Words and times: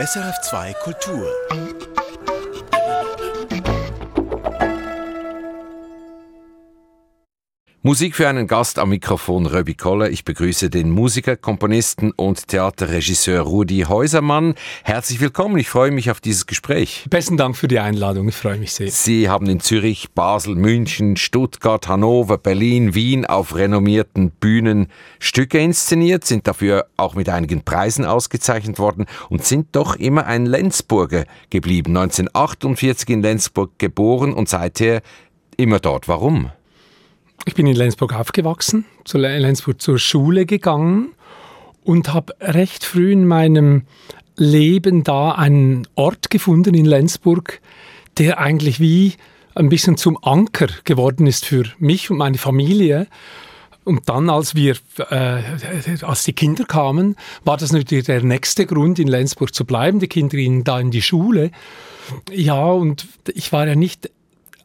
SRF2 0.00 0.74
Kultur. 0.82 1.30
Musik 7.86 8.16
für 8.16 8.26
einen 8.26 8.46
Gast 8.46 8.78
am 8.78 8.88
Mikrofon 8.88 9.44
Röbi 9.44 9.74
Koller. 9.74 10.08
Ich 10.08 10.24
begrüße 10.24 10.70
den 10.70 10.88
Musiker, 10.88 11.36
Komponisten 11.36 12.12
und 12.12 12.48
Theaterregisseur 12.48 13.42
Rudi 13.42 13.80
Häusermann. 13.86 14.54
Herzlich 14.84 15.20
willkommen. 15.20 15.58
Ich 15.58 15.68
freue 15.68 15.90
mich 15.90 16.10
auf 16.10 16.18
dieses 16.18 16.46
Gespräch. 16.46 17.04
Besten 17.10 17.36
Dank 17.36 17.58
für 17.58 17.68
die 17.68 17.80
Einladung. 17.80 18.26
Ich 18.30 18.36
freue 18.36 18.56
mich 18.56 18.72
sehr. 18.72 18.90
Sie 18.90 19.28
haben 19.28 19.50
in 19.50 19.60
Zürich, 19.60 20.12
Basel, 20.12 20.54
München, 20.54 21.18
Stuttgart, 21.18 21.86
Hannover, 21.86 22.38
Berlin, 22.38 22.94
Wien 22.94 23.26
auf 23.26 23.54
renommierten 23.54 24.30
Bühnen 24.30 24.86
Stücke 25.18 25.58
inszeniert, 25.58 26.24
sind 26.24 26.46
dafür 26.46 26.86
auch 26.96 27.14
mit 27.14 27.28
einigen 27.28 27.66
Preisen 27.66 28.06
ausgezeichnet 28.06 28.78
worden 28.78 29.04
und 29.28 29.44
sind 29.44 29.76
doch 29.76 29.96
immer 29.96 30.24
ein 30.24 30.46
Lenzburger 30.46 31.26
geblieben. 31.50 31.94
1948 31.98 33.10
in 33.10 33.20
Lenzburg 33.20 33.78
geboren 33.78 34.32
und 34.32 34.48
seither 34.48 35.02
immer 35.58 35.80
dort. 35.80 36.08
Warum? 36.08 36.50
Ich 37.46 37.54
bin 37.54 37.66
in 37.66 37.76
Lenzburg 37.76 38.14
aufgewachsen, 38.14 38.86
zu 39.04 39.18
Lenzburg 39.18 39.80
zur 39.80 39.98
Schule 39.98 40.46
gegangen 40.46 41.12
und 41.84 42.14
habe 42.14 42.34
recht 42.40 42.84
früh 42.84 43.12
in 43.12 43.26
meinem 43.26 43.82
Leben 44.36 45.04
da 45.04 45.32
einen 45.32 45.86
Ort 45.94 46.30
gefunden 46.30 46.74
in 46.74 46.86
Lenzburg, 46.86 47.60
der 48.18 48.38
eigentlich 48.38 48.80
wie 48.80 49.14
ein 49.54 49.68
bisschen 49.68 49.96
zum 49.96 50.18
Anker 50.22 50.68
geworden 50.84 51.26
ist 51.26 51.44
für 51.44 51.64
mich 51.78 52.10
und 52.10 52.16
meine 52.16 52.38
Familie. 52.38 53.06
Und 53.84 54.08
dann, 54.08 54.30
als 54.30 54.54
wir, 54.54 54.76
äh, 55.10 55.42
als 56.02 56.24
die 56.24 56.32
Kinder 56.32 56.64
kamen, 56.64 57.16
war 57.44 57.58
das 57.58 57.70
natürlich 57.70 58.06
der 58.06 58.22
nächste 58.22 58.64
Grund, 58.64 58.98
in 58.98 59.08
Lenzburg 59.08 59.54
zu 59.54 59.66
bleiben. 59.66 60.00
Die 60.00 60.08
Kinder 60.08 60.38
gingen 60.38 60.64
da 60.64 60.80
in 60.80 60.90
die 60.90 61.02
Schule. 61.02 61.50
Ja, 62.32 62.64
und 62.64 63.06
ich 63.34 63.52
war 63.52 63.66
ja 63.66 63.74
nicht 63.74 64.10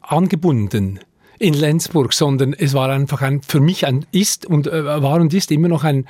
angebunden 0.00 1.00
in 1.40 1.54
Lenzburg, 1.54 2.12
sondern 2.12 2.52
es 2.52 2.74
war 2.74 2.90
einfach 2.90 3.22
ein, 3.22 3.40
für 3.40 3.60
mich 3.60 3.86
ein, 3.86 4.06
ist 4.12 4.46
und 4.46 4.66
äh, 4.66 5.02
war 5.02 5.20
und 5.20 5.32
ist 5.32 5.50
immer 5.50 5.68
noch 5.68 5.84
ein 5.84 6.06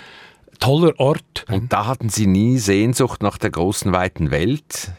toller 0.59 0.98
Ort. 0.98 1.47
Und 1.48 1.72
da 1.72 1.87
hatten 1.87 2.09
Sie 2.09 2.27
nie 2.27 2.59
Sehnsucht 2.59 3.22
nach 3.22 3.39
der 3.39 3.50
großen, 3.50 3.92
weiten 3.92 4.33
Welt? 4.33 4.92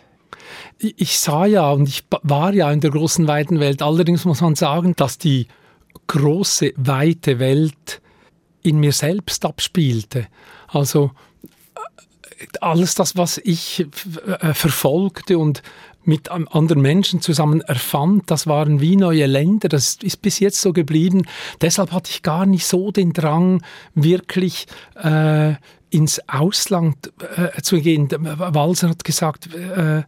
Ich, 0.79 0.95
ich 0.97 1.19
sah 1.19 1.45
ja 1.45 1.69
und 1.71 1.88
ich 1.88 2.05
war 2.23 2.53
ja 2.53 2.71
in 2.71 2.79
der 2.79 2.91
großen, 2.91 3.27
weiten 3.27 3.59
Welt. 3.59 3.81
Allerdings 3.81 4.23
muss 4.23 4.39
man 4.39 4.55
sagen, 4.55 4.95
dass 4.95 5.17
die 5.17 5.47
große, 6.07 6.73
weite 6.77 7.39
Welt 7.39 8.01
in 8.63 8.79
mir 8.79 8.93
selbst 8.93 9.45
abspielte. 9.45 10.27
Also 10.69 11.11
äh, 11.75 12.45
alles 12.61 12.95
das, 12.95 13.17
was 13.17 13.38
ich 13.38 13.85
äh, 14.25 14.53
verfolgte 14.53 15.38
und 15.38 15.61
mit 16.03 16.30
anderen 16.30 16.81
Menschen 16.81 17.21
zusammen 17.21 17.61
erfand. 17.61 18.30
Das 18.31 18.47
waren 18.47 18.81
wie 18.81 18.95
neue 18.95 19.25
Länder. 19.25 19.69
Das 19.69 19.97
ist 20.02 20.21
bis 20.21 20.39
jetzt 20.39 20.61
so 20.61 20.73
geblieben. 20.73 21.25
Deshalb 21.61 21.91
hatte 21.91 22.11
ich 22.11 22.23
gar 22.23 22.45
nicht 22.45 22.66
so 22.66 22.91
den 22.91 23.13
Drang, 23.13 23.63
wirklich 23.94 24.67
äh, 24.95 25.53
ins 25.89 26.22
Ausland 26.27 27.11
äh, 27.35 27.61
zu 27.61 27.79
gehen. 27.81 28.07
Walser 28.11 28.89
hat 28.89 29.03
gesagt, 29.03 29.53
äh, 29.53 30.03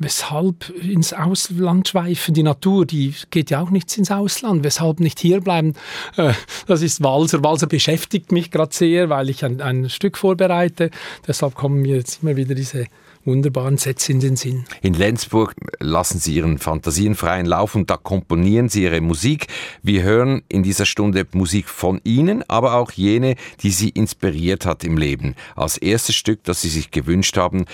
weshalb 0.00 0.70
ins 0.70 1.12
Ausland 1.12 1.88
schweifen? 1.88 2.34
Die 2.34 2.42
Natur, 2.42 2.84
die 2.84 3.14
geht 3.30 3.50
ja 3.50 3.60
auch 3.60 3.70
nicht 3.70 3.96
ins 3.96 4.10
Ausland. 4.10 4.64
Weshalb 4.64 4.98
nicht 4.98 5.20
hierbleiben? 5.20 5.74
Äh, 6.16 6.32
das 6.66 6.82
ist 6.82 7.02
Walser. 7.02 7.44
Walser 7.44 7.68
beschäftigt 7.68 8.32
mich 8.32 8.50
gerade 8.50 8.74
sehr, 8.74 9.08
weil 9.08 9.30
ich 9.30 9.44
ein, 9.44 9.60
ein 9.60 9.88
Stück 9.88 10.18
vorbereite. 10.18 10.90
Deshalb 11.26 11.54
kommen 11.54 11.82
mir 11.82 11.96
jetzt 11.96 12.22
immer 12.22 12.36
wieder 12.36 12.54
diese 12.54 12.86
wunderbaren 13.24 13.76
Sätze 13.76 14.12
in 14.12 14.20
den 14.20 14.36
Sinn. 14.36 14.64
In 14.82 14.94
Lenzburg 14.94 15.54
lassen 15.78 16.18
Sie 16.18 16.34
Ihren 16.34 16.58
Fantasien 16.58 17.14
freien 17.14 17.46
Lauf 17.46 17.74
und 17.74 17.90
da 17.90 17.96
komponieren 17.96 18.68
Sie 18.68 18.84
Ihre 18.84 19.00
Musik. 19.00 19.46
Wir 19.82 20.02
hören 20.02 20.42
in 20.48 20.62
dieser 20.62 20.86
Stunde 20.86 21.26
Musik 21.32 21.68
von 21.68 22.00
Ihnen, 22.04 22.42
aber 22.48 22.74
auch 22.74 22.92
jene, 22.92 23.36
die 23.62 23.70
Sie 23.70 23.90
inspiriert 23.90 24.66
hat 24.66 24.84
im 24.84 24.96
Leben. 24.96 25.34
Als 25.54 25.76
erstes 25.76 26.16
Stück, 26.16 26.44
das 26.44 26.62
Sie 26.62 26.68
sich 26.68 26.90
gewünscht 26.90 27.36
haben, 27.36 27.66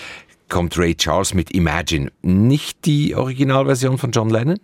kommt 0.48 0.78
Ray 0.78 0.94
Charles 0.94 1.34
mit 1.34 1.50
Imagine. 1.52 2.10
Nicht 2.22 2.84
die 2.84 3.14
Originalversion 3.14 3.98
von 3.98 4.12
John 4.12 4.30
Lennon? 4.30 4.58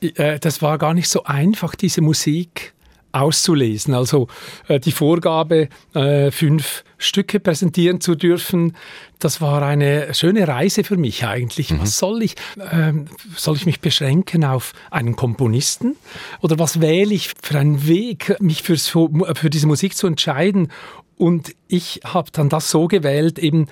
Äh, 0.00 0.38
das 0.38 0.62
war 0.62 0.78
gar 0.78 0.94
nicht 0.94 1.08
so 1.08 1.24
einfach, 1.24 1.74
diese 1.74 2.00
Musik 2.00 2.74
auszulesen. 3.12 3.94
Also 3.94 4.28
äh, 4.68 4.80
die 4.80 4.92
Vorgabe, 4.92 5.68
äh, 5.94 6.30
fünf 6.30 6.84
Stücke 6.98 7.40
präsentieren 7.40 8.00
zu 8.00 8.14
dürfen, 8.14 8.76
das 9.18 9.40
war 9.40 9.62
eine 9.62 10.14
schöne 10.14 10.46
Reise 10.46 10.84
für 10.84 10.96
mich 10.96 11.24
eigentlich. 11.26 11.70
Mhm. 11.70 11.80
Was 11.80 11.98
soll 11.98 12.22
ich? 12.22 12.34
Ähm, 12.72 13.06
soll 13.36 13.56
ich 13.56 13.66
mich 13.66 13.80
beschränken 13.80 14.44
auf 14.44 14.72
einen 14.90 15.16
Komponisten? 15.16 15.96
Oder 16.40 16.58
was 16.58 16.80
wähle 16.80 17.14
ich 17.14 17.32
für 17.42 17.58
einen 17.58 17.86
Weg, 17.86 18.36
mich 18.40 18.62
fürs, 18.62 18.88
für 18.88 19.50
diese 19.50 19.66
Musik 19.66 19.96
zu 19.96 20.06
entscheiden? 20.06 20.70
Und 21.16 21.54
ich 21.66 22.00
habe 22.04 22.30
dann 22.32 22.48
das 22.48 22.70
so 22.70 22.86
gewählt, 22.86 23.38
eben 23.38 23.66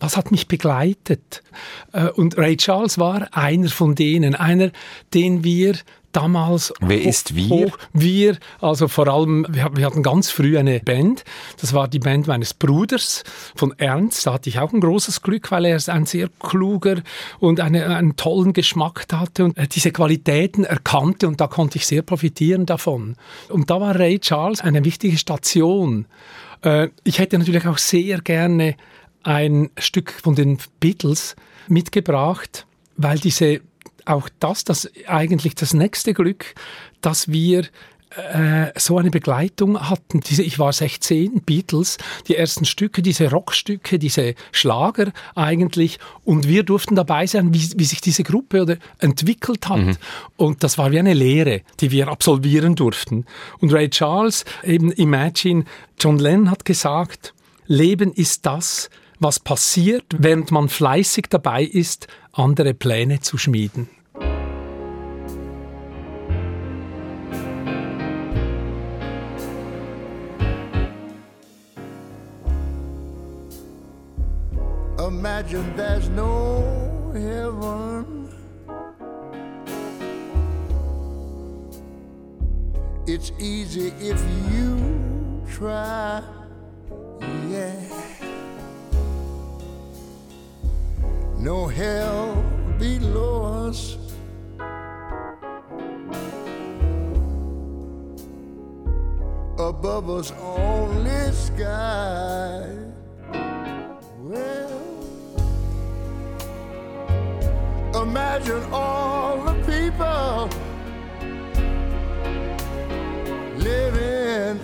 was 0.00 0.16
hat 0.16 0.30
mich 0.30 0.46
begleitet? 0.46 1.42
Äh, 1.92 2.08
und 2.10 2.36
Ray 2.38 2.56
Charles 2.56 2.98
war 2.98 3.28
einer 3.32 3.68
von 3.68 3.94
denen, 3.94 4.34
einer, 4.34 4.70
den 5.12 5.42
wir 5.44 5.74
damals. 6.18 6.72
Wer 6.80 7.00
ist 7.02 7.36
wir? 7.36 7.48
Hoch, 7.48 7.78
wir, 7.92 8.38
also 8.60 8.88
vor 8.88 9.06
allem, 9.06 9.46
wir, 9.48 9.86
hatten 9.86 10.02
ganz 10.02 10.30
früh 10.30 10.58
eine 10.58 10.80
Band. 10.80 11.24
Das 11.60 11.72
war 11.72 11.86
die 11.86 12.00
Band 12.00 12.26
meines 12.26 12.54
Bruders 12.54 13.22
von 13.54 13.72
Ernst. 13.78 14.26
Da 14.26 14.32
hatte 14.32 14.48
ich 14.48 14.58
auch 14.58 14.72
ein 14.72 14.80
großes 14.80 15.22
Glück, 15.22 15.50
weil 15.52 15.64
er 15.66 15.78
ein 15.88 16.06
sehr 16.06 16.28
kluger 16.40 17.02
und 17.38 17.60
eine, 17.60 17.96
einen 17.96 18.16
tollen 18.16 18.52
Geschmack 18.52 19.06
hatte 19.12 19.44
und 19.44 19.56
äh, 19.56 19.68
diese 19.68 19.92
Qualitäten 19.92 20.64
erkannte 20.64 21.28
und 21.28 21.40
da 21.40 21.46
konnte 21.46 21.78
ich 21.78 21.86
sehr 21.86 22.02
profitieren 22.02 22.66
davon. 22.66 23.14
Und 23.48 23.70
da 23.70 23.80
war 23.80 23.94
Ray 23.94 24.18
Charles 24.18 24.60
eine 24.60 24.84
wichtige 24.84 25.16
Station. 25.18 26.06
Äh, 26.62 26.88
ich 27.04 27.20
hätte 27.20 27.38
natürlich 27.38 27.66
auch 27.66 27.78
sehr 27.78 28.20
gerne 28.20 28.74
ein 29.22 29.70
Stück 29.78 30.12
von 30.12 30.34
den 30.34 30.58
Beatles 30.80 31.36
mitgebracht, 31.68 32.66
weil 32.96 33.18
diese 33.18 33.60
auch 34.08 34.28
das, 34.40 34.64
das 34.64 34.90
eigentlich 35.06 35.54
das 35.54 35.74
nächste 35.74 36.14
Glück, 36.14 36.54
dass 37.00 37.28
wir 37.28 37.64
äh, 38.16 38.72
so 38.78 38.98
eine 38.98 39.10
Begleitung 39.10 39.90
hatten. 39.90 40.20
Diese, 40.20 40.42
ich 40.42 40.58
war 40.58 40.72
16, 40.72 41.42
Beatles, 41.42 41.98
die 42.26 42.36
ersten 42.36 42.64
Stücke, 42.64 43.02
diese 43.02 43.30
Rockstücke, 43.30 43.98
diese 43.98 44.34
Schlager 44.50 45.12
eigentlich. 45.34 45.98
Und 46.24 46.48
wir 46.48 46.62
durften 46.62 46.96
dabei 46.96 47.26
sein, 47.26 47.52
wie, 47.52 47.70
wie 47.76 47.84
sich 47.84 48.00
diese 48.00 48.22
Gruppe 48.22 48.62
oder 48.62 48.76
entwickelt 48.98 49.68
hat. 49.68 49.78
Mhm. 49.78 49.96
Und 50.36 50.64
das 50.64 50.78
war 50.78 50.90
wie 50.90 50.98
eine 50.98 51.14
Lehre, 51.14 51.62
die 51.80 51.90
wir 51.90 52.08
absolvieren 52.08 52.74
durften. 52.74 53.26
Und 53.60 53.72
Ray 53.72 53.90
Charles, 53.90 54.44
eben 54.64 54.90
Imagine, 54.92 55.64
John 56.00 56.18
Lennon 56.18 56.50
hat 56.50 56.64
gesagt, 56.64 57.34
Leben 57.66 58.12
ist 58.12 58.46
das, 58.46 58.88
was 59.18 59.38
passiert, 59.38 60.04
während 60.16 60.50
man 60.50 60.68
fleißig 60.68 61.26
dabei 61.28 61.62
ist, 61.64 62.06
andere 62.32 62.72
Pläne 62.72 63.20
zu 63.20 63.36
schmieden. 63.36 63.88
Imagine 75.50 75.76
there's 75.76 76.08
no 76.10 77.10
heaven. 77.14 78.28
It's 83.06 83.32
easy 83.38 83.94
if 83.98 84.22
you 84.52 85.42
try. 85.50 86.22
Yeah. 87.48 87.80
No 91.38 91.66
hell 91.66 92.44
below 92.78 93.68
us. 93.68 93.96
Above 99.58 100.10
us, 100.10 100.30
only 100.32 101.32
sky. 101.32 102.87
Imagine 108.08 108.64
all 108.72 109.36
the 109.44 109.52
people 109.70 110.48
living, 113.58 114.58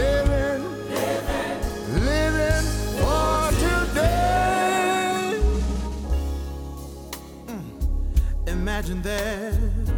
living, 0.00 0.62
living, 2.10 2.64
for 2.98 3.50
today. 3.64 5.38
Mm. 7.46 7.64
Imagine 8.48 8.98
there's 9.02 9.92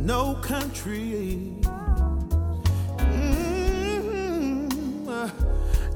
no 0.00 0.34
country. 0.42 1.54
Mm-hmm. 2.96 4.66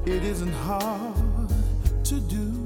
It 0.05 0.23
isn't 0.23 0.53
hard 0.53 1.49
to 2.05 2.19
do 2.21 2.65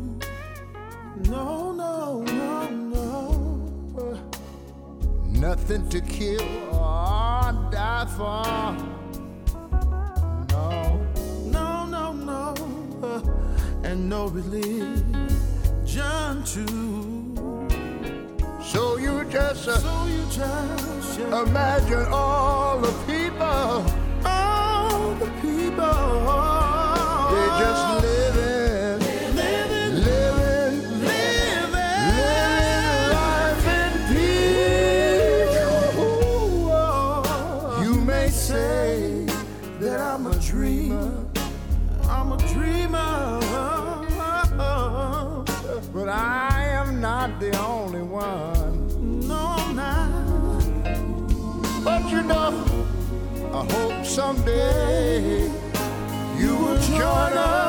nothing 5.69 5.89
to 5.89 6.01
kill. 6.01 6.41
Or 6.73 7.69
die 7.71 8.05
for. 8.17 8.43
No, 10.49 10.99
no, 11.45 11.85
no, 11.85 12.13
no, 12.13 12.53
uh, 13.03 13.21
and 13.83 14.09
no 14.09 14.27
religion 14.29 15.03
too. 16.43 17.35
So 18.63 18.97
you 18.97 19.23
just, 19.25 19.67
uh, 19.67 19.77
so 19.77 20.05
you 20.07 20.23
just 20.31 21.19
uh, 21.19 21.43
imagine 21.43 22.07
all 22.11 22.79
the 22.79 22.91
people, 23.05 23.85
all 24.25 25.15
the 25.15 25.29
people, 25.41 26.48
someday. 54.19 55.49
You 56.37 56.53
will 56.57 56.77
join 56.81 57.33
us 57.37 57.68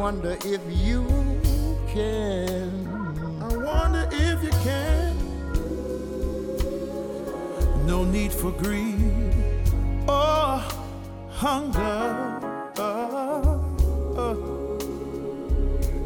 wonder 0.00 0.38
if 0.46 0.62
you 0.68 1.06
can. 1.92 2.88
I 3.42 3.54
wonder 3.54 4.08
if 4.10 4.42
you 4.42 4.50
can. 4.64 5.14
No 7.86 8.04
need 8.04 8.32
for 8.32 8.50
greed 8.50 9.34
or 10.08 10.62
hunger. 11.28 12.38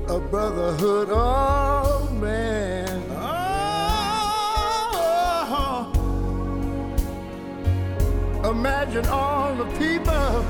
a 0.08 0.19
brotherhood 0.31 1.11
of 1.11 2.12
man. 2.20 3.02
Oh, 8.43 8.50
imagine 8.50 9.06
all 9.06 9.55
the 9.55 9.67
people, 9.79 10.44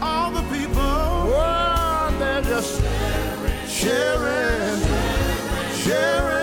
all 0.00 0.30
the 0.30 0.42
people, 0.54 1.15
just 2.48 2.80
sharing, 3.68 4.80
sharing. 5.74 6.36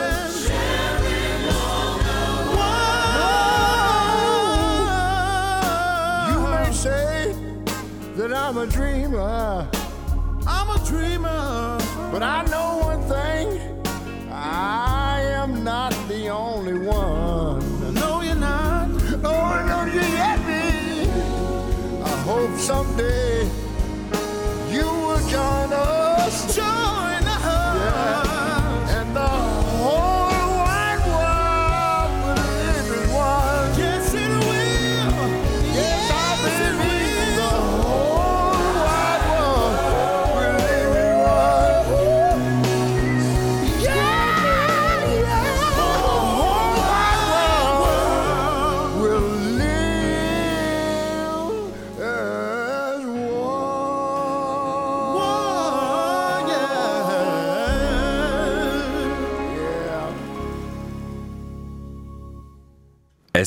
You 6.30 6.40
may 6.40 6.72
say 6.72 7.36
that 8.18 8.34
I'm 8.34 8.58
a 8.58 8.66
dreamer. 8.68 9.70
I'm 10.46 10.70
a 10.70 10.80
dreamer. 10.86 11.78
But 12.12 12.22
I 12.22 12.44
know 12.52 12.63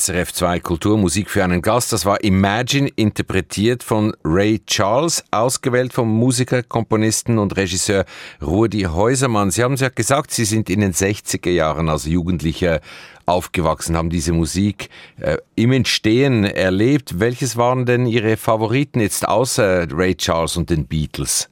SRF 0.06 0.32
2 0.32 0.60
Kulturmusik 0.60 1.28
für 1.28 1.42
einen 1.42 1.62
Gast. 1.62 1.92
Das 1.92 2.06
war 2.06 2.22
Imagine, 2.22 2.88
interpretiert 2.94 3.82
von 3.82 4.14
Ray 4.22 4.60
Charles, 4.64 5.24
ausgewählt 5.32 5.92
vom 5.92 6.08
Musiker, 6.08 6.62
Komponisten 6.62 7.38
und 7.38 7.56
Regisseur 7.56 8.04
Rudi 8.40 8.82
Häusermann. 8.82 9.50
Sie 9.50 9.64
haben 9.64 9.74
es 9.74 9.80
ja 9.80 9.88
gesagt, 9.88 10.30
Sie 10.30 10.44
sind 10.44 10.70
in 10.70 10.78
den 10.78 10.92
60er 10.92 11.50
Jahren 11.50 11.88
als 11.88 12.04
Jugendlicher 12.04 12.80
aufgewachsen, 13.24 13.96
haben 13.96 14.10
diese 14.10 14.32
Musik 14.32 14.90
äh, 15.18 15.38
im 15.56 15.72
Entstehen 15.72 16.44
erlebt. 16.44 17.18
Welches 17.18 17.56
waren 17.56 17.84
denn 17.84 18.06
Ihre 18.06 18.36
Favoriten 18.36 19.00
jetzt 19.00 19.26
außer 19.26 19.88
Ray 19.90 20.14
Charles 20.14 20.56
und 20.56 20.70
den 20.70 20.86
Beatles? 20.86 21.48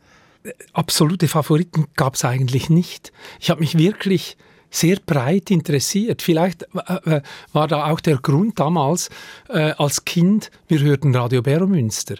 absolute 0.75 1.27
Favoriten 1.27 1.87
gab 1.97 2.15
es 2.15 2.25
eigentlich 2.25 2.71
nicht. 2.71 3.13
Ich 3.41 3.51
habe 3.51 3.61
mich 3.61 3.79
wirklich 3.79 4.37
sehr 4.75 4.99
breit 5.05 5.51
interessiert. 5.51 6.23
Vielleicht 6.23 6.63
äh, 6.75 7.17
äh, 7.17 7.23
war 7.53 7.69
da 7.69 7.91
auch 7.91 8.01
der 8.01 8.17
Grund 8.17 8.59
damals 8.59 9.11
äh, 9.49 9.73
als 9.79 10.05
Kind, 10.05 10.51
wir 10.69 10.81
hörten 10.81 11.15
Radio 11.15 11.43
Beromünster. 11.43 12.17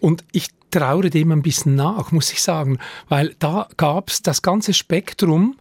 Und 0.00 0.22
ich 0.30 0.50
traure 0.70 1.10
dem 1.10 1.32
ein 1.32 1.42
bisschen 1.42 1.74
nach, 1.74 2.12
muss 2.12 2.32
ich 2.32 2.42
sagen, 2.42 2.78
weil 3.08 3.34
da 3.38 3.68
gab 3.76 4.10
es 4.10 4.22
das 4.22 4.42
ganze 4.42 4.74
Spektrum, 4.74 5.56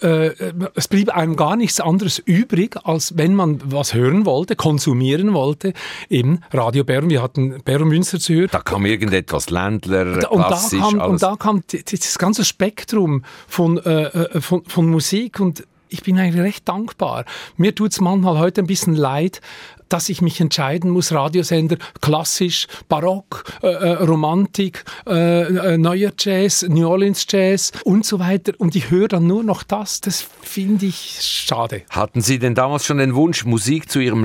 äh, 0.00 0.30
es 0.74 0.88
blieb 0.88 1.14
einem 1.14 1.36
gar 1.36 1.56
nichts 1.56 1.80
anderes 1.80 2.18
übrig, 2.18 2.76
als 2.84 3.16
wenn 3.16 3.34
man 3.34 3.60
was 3.64 3.94
hören 3.94 4.26
wollte, 4.26 4.56
konsumieren 4.56 5.34
wollte, 5.34 5.72
eben 6.08 6.40
Radio 6.52 6.84
Berum, 6.84 7.10
wir 7.10 7.22
hatten 7.22 7.60
Beromünster 7.64 8.18
zu 8.18 8.34
hören. 8.34 8.48
Da 8.50 8.60
kam 8.60 8.86
irgendetwas 8.86 9.50
Ländler, 9.50 10.18
Da- 10.18 10.28
und 10.28 10.40
da 10.40 10.46
klassisch, 10.48 10.80
kam, 10.80 11.00
alles. 11.00 11.12
und 11.12 11.22
da 11.22 11.36
kam 11.36 11.62
das 11.68 12.18
ganze 12.18 12.44
Spektrum 12.44 13.22
von, 13.46 13.78
äh, 13.78 14.04
äh, 14.04 14.40
von, 14.40 14.64
von 14.64 14.88
Musik 14.88 15.40
und 15.40 15.64
ich 15.94 16.02
bin 16.02 16.18
eigentlich 16.18 16.42
recht 16.42 16.68
dankbar. 16.68 17.24
Mir 17.56 17.74
tut's 17.74 18.00
manchmal 18.00 18.38
heute 18.38 18.62
ein 18.62 18.66
bisschen 18.66 18.96
leid, 18.96 19.40
dass 19.88 20.08
ich 20.08 20.20
mich 20.20 20.40
entscheiden 20.40 20.90
muss, 20.90 21.12
Radiosender, 21.12 21.76
klassisch, 22.00 22.66
Barock, 22.88 23.44
äh, 23.62 23.68
äh, 23.68 23.92
Romantik, 24.02 24.84
äh, 25.06 25.42
äh, 25.42 25.78
neuer 25.78 26.10
Jazz, 26.18 26.66
New 26.68 26.88
Orleans 26.88 27.26
Jazz 27.28 27.70
und 27.84 28.04
so 28.04 28.18
weiter. 28.18 28.52
Und 28.58 28.74
ich 28.74 28.90
höre 28.90 29.06
dann 29.06 29.28
nur 29.28 29.44
noch 29.44 29.62
das. 29.62 30.00
Das 30.00 30.26
finde 30.42 30.86
ich 30.86 31.18
schade. 31.20 31.82
Hatten 31.90 32.22
Sie 32.22 32.40
denn 32.40 32.56
damals 32.56 32.84
schon 32.84 32.98
den 32.98 33.14
Wunsch, 33.14 33.44
Musik 33.44 33.88
zu 33.88 34.00
Ihrem 34.00 34.24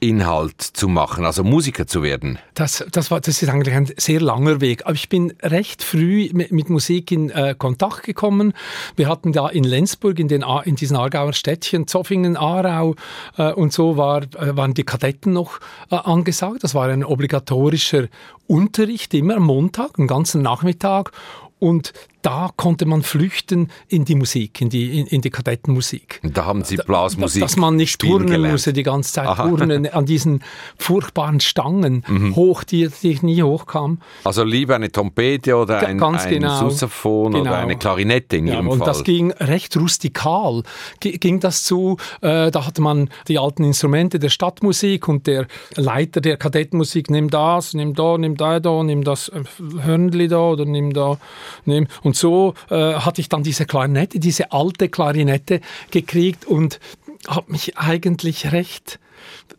Lebensinhalt 0.00 0.62
zu 0.62 0.88
machen, 0.88 1.24
also 1.24 1.44
Musiker 1.44 1.86
zu 1.86 2.02
werden? 2.02 2.38
Das, 2.54 2.84
das, 2.90 3.10
war, 3.10 3.20
das 3.20 3.42
ist 3.42 3.48
eigentlich 3.48 3.74
ein 3.74 3.90
sehr 3.96 4.20
langer 4.20 4.60
Weg. 4.60 4.84
Aber 4.84 4.94
ich 4.94 5.08
bin 5.08 5.32
recht 5.42 5.82
früh 5.82 6.30
mit, 6.32 6.52
mit 6.52 6.70
Musik 6.70 7.10
in 7.10 7.30
äh, 7.30 7.54
Kontakt 7.56 8.04
gekommen. 8.04 8.52
Wir 8.96 9.08
hatten 9.08 9.32
da 9.32 9.48
in 9.48 9.64
Lenzburg, 9.64 10.18
in, 10.18 10.28
den, 10.28 10.44
in 10.64 10.76
diesen 10.76 10.96
Aargauer 10.96 11.32
Städtchen, 11.32 11.86
Zoffingen, 11.86 12.36
Aarau 12.36 12.94
äh, 13.36 13.52
und 13.52 13.72
so 13.72 13.96
war, 13.96 14.22
äh, 14.22 14.56
waren 14.56 14.74
die 14.74 14.84
Kadetten 14.84 15.32
noch 15.32 15.60
äh, 15.90 15.96
angesagt. 15.96 16.64
Das 16.64 16.74
war 16.74 16.88
ein 16.88 17.04
obligatorischer 17.04 18.08
Unterricht, 18.46 19.14
immer 19.14 19.36
am 19.36 19.44
Montag, 19.44 19.98
einen 19.98 20.08
ganzen 20.08 20.42
Nachmittag. 20.42 21.12
Und 21.60 21.92
da 22.22 22.50
konnte 22.56 22.86
man 22.86 23.02
flüchten 23.02 23.68
in 23.88 24.04
die 24.04 24.14
Musik, 24.14 24.60
in 24.60 24.68
die, 24.70 25.00
in, 25.00 25.06
in 25.06 25.20
die 25.20 25.30
Kadettenmusik. 25.30 26.20
Da 26.22 26.44
haben 26.44 26.64
Sie 26.64 26.76
Blasmusik. 26.76 27.42
Dass 27.42 27.56
man 27.56 27.76
nicht 27.76 28.00
turnen 28.00 28.50
musste 28.50 28.72
die 28.72 28.82
ganze 28.82 29.12
Zeit, 29.12 29.28
Aha. 29.28 29.48
turnen 29.48 29.86
an 29.86 30.06
diesen 30.06 30.42
furchtbaren 30.78 31.40
Stangen 31.40 32.04
mhm. 32.06 32.34
hoch, 32.34 32.64
die, 32.64 32.88
die 33.02 33.18
nie 33.22 33.42
hochkamen. 33.42 34.00
Also 34.24 34.42
lieber 34.44 34.74
eine 34.74 34.90
Trompete 34.90 35.56
oder 35.56 35.86
ein, 35.86 36.02
ein 36.02 36.30
genau. 36.30 36.58
Sousaphon 36.58 37.32
genau. 37.32 37.42
oder 37.42 37.58
eine 37.58 37.76
Klarinette 37.76 38.36
in 38.36 38.46
ja, 38.46 38.54
Ihrem 38.54 38.68
und 38.68 38.78
Fall. 38.78 38.88
Und 38.88 38.96
das 38.96 39.04
ging 39.04 39.32
recht 39.32 39.76
rustikal, 39.76 40.62
ging 41.00 41.40
das 41.40 41.62
zu. 41.64 41.96
Äh, 42.20 42.50
da 42.50 42.66
hatte 42.66 42.82
man 42.82 43.10
die 43.28 43.38
alten 43.38 43.64
Instrumente 43.64 44.18
der 44.18 44.28
Stadtmusik 44.28 45.08
und 45.08 45.26
der 45.26 45.46
Leiter 45.76 46.20
der 46.20 46.36
Kadettenmusik, 46.36 47.10
nimm 47.10 47.30
das, 47.30 47.74
nimm 47.74 47.94
da, 47.94 48.18
nimm 48.18 48.36
da, 48.36 48.60
da, 48.60 48.82
nimm 48.82 49.04
das 49.04 49.28
äh, 49.28 49.42
Hörnli 49.82 50.28
da 50.28 50.40
oder 50.40 50.64
nimm 50.64 50.92
da, 50.92 51.18
nimm 51.64 51.86
und 52.02 52.07
so 52.16 52.54
äh, 52.70 52.94
hatte 52.94 53.20
ich 53.20 53.28
dann 53.28 53.42
diese 53.42 53.66
Klarinette, 53.66 54.18
diese 54.18 54.52
alte 54.52 54.88
Klarinette 54.88 55.60
gekriegt 55.90 56.44
und 56.44 56.80
habe 57.26 57.52
mich 57.52 57.76
eigentlich 57.76 58.52
recht 58.52 58.98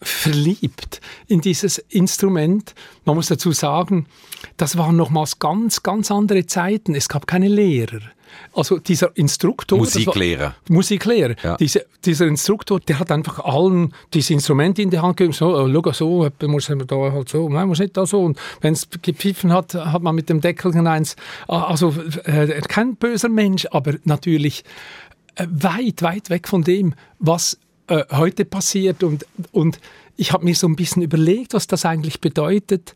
verliebt 0.02 1.02
in 1.28 1.42
dieses 1.42 1.78
Instrument. 1.78 2.74
Man 3.06 3.16
muss 3.16 3.28
dazu 3.28 3.52
sagen, 3.52 4.08
das 4.58 4.78
waren 4.78 4.96
nochmals 4.96 5.40
ganz, 5.40 5.84
ganz 5.84 6.12
andere 6.12 6.46
Zeiten. 6.46 6.96
Es 6.96 7.10
gab 7.10 7.28
keine 7.28 7.48
Lehrer. 7.48 8.02
Also 8.54 8.80
dieser 8.80 9.16
Instruktor... 9.16 9.78
Musiklehrer. 9.80 10.44
War, 10.44 10.56
Musiklehrer. 10.70 11.36
Ja. 11.44 11.58
Diese, 11.58 11.86
dieser 12.04 12.28
Instruktor, 12.28 12.80
der 12.80 13.00
hat 13.00 13.12
einfach 13.12 13.40
allen 13.40 13.94
diese 14.14 14.34
Instrumente 14.34 14.82
in 14.82 14.90
die 14.90 15.00
Hand 15.00 15.18
gegeben. 15.18 15.34
So, 15.34 15.56
oh, 15.56 15.82
schau 15.94 15.94
so, 15.94 16.48
muss 16.48 16.70
man 16.70 16.88
da 16.88 16.96
halt 16.96 17.30
so, 17.30 17.50
nein, 17.50 17.68
muss 17.68 17.80
nicht 17.80 17.96
da 17.96 18.06
so. 18.06 18.22
Und 18.22 18.40
wenn 18.62 18.74
es 18.74 18.88
gepfiffen 19.02 19.54
hat, 19.54 19.74
hat 19.76 20.02
man 20.02 20.16
mit 20.16 20.30
dem 20.30 20.42
Deckel 20.42 20.76
eins... 20.88 21.16
Also 21.48 21.94
äh, 22.24 22.62
kein 22.68 22.96
böser 22.96 23.30
Mensch, 23.30 23.68
aber 23.72 23.94
natürlich 24.04 24.64
äh, 25.36 25.48
weit, 25.50 26.02
weit 26.02 26.30
weg 26.30 26.48
von 26.48 26.64
dem, 26.64 26.94
was 27.20 27.58
äh, 27.88 28.04
heute 28.12 28.46
passiert. 28.46 29.04
Und, 29.04 29.26
und 29.52 29.80
ich 30.18 30.32
habe 30.34 30.46
mir 30.46 30.56
so 30.56 30.68
ein 30.68 30.76
bisschen 30.76 31.02
überlegt, 31.02 31.54
was 31.54 31.68
das 31.68 31.86
eigentlich 31.86 32.22
bedeutet. 32.22 32.96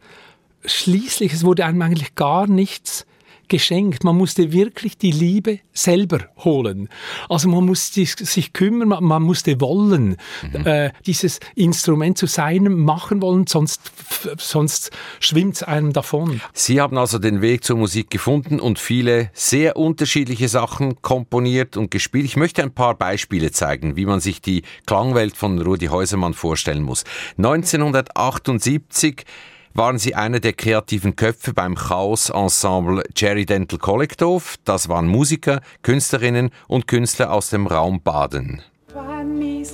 Schließlich, 0.65 1.33
es 1.33 1.43
wurde 1.43 1.65
einem 1.65 1.81
eigentlich 1.81 2.15
gar 2.15 2.47
nichts 2.47 3.05
geschenkt. 3.53 4.03
Man 4.03 4.17
musste 4.17 4.51
wirklich 4.51 4.97
die 4.97 5.11
Liebe 5.11 5.59
selber 5.73 6.21
holen. 6.39 6.89
Also 7.29 7.49
man 7.49 7.63
musste 7.65 8.03
sich 8.03 8.51
kümmern, 8.51 8.87
man, 8.87 9.03
man 9.03 9.21
musste 9.21 9.61
wollen, 9.61 10.17
mhm. 10.41 10.65
äh, 10.65 10.91
dieses 11.05 11.39
Instrument 11.53 12.17
zu 12.17 12.25
seinem 12.25 12.83
machen 12.83 13.21
wollen, 13.21 13.45
sonst, 13.45 13.91
sonst 14.39 14.89
schwimmt 15.19 15.57
es 15.57 15.63
einem 15.63 15.93
davon. 15.93 16.41
Sie 16.53 16.81
haben 16.81 16.97
also 16.97 17.19
den 17.19 17.41
Weg 17.41 17.63
zur 17.63 17.77
Musik 17.77 18.09
gefunden 18.09 18.59
und 18.59 18.79
viele 18.79 19.29
sehr 19.33 19.77
unterschiedliche 19.77 20.47
Sachen 20.47 20.99
komponiert 21.03 21.77
und 21.77 21.91
gespielt. 21.91 22.25
Ich 22.25 22.37
möchte 22.37 22.63
ein 22.63 22.73
paar 22.73 22.95
Beispiele 22.95 23.51
zeigen, 23.51 23.95
wie 23.95 24.07
man 24.07 24.19
sich 24.19 24.41
die 24.41 24.63
Klangwelt 24.87 25.37
von 25.37 25.61
Rudi 25.61 25.87
Häusermann 25.87 26.33
vorstellen 26.33 26.81
muss. 26.81 27.03
1978 27.37 29.25
waren 29.73 29.97
sie 29.97 30.15
einer 30.15 30.39
der 30.39 30.53
kreativen 30.53 31.15
Köpfe 31.15 31.53
beim 31.53 31.75
Chaos-Ensemble 31.75 33.03
Jerry 33.15 33.45
Dental 33.45 33.79
Collective. 33.79 34.43
Das 34.65 34.89
waren 34.89 35.07
Musiker, 35.07 35.61
Künstlerinnen 35.81 36.51
und 36.67 36.87
Künstler 36.87 37.31
aus 37.31 37.49
dem 37.49 37.67
Raum 37.67 38.01
Baden. 38.01 38.61
Wenn 38.93 39.39
mein 39.39 39.65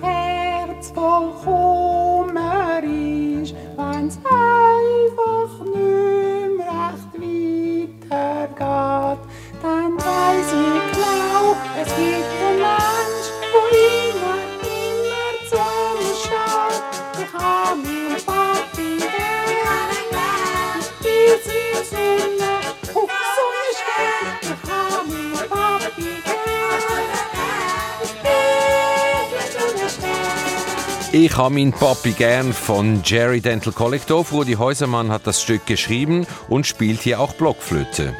Herz 0.00 0.92
voll 0.94 1.32
Kummer 1.42 2.80
ist, 2.82 3.54
wenn's 3.76 4.18
einfach 4.24 5.64
nicht 5.64 6.56
mehr 6.56 6.92
recht 6.92 8.10
weitergeht, 8.10 9.28
dann 9.62 9.96
weiß 9.96 10.52
ich 10.52 10.92
glaub, 10.92 11.56
es 11.80 11.88
gibt 11.96 12.51
ich 31.12 31.36
habe 31.36 31.54
meinen 31.54 31.72
Papi 31.72 32.12
gern 32.12 32.52
von 32.52 33.02
Jerry 33.04 33.40
Dental 33.40 33.72
Collective. 33.72 34.24
Rudi 34.32 34.54
Häusermann 34.54 35.10
hat 35.10 35.26
das 35.26 35.42
Stück 35.42 35.66
geschrieben 35.66 36.26
und 36.48 36.66
spielt 36.66 37.00
hier 37.00 37.20
auch 37.20 37.34
Blockflöte. 37.34 38.14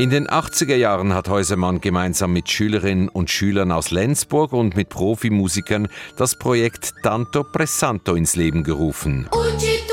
In 0.00 0.10
den 0.10 0.26
80er 0.26 0.74
Jahren 0.74 1.14
hat 1.14 1.28
Häusermann 1.28 1.80
gemeinsam 1.80 2.32
mit 2.32 2.50
Schülerinnen 2.50 3.08
und 3.08 3.30
Schülern 3.30 3.70
aus 3.70 3.92
Lenzburg 3.92 4.52
und 4.52 4.74
mit 4.74 4.88
Profimusikern 4.88 5.86
das 6.16 6.34
Projekt 6.34 6.94
Tanto 7.04 7.44
Pressanto 7.44 8.14
ins 8.16 8.34
Leben 8.34 8.64
gerufen. 8.64 9.28
Ucci, 9.30 9.83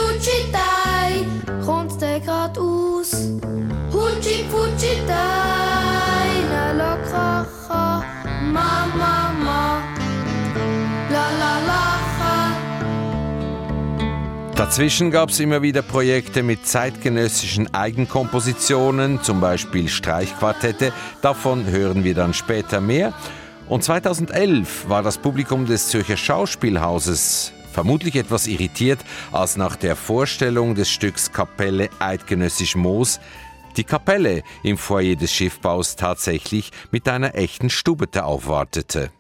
Dazwischen 14.72 15.12
gab 15.12 15.32
es 15.32 15.42
immer 15.42 15.62
wieder 15.62 15.82
Projekte 15.82 16.44
mit 16.44 16.66
zeitgenössischen 16.66 17.74
Eigenkompositionen, 17.74 19.22
zum 19.22 19.42
Beispiel 19.42 19.90
Streichquartette. 19.90 20.94
Davon 21.22 21.66
hören 21.66 22.06
wir 22.06 22.16
dann 22.16 22.34
später 22.34 22.80
mehr. 22.80 23.14
Und 23.68 23.84
2011 23.84 24.88
war 24.88 25.04
das 25.04 25.18
Publikum 25.18 25.66
des 25.66 25.90
Zürcher 25.90 26.16
Schauspielhauses 26.16 27.52
vermutlich 27.74 28.16
etwas 28.16 28.48
irritiert, 28.48 29.00
als 29.34 29.58
nach 29.58 29.76
der 29.76 29.98
Vorstellung 29.98 30.74
des 30.74 30.90
Stücks 30.90 31.34
Kapelle 31.34 31.90
Eidgenössisch 32.00 32.78
Moos 32.78 33.20
die 33.76 33.84
Kapelle 33.84 34.42
im 34.64 34.78
Foyer 34.78 35.18
des 35.18 35.34
Schiffbaus 35.34 35.98
tatsächlich 35.98 36.72
mit 36.92 37.10
einer 37.10 37.36
echten 37.36 37.70
Stubete 37.70 38.24
aufwartete. 38.24 39.12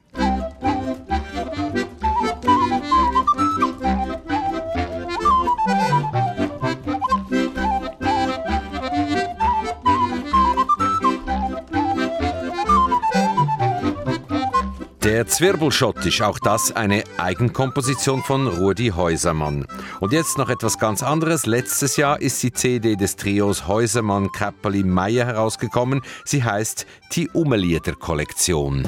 Der 15.41 15.53
Zwirbelschott 15.53 16.05
ist 16.05 16.21
auch 16.21 16.37
das 16.37 16.71
eine 16.75 17.03
Eigenkomposition 17.17 18.21
von 18.21 18.45
Rudi 18.45 18.89
Häusermann. 18.89 19.65
Und 19.99 20.13
jetzt 20.13 20.37
noch 20.37 20.49
etwas 20.49 20.77
ganz 20.77 21.01
anderes. 21.01 21.47
Letztes 21.47 21.97
Jahr 21.97 22.21
ist 22.21 22.43
die 22.43 22.53
CD 22.53 22.95
des 22.95 23.15
Trios 23.15 23.67
Häusermann 23.67 24.31
Käpperli 24.31 24.83
Meier 24.83 25.25
herausgekommen. 25.25 26.03
Sie 26.25 26.43
heißt 26.43 26.85
Die 27.13 27.27
Umelieder 27.29 27.93
Kollektion. 27.93 28.87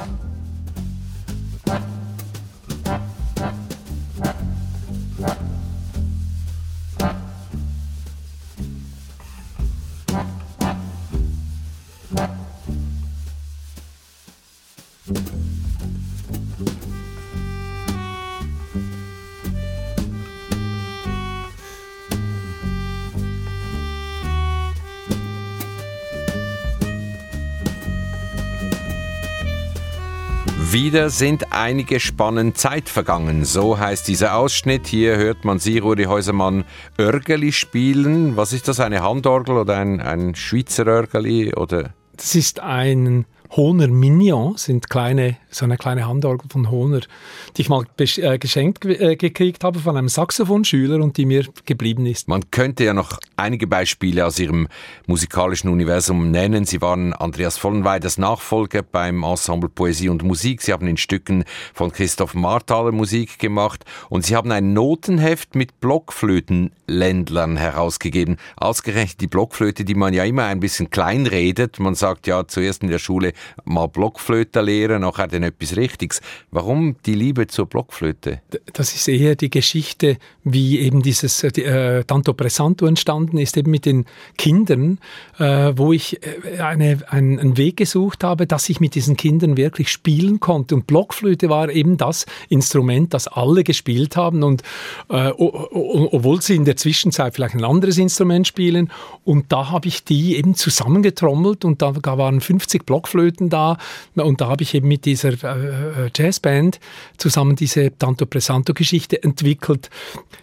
Wieder 30.84 31.10
sind 31.10 31.54
einige 31.54 32.02
Spannen 32.02 32.56
Zeit 32.56 32.90
vergangen. 32.90 33.46
So 33.46 33.80
heißt 33.80 34.06
dieser 34.06 34.36
Ausschnitt. 34.36 34.86
Hier 34.86 35.16
hört 35.16 35.46
man 35.46 35.58
Sie, 35.58 35.78
Rudi 35.78 36.04
Häusermann, 36.04 36.66
Örgeli 37.00 37.54
spielen. 37.54 38.36
Was 38.36 38.52
ist 38.52 38.68
das, 38.68 38.82
eine 38.82 39.02
Handorgel 39.02 39.56
oder 39.56 39.78
ein, 39.78 40.02
ein 40.02 40.36
Schweizer 40.36 40.86
Örgeli? 40.86 41.56
Oder? 41.56 41.94
Das 42.18 42.36
ist 42.36 42.60
ein 42.60 43.24
Hohner 43.56 43.88
Mignon, 43.88 44.58
sind 44.58 44.90
kleine, 44.90 45.38
so 45.52 45.66
eine 45.66 45.78
kleine 45.78 46.08
Handorgel 46.08 46.50
von 46.50 46.72
Hohner, 46.72 47.02
die 47.56 47.62
ich 47.62 47.70
mal 47.70 47.86
äh, 47.98 48.40
geschenkt 48.40 48.84
äh, 48.86 49.16
gekriegt 49.16 49.64
habe 49.64 49.78
von 49.78 49.96
einem 49.96 50.10
Saxophonschüler 50.10 51.04
und 51.04 51.18
die 51.18 51.28
mir 51.28 51.46
geblieben 51.66 52.08
ist. 52.08 52.28
Man 52.28 52.50
könnte 52.50 52.84
ja 52.84 52.94
noch 52.94 53.20
einige 53.38 53.68
Beispiele 53.68 54.26
aus 54.26 54.40
Ihrem 54.40 54.68
musikalischen 55.06 55.70
Universum 55.70 56.32
nennen. 56.32 56.66
Sie 56.66 56.82
waren 56.82 57.14
Andreas 57.14 57.60
Vollenweiders 57.60 58.18
Nachfolger 58.18 58.82
beim 58.82 59.22
Ensemble 59.24 59.70
Poesie 59.70 60.10
und 60.10 60.24
Musik. 60.24 60.64
Sie 60.64 60.74
haben 60.74 60.88
in 60.88 60.98
Stücken 60.98 61.44
von 61.76 61.92
Christoph 61.92 62.34
Marthaler 62.34 62.92
Musik 62.92 63.38
gemacht 63.38 63.86
und 64.10 64.26
Sie 64.26 64.36
haben 64.36 64.52
ein 64.52 64.74
Notenheft 64.74 65.54
mit 65.54 65.80
Blockflötenländlern 65.80 67.58
herausgegeben. 67.58 68.38
Ausgerechnet 68.56 69.22
die 69.22 69.28
Blockflöte, 69.28 69.86
die 69.86 69.96
man 69.96 70.16
ja 70.16 70.24
immer 70.24 70.46
ein 70.46 70.60
bisschen 70.60 70.90
kleinredet. 70.90 71.80
Man 71.80 71.94
sagt 71.94 72.26
ja 72.26 72.48
zuerst 72.48 72.82
in 72.82 72.90
der 72.90 72.98
Schule 72.98 73.34
mal 73.66 73.88
Blockflöte 73.88 74.62
lehren, 74.62 75.02
nachher 75.02 75.28
dann 75.28 75.44
etwas 75.44 75.76
Richtiges. 75.76 76.22
Warum 76.52 76.96
die 77.06 77.16
Liebe 77.16 77.48
zur 77.48 77.66
Blockflöte? 77.66 78.42
Das 78.74 78.94
ist 78.94 79.08
eher 79.08 79.36
die 79.36 79.50
Geschichte, 79.50 80.18
wie 80.44 80.80
eben 80.80 81.02
dieses 81.02 81.44
äh, 81.44 82.04
Tanto 82.04 82.34
Presanto 82.34 82.86
entstanden 82.86 83.38
ist, 83.38 83.58
eben 83.58 83.72
mit 83.72 83.86
den 83.86 84.06
Kindern, 84.38 85.00
äh, 85.40 85.74
wo 85.76 85.94
ich 85.94 86.20
äh, 86.24 86.60
eine, 86.60 87.00
einen, 87.08 87.40
einen 87.40 87.58
Weg 87.58 87.78
gesucht 87.78 88.24
habe, 88.24 88.48
dass 88.48 88.70
ich 88.70 88.80
mit 88.80 88.96
diesen 88.96 89.18
Kindern 89.18 89.58
wirklich 89.58 89.90
spielen 89.90 90.40
konnte. 90.40 90.76
Und 90.76 90.88
Blockflöte 90.88 91.50
war 91.50 91.70
eben 91.70 91.98
das 91.98 92.26
Instrument, 92.50 93.14
das 93.14 93.28
alle 93.28 93.64
gespielt 93.64 94.16
haben 94.16 94.44
und 94.44 94.64
äh, 95.10 95.32
obwohl 95.38 96.42
sie 96.42 96.56
in 96.56 96.66
der 96.66 96.76
Zwischenzeit 96.76 97.34
vielleicht 97.36 97.56
ein 97.56 97.64
anderes 97.64 97.98
Instrument 97.98 98.48
spielen. 98.48 98.92
Und 99.24 99.52
da 99.52 99.70
habe 99.72 99.88
ich 99.88 100.04
die 100.04 100.36
eben 100.38 100.56
zusammengetrommelt 100.56 101.66
und 101.66 101.82
da 101.82 101.94
waren 102.18 102.42
50 102.42 102.86
Blockflöten 102.86 103.33
da 103.40 103.78
und 104.16 104.42
da 104.42 104.48
habe 104.48 104.64
ich 104.64 104.74
eben 104.74 104.88
mit 104.88 105.06
dieser 105.06 105.32
äh, 105.44 106.06
äh, 106.06 106.10
Jazzband 106.16 106.80
zusammen 107.18 107.56
diese 107.56 107.98
Tanto 107.98 108.26
Presanto 108.26 108.74
Geschichte 108.74 109.22
entwickelt. 109.22 109.90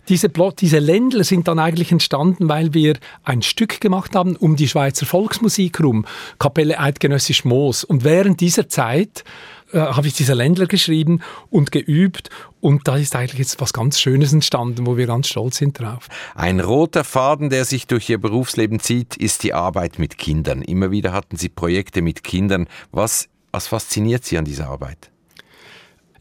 Diese, 0.08 0.28
Blo 0.28 0.50
diese 0.50 0.78
Ländler 0.78 1.24
sind 1.24 1.48
dann 1.48 1.58
eigentlich 1.58 1.92
entstanden, 1.92 2.48
weil 2.48 2.74
wir 2.74 2.96
ein 3.24 3.42
Stück 3.42 3.80
gemacht 3.80 4.14
haben 4.14 4.36
um 4.36 4.56
die 4.56 4.68
Schweizer 4.68 5.06
Volksmusik 5.06 5.80
rum, 5.80 6.04
Kapelle 6.38 6.78
Eidgenössisch 6.78 7.44
Moos. 7.44 7.84
Und 7.84 8.04
während 8.04 8.40
dieser 8.40 8.68
Zeit 8.68 9.24
äh, 9.72 9.78
habe 9.78 10.06
ich 10.06 10.14
diese 10.14 10.34
Ländler 10.34 10.66
geschrieben 10.66 11.20
und 11.50 11.72
geübt 11.72 12.30
und 12.60 12.86
da 12.88 12.96
ist 12.96 13.16
eigentlich 13.16 13.38
jetzt 13.38 13.60
was 13.60 13.72
ganz 13.72 14.00
Schönes 14.00 14.32
entstanden, 14.32 14.86
wo 14.86 14.96
wir 14.96 15.06
ganz 15.06 15.28
stolz 15.28 15.56
sind 15.56 15.78
drauf. 15.78 16.08
Ein 16.34 16.60
roter 16.60 17.04
Faden, 17.04 17.50
der 17.50 17.64
sich 17.64 17.86
durch 17.86 18.08
Ihr 18.08 18.18
Berufsleben 18.18 18.80
zieht, 18.80 19.16
ist 19.16 19.42
die 19.42 19.54
Arbeit 19.54 19.98
mit 19.98 20.18
Kindern. 20.18 20.62
Immer 20.62 20.90
wieder 20.90 21.12
hatten 21.12 21.36
Sie 21.36 21.48
Projekte 21.48 22.02
mit 22.02 22.22
Kindern. 22.22 22.66
Was, 22.92 23.28
was 23.52 23.68
fasziniert 23.68 24.24
Sie 24.24 24.38
an 24.38 24.44
dieser 24.44 24.68
Arbeit? 24.68 25.09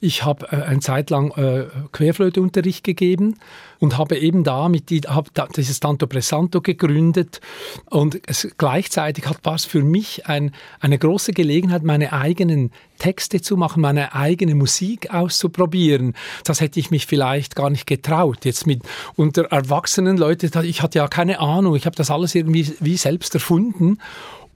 Ich 0.01 0.23
habe 0.23 0.47
äh, 0.51 0.61
eine 0.63 0.79
Zeit 0.79 1.09
lang 1.09 1.31
äh, 1.31 1.65
Querflöteunterricht 1.91 2.83
gegeben 2.83 3.35
und 3.79 3.97
habe 3.97 4.17
eben 4.17 4.43
da 4.43 4.69
mit 4.69 4.89
die, 4.89 5.01
hab 5.01 5.33
da, 5.33 5.47
dieses 5.47 5.79
Tanto 5.79 6.07
Presanto 6.07 6.61
gegründet 6.61 7.41
und 7.89 8.21
es, 8.27 8.47
gleichzeitig 8.57 9.27
hat 9.27 9.39
war 9.43 9.55
es 9.55 9.65
für 9.65 9.83
mich 9.83 10.27
ein, 10.27 10.53
eine 10.79 10.97
große 10.97 11.33
Gelegenheit, 11.33 11.83
meine 11.83 12.13
eigenen 12.13 12.71
Texte 12.97 13.41
zu 13.41 13.57
machen, 13.57 13.81
meine 13.81 14.13
eigene 14.13 14.55
Musik 14.55 15.13
auszuprobieren. 15.13 16.13
Das 16.43 16.59
hätte 16.61 16.79
ich 16.79 16.91
mich 16.91 17.05
vielleicht 17.05 17.55
gar 17.55 17.69
nicht 17.69 17.87
getraut. 17.87 18.45
Jetzt 18.45 18.67
mit 18.67 18.83
unter 19.15 19.45
erwachsenen 19.45 20.17
Leuten, 20.17 20.51
ich 20.63 20.81
hatte 20.81 20.99
ja 20.99 21.07
keine 21.07 21.39
Ahnung, 21.39 21.75
ich 21.75 21.85
habe 21.85 21.95
das 21.95 22.11
alles 22.11 22.35
irgendwie 22.35 22.73
wie 22.79 22.97
selbst 22.97 23.33
erfunden 23.33 23.97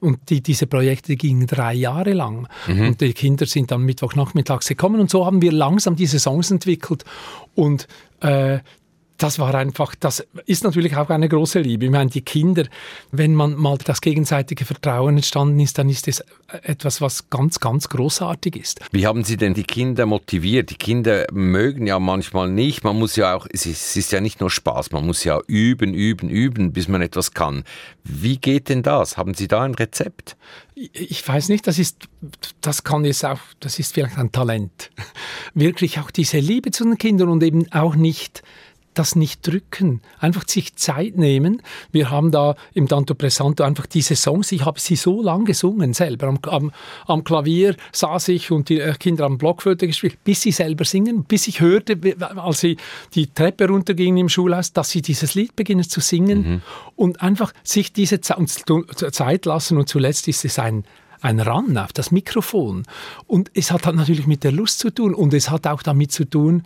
und 0.03 0.29
die, 0.29 0.41
diese 0.41 0.67
Projekte 0.67 1.15
gingen 1.15 1.47
drei 1.47 1.73
Jahre 1.73 2.11
lang. 2.11 2.47
Mhm. 2.67 2.87
Und 2.87 3.01
die 3.01 3.13
Kinder 3.13 3.45
sind 3.45 3.71
dann 3.71 3.83
Mittwochnachmittags 3.83 4.67
gekommen. 4.67 4.99
Und 4.99 5.09
so 5.09 5.25
haben 5.25 5.41
wir 5.41 5.53
langsam 5.53 5.95
diese 5.95 6.19
Songs 6.19 6.51
entwickelt. 6.51 7.05
Und 7.55 7.87
äh, 8.19 8.59
das 9.23 9.39
war 9.39 9.55
einfach, 9.55 9.95
das 9.95 10.27
ist 10.45 10.65
natürlich 10.65 10.97
auch 10.97 11.09
eine 11.09 11.29
große 11.29 11.61
Liebe. 11.61 11.85
Ich 11.85 11.91
meine, 11.91 12.09
die 12.09 12.23
Kinder, 12.23 12.65
wenn 13.13 13.35
man 13.35 13.55
mal 13.55 13.77
das 13.77 14.01
gegenseitige 14.01 14.65
Vertrauen 14.65 15.15
entstanden 15.15 15.61
ist, 15.61 15.77
dann 15.77 15.87
ist 15.87 16.09
es 16.09 16.21
etwas, 16.61 16.99
was 16.99 17.29
ganz, 17.29 17.61
ganz 17.61 17.87
großartig 17.87 18.57
ist. 18.57 18.81
Wie 18.91 19.07
haben 19.07 19.23
Sie 19.23 19.37
denn 19.37 19.53
die 19.53 19.63
Kinder 19.63 20.05
motiviert? 20.05 20.71
Die 20.71 20.75
Kinder 20.75 21.25
mögen 21.31 21.87
ja 21.87 21.99
manchmal 21.99 22.49
nicht. 22.49 22.83
Man 22.83 22.99
muss 22.99 23.15
ja 23.15 23.33
auch, 23.33 23.47
es 23.49 23.65
ist, 23.65 23.81
es 23.81 23.95
ist 23.95 24.11
ja 24.11 24.19
nicht 24.19 24.41
nur 24.41 24.51
Spaß, 24.51 24.91
man 24.91 25.05
muss 25.05 25.23
ja 25.23 25.39
üben, 25.47 25.93
üben, 25.93 26.27
üben, 26.27 26.73
bis 26.73 26.89
man 26.89 27.01
etwas 27.01 27.33
kann. 27.33 27.63
Wie 28.03 28.37
geht 28.37 28.67
denn 28.67 28.83
das? 28.83 29.15
Haben 29.15 29.35
Sie 29.35 29.47
da 29.47 29.63
ein 29.63 29.73
Rezept? 29.73 30.35
Ich 30.75 31.25
weiß 31.25 31.47
nicht, 31.47 31.65
das 31.65 31.79
ist, 31.79 32.09
das 32.59 32.83
kann 32.83 33.05
jetzt 33.05 33.23
auch, 33.23 33.39
das 33.61 33.79
ist 33.79 33.93
vielleicht 33.93 34.17
ein 34.17 34.33
Talent. 34.33 34.91
Wirklich 35.53 35.99
auch 35.99 36.11
diese 36.11 36.39
Liebe 36.39 36.71
zu 36.71 36.83
den 36.83 36.97
Kindern 36.97 37.29
und 37.29 37.41
eben 37.41 37.71
auch 37.71 37.95
nicht 37.95 38.43
das 38.93 39.15
nicht 39.15 39.45
drücken, 39.47 40.01
einfach 40.19 40.47
sich 40.47 40.75
Zeit 40.75 41.17
nehmen. 41.17 41.61
Wir 41.91 42.09
haben 42.09 42.31
da 42.31 42.55
im 42.73 42.87
Tanto 42.87 43.15
Presanto 43.15 43.63
einfach 43.63 43.85
diese 43.85 44.15
Songs, 44.15 44.51
ich 44.51 44.65
habe 44.65 44.79
sie 44.79 44.95
so 44.95 45.21
lang 45.21 45.45
gesungen 45.45 45.93
selber. 45.93 46.27
Am, 46.27 46.39
am, 46.47 46.71
am 47.05 47.23
Klavier 47.23 47.75
saß 47.91 48.29
ich 48.29 48.51
und 48.51 48.69
die 48.69 48.79
Kinder 48.99 49.25
haben 49.25 49.37
Blockflöte 49.37 49.87
gespielt, 49.87 50.17
bis 50.23 50.41
sie 50.41 50.51
selber 50.51 50.85
singen, 50.85 51.23
bis 51.23 51.47
ich 51.47 51.59
hörte, 51.61 51.97
als 52.35 52.61
sie 52.61 52.77
die 53.13 53.27
Treppe 53.27 53.67
runtergingen 53.67 54.17
im 54.17 54.29
Schulhaus, 54.29 54.73
dass 54.73 54.89
sie 54.89 55.01
dieses 55.01 55.35
Lied 55.35 55.55
beginnen 55.55 55.87
zu 55.87 55.99
singen 55.99 56.39
mhm. 56.41 56.61
und 56.95 57.21
einfach 57.21 57.53
sich 57.63 57.93
diese 57.93 58.21
Zeit 58.21 59.45
lassen 59.45 59.77
und 59.77 59.89
zuletzt 59.89 60.27
ist 60.27 60.45
es 60.45 60.59
ein, 60.59 60.83
ein 61.21 61.39
Ran 61.39 61.77
auf 61.77 61.93
das 61.93 62.11
Mikrofon. 62.11 62.83
Und 63.27 63.51
es 63.53 63.71
hat 63.71 63.85
halt 63.85 63.95
natürlich 63.95 64.27
mit 64.27 64.43
der 64.43 64.51
Lust 64.51 64.79
zu 64.79 64.89
tun 64.89 65.13
und 65.13 65.33
es 65.33 65.49
hat 65.49 65.67
auch 65.67 65.81
damit 65.81 66.11
zu 66.11 66.25
tun, 66.25 66.63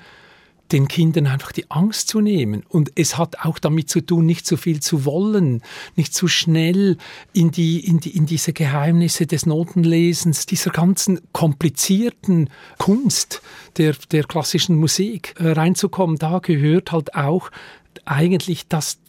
den 0.72 0.88
Kindern 0.88 1.28
einfach 1.28 1.52
die 1.52 1.70
Angst 1.70 2.10
zu 2.10 2.22
nehmen. 2.22 2.64
Und 2.68 2.92
es 2.96 3.18
hat 3.18 3.40
auch 3.40 3.60
damit 3.60 3.90
zu 3.90 4.02
tun, 4.02 4.26
nicht 4.26 4.46
zu 4.46 4.58
viel 4.58 4.80
zu 4.80 5.06
wollen, 5.06 5.62
nicht 5.96 6.14
zu 6.14 6.28
schnell 6.28 6.98
in, 7.34 7.52
die, 7.52 7.80
in, 7.86 8.00
die, 8.00 8.16
in 8.16 8.26
diese 8.26 8.54
Geheimnisse 8.54 9.28
des 9.28 9.46
Notenlesens, 9.46 10.46
dieser 10.46 10.72
ganzen 10.72 11.20
komplizierten 11.32 12.50
Kunst 12.78 13.42
der, 13.78 13.96
der 14.12 14.24
klassischen 14.24 14.76
Musik 14.76 15.36
äh, 15.40 15.52
reinzukommen. 15.52 16.18
Da 16.18 16.40
gehört 16.40 16.92
halt 16.92 17.16
auch 17.16 17.50
eigentlich 18.06 18.68
das 18.68 19.00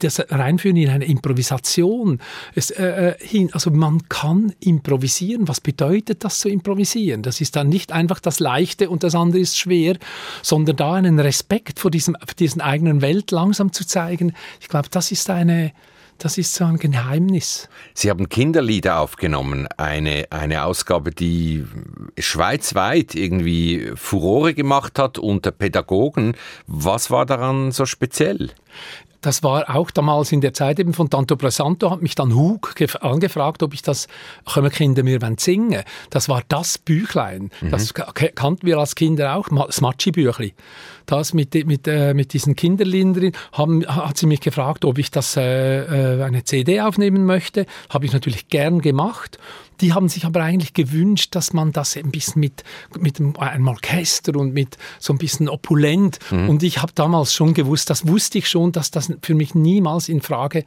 das 0.00 0.20
reinführen 0.30 0.76
in 0.76 0.90
eine 0.90 1.04
Improvisation. 1.04 2.20
Es, 2.54 2.70
äh, 2.70 3.10
äh, 3.10 3.14
hin, 3.18 3.50
also 3.52 3.70
man 3.70 4.08
kann 4.08 4.52
improvisieren. 4.60 5.48
Was 5.48 5.60
bedeutet 5.60 6.24
das 6.24 6.40
zu 6.40 6.48
improvisieren? 6.48 7.22
Das 7.22 7.40
ist 7.40 7.56
dann 7.56 7.68
nicht 7.68 7.92
einfach 7.92 8.20
das 8.20 8.40
Leichte 8.40 8.90
und 8.90 9.02
das 9.02 9.14
andere 9.14 9.40
ist 9.40 9.58
schwer, 9.58 9.96
sondern 10.42 10.76
da 10.76 10.94
einen 10.94 11.18
Respekt 11.18 11.80
vor 11.80 11.90
diesem, 11.90 12.14
vor 12.14 12.34
diesen 12.38 12.60
eigenen 12.60 13.00
Welt 13.02 13.30
langsam 13.30 13.72
zu 13.72 13.86
zeigen. 13.86 14.34
Ich 14.60 14.68
glaube, 14.68 14.88
das 14.90 15.10
ist 15.12 15.30
eine, 15.30 15.72
das 16.18 16.36
ist 16.36 16.52
so 16.52 16.64
ein 16.64 16.78
Geheimnis. 16.78 17.68
Sie 17.94 18.10
haben 18.10 18.28
Kinderlieder 18.28 18.98
aufgenommen, 18.98 19.68
eine, 19.76 20.26
eine 20.30 20.64
Ausgabe, 20.64 21.12
die 21.12 21.64
schweizweit 22.18 23.14
irgendwie 23.14 23.92
Furore 23.94 24.52
gemacht 24.52 24.98
hat 24.98 25.18
unter 25.18 25.52
Pädagogen. 25.52 26.34
Was 26.66 27.12
war 27.12 27.24
daran 27.24 27.70
so 27.70 27.86
speziell? 27.86 28.50
Das 29.20 29.42
war 29.42 29.74
auch 29.74 29.90
damals 29.90 30.32
in 30.32 30.40
der 30.40 30.52
Zeit 30.52 30.78
eben 30.78 30.92
von 30.92 31.10
Tanto 31.10 31.36
Presanto, 31.36 31.90
hat 31.90 32.02
mich 32.02 32.14
dann 32.14 32.34
Hug 32.34 32.74
angefragt, 33.00 33.62
ob 33.62 33.74
ich 33.74 33.82
das 33.82 34.06
können 34.52 34.70
Kinder 34.70 35.02
mir 35.02 35.18
singen 35.38 35.82
Das 36.10 36.28
war 36.28 36.42
das 36.48 36.78
Büchlein. 36.78 37.50
Mhm. 37.60 37.70
Das 37.70 37.94
kannten 37.94 38.66
wir 38.66 38.78
als 38.78 38.94
Kinder 38.94 39.36
auch, 39.36 39.48
das 39.66 39.80
Matschi-Büchli. 39.80 40.54
Das 41.08 41.32
mit, 41.32 41.54
mit, 41.66 41.88
äh, 41.88 42.12
mit 42.12 42.34
diesen 42.34 42.54
Kinderlindern 42.54 43.22
drin, 43.22 43.32
haben, 43.52 43.86
hat 43.86 44.18
sie 44.18 44.26
mich 44.26 44.40
gefragt, 44.40 44.84
ob 44.84 44.98
ich 44.98 45.10
das 45.10 45.38
äh, 45.38 46.18
äh 46.18 46.22
eine 46.22 46.44
CD 46.44 46.82
aufnehmen 46.82 47.24
möchte. 47.24 47.64
Habe 47.88 48.04
ich 48.04 48.12
natürlich 48.12 48.48
gern 48.48 48.82
gemacht. 48.82 49.38
Die 49.80 49.94
haben 49.94 50.10
sich 50.10 50.26
aber 50.26 50.42
eigentlich 50.42 50.74
gewünscht, 50.74 51.34
dass 51.34 51.54
man 51.54 51.72
das 51.72 51.96
ein 51.96 52.10
bisschen 52.10 52.40
mit, 52.40 52.62
mit 52.98 53.18
einem 53.38 53.68
Orchester 53.68 54.36
und 54.36 54.52
mit 54.52 54.76
so 54.98 55.14
ein 55.14 55.18
bisschen 55.18 55.48
opulent. 55.48 56.18
Mhm. 56.30 56.50
Und 56.50 56.62
ich 56.62 56.82
habe 56.82 56.92
damals 56.94 57.32
schon 57.32 57.54
gewusst, 57.54 57.88
das 57.88 58.06
wusste 58.06 58.36
ich 58.36 58.48
schon, 58.48 58.72
dass 58.72 58.90
das 58.90 59.10
für 59.22 59.34
mich 59.34 59.54
niemals 59.54 60.10
in 60.10 60.20
Frage 60.20 60.64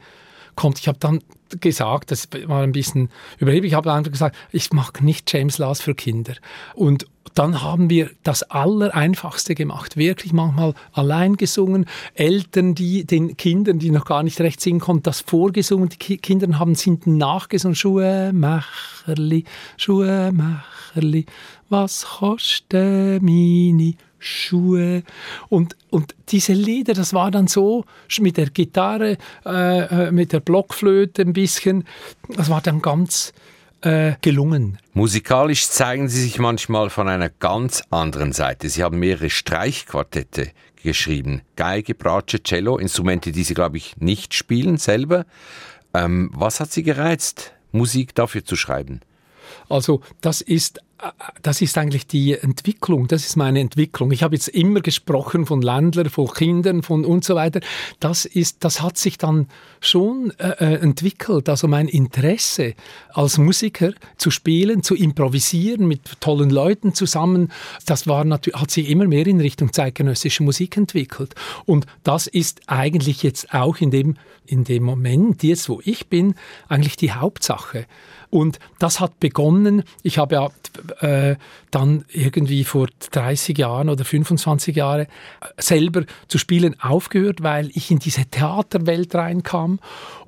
kommt. 0.56 0.80
Ich 0.80 0.88
habe 0.88 0.98
dann 0.98 1.20
gesagt, 1.60 2.10
das 2.10 2.28
war 2.46 2.62
ein 2.62 2.72
bisschen 2.72 3.10
überheblich, 3.38 3.72
ich 3.72 3.76
habe 3.76 3.92
einfach 3.92 4.10
gesagt, 4.10 4.36
ich 4.50 4.72
mache 4.72 5.04
nicht 5.04 5.32
James 5.32 5.58
Last 5.58 5.82
für 5.82 5.94
Kinder. 5.94 6.34
Und 6.74 7.06
dann 7.34 7.62
haben 7.62 7.90
wir 7.90 8.10
das 8.22 8.42
Allereinfachste 8.42 9.54
gemacht, 9.54 9.96
wirklich 9.96 10.32
manchmal 10.32 10.74
allein 10.92 11.36
gesungen, 11.36 11.86
Eltern, 12.14 12.74
die 12.74 13.04
den 13.04 13.36
Kindern, 13.36 13.78
die 13.78 13.90
noch 13.90 14.04
gar 14.04 14.22
nicht 14.22 14.40
recht 14.40 14.60
singen 14.60 14.80
konnten, 14.80 15.04
das 15.04 15.20
vorgesungen, 15.20 15.88
die 15.88 16.18
Kinder 16.18 16.58
haben 16.58 16.74
sind 16.74 17.06
nachgesungen, 17.06 17.74
Schuhmacherli, 17.74 19.44
Schuhmacherli, 19.76 21.26
was 21.68 22.04
kostet 22.04 23.22
meine 23.22 23.94
Schuhe. 24.18 25.02
Und, 25.48 25.76
und 25.90 26.14
diese 26.28 26.52
Lieder, 26.52 26.94
das 26.94 27.12
war 27.12 27.30
dann 27.30 27.48
so 27.48 27.84
mit 28.20 28.36
der 28.36 28.50
Gitarre, 28.50 29.18
äh, 29.44 30.06
äh, 30.08 30.12
mit 30.12 30.32
der 30.32 30.40
Blockflöte 30.40 31.22
ein 31.22 31.32
bisschen, 31.32 31.84
das 32.28 32.48
war 32.48 32.60
dann 32.60 32.82
ganz 32.82 33.32
äh, 33.82 34.14
gelungen. 34.20 34.78
Musikalisch 34.94 35.68
zeigen 35.68 36.08
Sie 36.08 36.20
sich 36.20 36.38
manchmal 36.38 36.90
von 36.90 37.08
einer 37.08 37.28
ganz 37.28 37.82
anderen 37.90 38.32
Seite. 38.32 38.68
Sie 38.68 38.82
haben 38.82 38.98
mehrere 38.98 39.30
Streichquartette 39.30 40.50
geschrieben. 40.82 41.42
Geige, 41.56 41.94
Bratsche, 41.94 42.42
Cello, 42.42 42.78
Instrumente, 42.78 43.32
die 43.32 43.44
Sie, 43.44 43.54
glaube 43.54 43.76
ich, 43.76 43.96
nicht 43.98 44.34
spielen 44.34 44.78
selber. 44.78 45.26
Ähm, 45.94 46.30
was 46.34 46.60
hat 46.60 46.72
Sie 46.72 46.82
gereizt, 46.82 47.52
Musik 47.70 48.14
dafür 48.14 48.44
zu 48.44 48.56
schreiben? 48.56 49.00
Also 49.68 50.00
das 50.20 50.40
ist 50.40 50.80
das 51.42 51.60
ist 51.60 51.76
eigentlich 51.78 52.06
die 52.06 52.34
Entwicklung, 52.34 53.08
das 53.08 53.24
ist 53.24 53.36
meine 53.36 53.60
Entwicklung. 53.60 54.12
Ich 54.12 54.22
habe 54.22 54.34
jetzt 54.34 54.48
immer 54.48 54.80
gesprochen 54.80 55.46
von 55.46 55.62
Ländlern, 55.62 56.08
von 56.08 56.28
Kindern, 56.28 56.82
von 56.82 57.04
und 57.04 57.24
so 57.24 57.34
weiter. 57.34 57.60
Das 58.00 58.24
ist, 58.24 58.64
das 58.64 58.80
hat 58.80 58.96
sich 58.96 59.18
dann 59.18 59.48
schon 59.80 60.32
äh, 60.38 60.50
äh 60.58 60.74
entwickelt. 60.82 61.48
Also 61.48 61.68
mein 61.68 61.88
Interesse 61.88 62.74
als 63.12 63.38
Musiker 63.38 63.92
zu 64.16 64.30
spielen, 64.30 64.82
zu 64.82 64.94
improvisieren 64.94 65.86
mit 65.86 66.20
tollen 66.20 66.50
Leuten 66.50 66.94
zusammen, 66.94 67.50
das 67.86 68.06
war 68.06 68.24
natürlich, 68.24 68.60
hat 68.60 68.70
sich 68.70 68.88
immer 68.88 69.06
mehr 69.06 69.26
in 69.26 69.40
Richtung 69.40 69.72
zeitgenössische 69.72 70.42
Musik 70.42 70.76
entwickelt. 70.76 71.34
Und 71.64 71.86
das 72.04 72.26
ist 72.26 72.60
eigentlich 72.66 73.22
jetzt 73.22 73.52
auch 73.52 73.78
in 73.78 73.90
dem, 73.90 74.16
in 74.46 74.64
dem 74.64 74.82
Moment, 74.82 75.42
jetzt 75.42 75.68
wo 75.68 75.80
ich 75.84 76.08
bin, 76.08 76.34
eigentlich 76.68 76.96
die 76.96 77.12
Hauptsache. 77.12 77.86
Und 78.32 78.58
das 78.78 78.98
hat 78.98 79.20
begonnen, 79.20 79.82
ich 80.02 80.16
habe 80.16 80.36
ja 80.36 80.50
äh, 81.06 81.36
dann 81.70 82.06
irgendwie 82.08 82.64
vor 82.64 82.88
30 83.10 83.58
Jahren 83.58 83.90
oder 83.90 84.06
25 84.06 84.74
Jahren 84.74 85.06
selber 85.58 86.04
zu 86.28 86.38
spielen 86.38 86.74
aufgehört, 86.80 87.42
weil 87.42 87.68
ich 87.74 87.90
in 87.90 87.98
diese 87.98 88.24
Theaterwelt 88.24 89.14
reinkam 89.14 89.80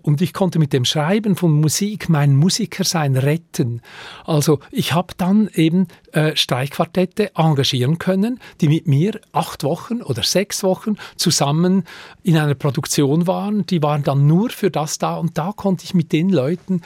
und 0.04 0.20
ich 0.20 0.34
konnte 0.34 0.58
mit 0.58 0.74
dem 0.74 0.84
Schreiben 0.84 1.34
von 1.34 1.50
Musik 1.50 2.10
mein 2.10 2.36
Musikersein 2.36 3.16
retten. 3.16 3.80
Also 4.26 4.60
ich 4.70 4.92
habe 4.92 5.14
dann 5.16 5.48
eben 5.54 5.88
äh, 6.12 6.36
Streichquartette 6.36 7.34
engagieren 7.34 7.96
können, 7.96 8.38
die 8.60 8.68
mit 8.68 8.86
mir 8.86 9.18
acht 9.32 9.64
Wochen 9.64 10.02
oder 10.02 10.22
sechs 10.22 10.62
Wochen 10.62 10.96
zusammen 11.16 11.84
in 12.22 12.36
einer 12.36 12.54
Produktion 12.54 13.26
waren. 13.26 13.64
Die 13.64 13.82
waren 13.82 14.02
dann 14.02 14.26
nur 14.26 14.50
für 14.50 14.70
das 14.70 14.98
da 14.98 15.16
und 15.16 15.38
da 15.38 15.52
konnte 15.56 15.84
ich 15.84 15.94
mit 15.94 16.12
den 16.12 16.28
Leuten 16.28 16.82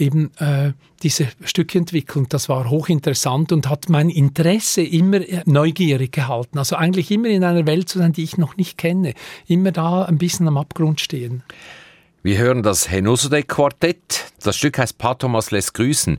eben 0.00 0.30
äh, 0.38 0.72
diese 1.02 1.28
Stücke 1.44 1.78
entwickeln. 1.78 2.26
Das 2.28 2.48
war 2.48 2.68
hochinteressant 2.68 3.52
und 3.52 3.68
hat 3.68 3.88
mein 3.88 4.10
Interesse 4.10 4.82
immer 4.82 5.20
äh, 5.20 5.42
neugierig 5.46 6.12
gehalten. 6.12 6.58
Also 6.58 6.76
eigentlich 6.76 7.10
immer 7.10 7.28
in 7.28 7.44
einer 7.44 7.66
Welt 7.66 7.88
zu 7.88 7.98
sein, 7.98 8.12
die 8.12 8.22
ich 8.24 8.38
noch 8.38 8.56
nicht 8.56 8.78
kenne. 8.78 9.14
Immer 9.46 9.72
da 9.72 10.04
ein 10.04 10.18
bisschen 10.18 10.48
am 10.48 10.56
Abgrund 10.56 11.00
stehen. 11.00 11.42
Wir 12.22 12.38
hören 12.38 12.62
das 12.62 12.90
Henosode 12.90 13.42
Quartett. 13.42 14.29
Das 14.42 14.56
Stück 14.56 14.78
heißt 14.78 14.98
Patomas 14.98 15.50
lässt 15.50 15.74
grüßen. 15.74 16.18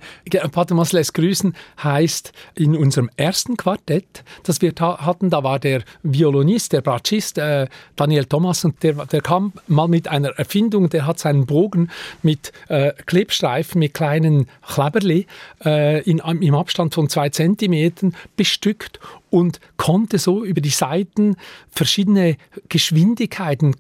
Patomas 0.52 0.92
lässt 0.92 1.14
grüßen 1.14 1.56
heißt 1.84 2.32
in 2.56 2.76
unserem 2.76 3.10
ersten 3.18 3.58
Quartett, 3.58 4.24
das 4.44 4.62
wir 4.62 4.74
hatten, 4.80 5.30
da 5.30 5.44
war 5.44 5.60
der 5.60 5.84
Violinist, 6.04 6.74
der 6.74 6.82
Bratschist 6.82 7.38
äh, 7.38 7.68
Daniel 7.96 8.26
Thomas 8.26 8.64
und 8.66 8.82
der, 8.84 8.94
der 9.06 9.22
kam 9.22 9.54
mal 9.68 9.88
mit 9.88 10.08
einer 10.08 10.30
Erfindung, 10.30 10.90
der 10.90 11.06
hat 11.06 11.20
seinen 11.20 11.46
Bogen 11.46 11.90
mit 12.22 12.52
äh, 12.68 12.94
Klebstreifen, 13.06 13.80
mit 13.80 13.94
kleinen 13.94 14.48
Kleberli 14.68 15.26
äh, 15.66 16.02
in, 16.02 16.20
im 16.20 16.56
Abstand 16.56 16.94
von 16.94 17.10
zwei 17.10 17.30
Zentimetern 17.30 18.16
bestückt 18.36 19.00
und 19.32 19.60
konnte 19.78 20.20
so 20.20 20.46
über 20.46 20.62
die 20.62 20.70
Seiten 20.70 21.36
verschiedene 21.72 22.38
Geschwindigkeiten 22.70 23.76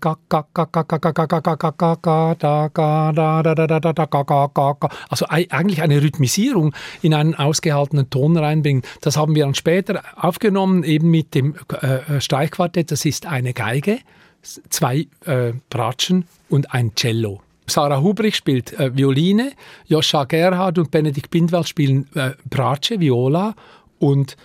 also 5.09 5.25
eigentlich 5.27 5.81
eine 5.81 6.01
Rhythmisierung 6.01 6.73
in 7.01 7.13
einen 7.13 7.35
ausgehaltenen 7.35 8.09
Ton 8.09 8.37
reinbringen. 8.37 8.81
Das 9.01 9.17
haben 9.17 9.35
wir 9.35 9.43
dann 9.43 9.53
später 9.53 10.01
aufgenommen, 10.15 10.83
eben 10.83 11.11
mit 11.11 11.35
dem 11.35 11.55
äh, 11.81 12.19
Streichquartett. 12.19 12.91
Das 12.91 13.05
ist 13.05 13.25
eine 13.25 13.53
Geige, 13.53 13.99
zwei 14.41 15.07
äh, 15.25 15.53
Bratschen 15.69 16.25
und 16.49 16.73
ein 16.73 16.95
Cello. 16.95 17.41
Sarah 17.67 18.01
Hubrich 18.01 18.35
spielt 18.35 18.73
äh, 18.79 18.95
Violine, 18.95 19.51
Joscha 19.87 20.23
Gerhard 20.23 20.77
und 20.77 20.91
Benedikt 20.91 21.29
Bindwald 21.29 21.67
spielen 21.67 22.07
äh, 22.15 22.31
Bratsche, 22.49 22.99
Viola 22.99 23.53
und 23.99 24.33
äh, 24.33 24.35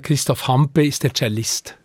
Christoph 0.00 0.48
Hampe 0.48 0.84
ist 0.84 1.04
der 1.04 1.14
Cellist. 1.14 1.76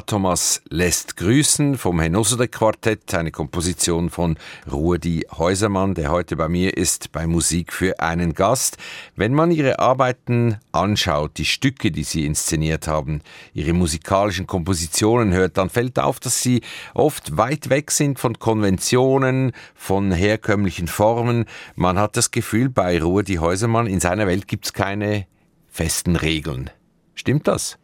Thomas 0.00 0.62
lässt 0.68 1.16
grüßen 1.16 1.78
vom 1.78 2.00
Henusser 2.00 2.48
Quartett, 2.48 3.14
eine 3.14 3.30
Komposition 3.30 4.10
von 4.10 4.36
Rudi 4.70 5.26
Häusermann, 5.30 5.94
der 5.94 6.10
heute 6.10 6.36
bei 6.36 6.48
mir 6.48 6.76
ist 6.76 7.12
bei 7.12 7.26
Musik 7.26 7.72
für 7.72 8.00
einen 8.00 8.34
Gast. 8.34 8.78
Wenn 9.14 9.32
man 9.32 9.50
ihre 9.50 9.78
Arbeiten 9.78 10.58
anschaut, 10.72 11.38
die 11.38 11.44
Stücke, 11.44 11.90
die 11.90 12.04
sie 12.04 12.26
inszeniert 12.26 12.88
haben, 12.88 13.22
ihre 13.54 13.72
musikalischen 13.72 14.46
Kompositionen 14.46 15.32
hört, 15.32 15.56
dann 15.56 15.70
fällt 15.70 15.98
auf, 15.98 16.20
dass 16.20 16.42
sie 16.42 16.62
oft 16.92 17.36
weit 17.36 17.70
weg 17.70 17.90
sind 17.90 18.18
von 18.18 18.38
Konventionen, 18.38 19.52
von 19.74 20.12
herkömmlichen 20.12 20.88
Formen. 20.88 21.44
Man 21.74 21.98
hat 21.98 22.16
das 22.16 22.32
Gefühl, 22.32 22.68
bei 22.68 23.00
Rudi 23.00 23.36
Häusermann, 23.36 23.86
in 23.86 24.00
seiner 24.00 24.26
Welt 24.26 24.48
gibt 24.48 24.66
es 24.66 24.72
keine 24.72 25.26
festen 25.68 26.16
Regeln. 26.16 26.70
Stimmt 27.14 27.46
das? 27.46 27.78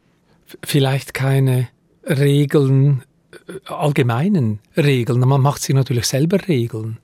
Vielleicht 0.63 1.15
keine 1.15 1.69
Regeln, 2.05 3.03
äh, 3.33 3.73
allgemeinen 3.73 4.61
Regeln. 4.77 5.21
Man 5.21 5.41
macht 5.41 5.63
sich 5.63 5.75
natürlich 5.75 6.07
selber 6.07 6.49
Regeln. 6.49 6.99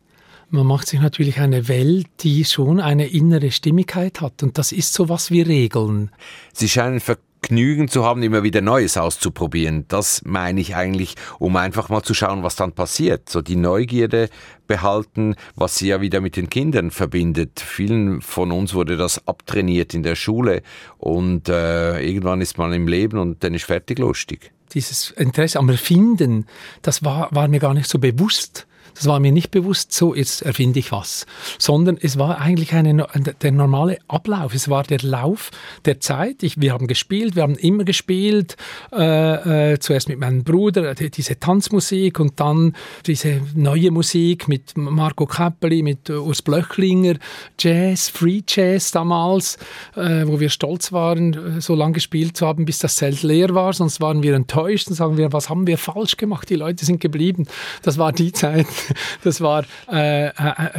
Man 0.51 0.67
macht 0.67 0.89
sich 0.89 1.01
natürlich 1.01 1.41
eine 1.41 1.69
Welt, 1.69 2.07
die 2.21 2.45
schon 2.45 2.81
eine 2.81 3.07
innere 3.07 3.51
Stimmigkeit 3.51 4.23
hat. 4.23 4.43
Und 4.43 4.57
das 4.57 4.73
ist 4.73 4.95
so 4.95 5.09
was 5.11 5.31
wie 5.31 5.43
Regeln. 5.43 6.11
Sie 6.55 6.71
scheinen 6.71 7.01
Vergnügen 7.01 7.89
zu 7.89 8.03
haben, 8.05 8.23
immer 8.23 8.43
wieder 8.43 8.63
Neues 8.63 8.97
auszuprobieren. 8.97 9.85
Das 9.89 10.23
meine 10.25 10.59
ich 10.63 10.75
eigentlich, 10.75 11.17
um 11.39 11.57
einfach 11.57 11.91
mal 11.91 12.03
zu 12.03 12.15
schauen, 12.15 12.43
was 12.43 12.57
dann 12.57 12.73
passiert. 12.73 13.29
So 13.29 13.43
die 13.43 13.57
Neugierde 13.57 14.31
behalten, 14.67 15.35
was 15.55 15.77
sie 15.77 15.89
ja 15.89 16.01
wieder 16.01 16.23
mit 16.23 16.37
den 16.37 16.49
Kindern 16.49 16.91
verbindet. 16.91 17.61
Vielen 17.61 18.23
von 18.23 18.51
uns 18.51 18.73
wurde 18.73 18.97
das 18.97 19.29
abtrainiert 19.29 19.93
in 19.93 20.03
der 20.03 20.15
Schule 20.15 20.63
und 20.97 21.51
äh, 21.51 22.01
irgendwann 22.01 22.41
ist 22.41 22.57
man 22.57 22.73
im 22.73 22.89
Leben 22.89 23.19
und 23.19 23.45
dann 23.45 23.53
ist 23.53 23.65
fertig 23.65 23.99
lustig 23.99 24.53
dieses 24.75 25.11
Interesse 25.11 25.59
am 25.59 25.69
Erfinden, 25.69 26.47
das 26.83 27.05
war, 27.05 27.29
war 27.33 27.49
mir 27.49 27.61
gar 27.61 27.75
nicht 27.75 27.89
so 27.89 27.99
bewusst. 27.99 28.68
Das 28.99 29.07
war 29.07 29.21
mir 29.21 29.31
nicht 29.31 29.53
bewusst, 29.53 29.93
so 29.93 30.13
jetzt 30.15 30.43
erfinde 30.43 30.81
ich 30.81 30.91
was, 30.91 31.25
sondern 31.59 31.99
es 32.01 32.19
war 32.19 32.41
eigentlich 32.41 32.73
eine, 32.73 33.07
der 33.43 33.53
normale 33.53 33.99
Ablauf. 34.09 34.55
Es 34.55 34.69
war 34.69 34.83
der 34.83 34.99
Lauf 35.03 35.51
der 35.85 36.01
Zeit. 36.01 36.43
Ich, 36.43 36.61
wir 36.61 36.73
haben 36.73 36.89
gespielt, 36.89 37.37
wir 37.37 37.45
haben 37.45 37.55
immer 37.55 37.85
gespielt. 37.85 38.57
Äh, 38.93 39.73
äh, 39.73 39.79
zuerst 39.79 40.09
mit 40.09 40.19
meinem 40.19 40.43
Bruder 40.43 41.01
äh, 41.01 41.11
diese 41.11 41.39
Tanzmusik 41.39 42.19
und 42.19 42.41
dann 42.41 42.75
diese 43.07 43.41
neue 43.55 43.93
Musik 43.93 44.49
mit 44.49 44.77
Marco 44.77 45.27
Kappeli, 45.27 45.83
mit 45.83 46.11
Urs 46.11 46.43
Blöchlinger, 46.43 47.15
Jazz, 47.59 48.09
Free 48.09 48.43
Jazz 48.47 48.91
damals, 48.91 49.59
äh, 49.95 50.27
wo 50.27 50.41
wir 50.41 50.51
stolz 50.51 50.93
waren, 50.93 51.61
so 51.61 51.77
lange 51.77 51.95
gespielt 51.95 52.37
zu 52.37 52.47
haben, 52.47 52.65
bis 52.65 52.79
das 52.79 52.97
Zelt 52.97 53.23
leer 53.23 53.55
war. 53.55 53.73
Sonst 53.73 54.01
waren 54.01 54.25
wir 54.25 54.35
enttäuscht 54.35 54.89
und 54.89 54.95
sagen 54.95 55.17
wir, 55.17 55.33
was 55.33 55.49
haben 55.49 55.69
wir 55.69 55.79
falsch 55.79 56.17
gemacht? 56.17 56.51
Die 56.51 56.57
Leute 56.57 56.85
sind 56.85 57.01
geblieben. 57.01 57.47
Das 57.83 57.99
war 57.99 58.13
die 58.13 58.33
Zeit, 58.33 58.67
das 59.25 59.41
war. 59.41 59.65
Äh, 59.91 60.29
äh, 60.29 60.33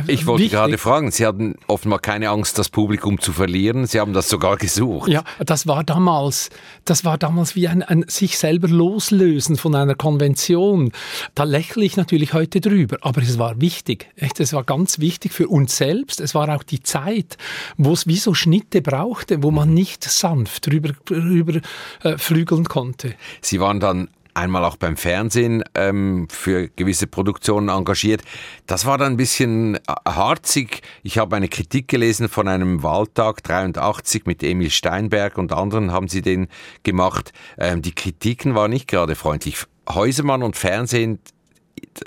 ich 0.07 0.25
wollte 0.25 0.43
wichtig. 0.43 0.57
gerade 0.57 0.77
fragen, 0.77 1.11
Sie 1.11 1.25
hatten 1.25 1.55
offenbar 1.67 1.99
keine 1.99 2.29
Angst, 2.29 2.57
das 2.57 2.69
Publikum 2.69 3.19
zu 3.19 3.33
verlieren. 3.33 3.85
Sie 3.85 3.99
haben 3.99 4.13
das 4.13 4.29
sogar 4.29 4.57
gesucht. 4.57 5.09
Ja, 5.09 5.23
das 5.39 5.67
war 5.67 5.83
damals, 5.83 6.49
das 6.85 7.05
war 7.05 7.17
damals 7.17 7.55
wie 7.55 7.67
ein, 7.67 7.83
ein 7.83 8.05
sich 8.07 8.37
selber 8.37 8.67
loslösen 8.67 9.57
von 9.57 9.75
einer 9.75 9.95
Konvention. 9.95 10.91
Da 11.35 11.43
lächle 11.43 11.85
ich 11.85 11.97
natürlich 11.97 12.33
heute 12.33 12.61
drüber, 12.61 12.97
aber 13.01 13.21
es 13.21 13.37
war 13.37 13.59
wichtig. 13.61 14.07
Echt, 14.15 14.39
es 14.39 14.53
war 14.53 14.63
ganz 14.63 14.99
wichtig 14.99 15.33
für 15.33 15.47
uns 15.47 15.77
selbst. 15.77 16.19
Es 16.19 16.35
war 16.35 16.53
auch 16.55 16.63
die 16.63 16.81
Zeit, 16.81 17.37
wo 17.77 17.93
es 17.93 18.07
wie 18.07 18.17
so 18.17 18.33
Schnitte 18.33 18.81
brauchte, 18.81 19.43
wo 19.43 19.51
man 19.51 19.73
nicht 19.73 20.03
sanft 20.03 20.67
drüber, 20.67 20.91
drüber 21.05 21.61
äh, 22.03 22.17
flügeln 22.17 22.65
konnte. 22.65 23.15
Sie 23.41 23.59
waren 23.59 23.79
dann 23.79 24.09
einmal 24.39 24.65
auch 24.65 24.77
beim 24.77 24.97
Fernsehen 24.97 25.63
ähm, 25.75 26.27
für 26.29 26.69
gewisse 26.69 27.07
Produktionen 27.07 27.69
engagiert. 27.69 28.21
Das 28.65 28.85
war 28.85 28.97
dann 28.97 29.13
ein 29.13 29.17
bisschen 29.17 29.75
äh, 29.75 29.79
harzig. 30.05 30.81
Ich 31.03 31.17
habe 31.17 31.35
eine 31.35 31.49
Kritik 31.49 31.87
gelesen 31.87 32.29
von 32.29 32.47
einem 32.47 32.81
Wahltag 32.81 33.43
83 33.43 34.25
mit 34.25 34.41
Emil 34.43 34.71
Steinberg 34.71 35.37
und 35.37 35.53
anderen 35.53 35.91
haben 35.91 36.07
sie 36.07 36.21
den 36.21 36.47
gemacht. 36.83 37.33
Ähm, 37.57 37.81
die 37.81 37.93
Kritiken 37.93 38.55
waren 38.55 38.71
nicht 38.71 38.87
gerade 38.87 39.15
freundlich. 39.15 39.57
Häusermann 39.87 40.43
und 40.43 40.55
Fernsehen, 40.55 41.19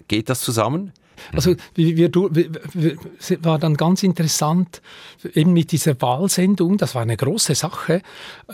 geht 0.09 0.29
das 0.29 0.41
zusammen? 0.41 0.93
Also 1.33 1.55
wir, 1.75 1.97
wir, 1.97 2.11
wir, 2.13 2.97
war 3.43 3.59
dann 3.59 3.75
ganz 3.75 4.03
interessant, 4.03 4.83
eben 5.35 5.53
mit 5.53 5.73
dieser 5.73 6.01
Wahlsendung, 6.01 6.77
das 6.77 6.95
war 6.95 7.03
eine 7.03 7.17
große 7.17 7.55
Sache, 7.55 8.03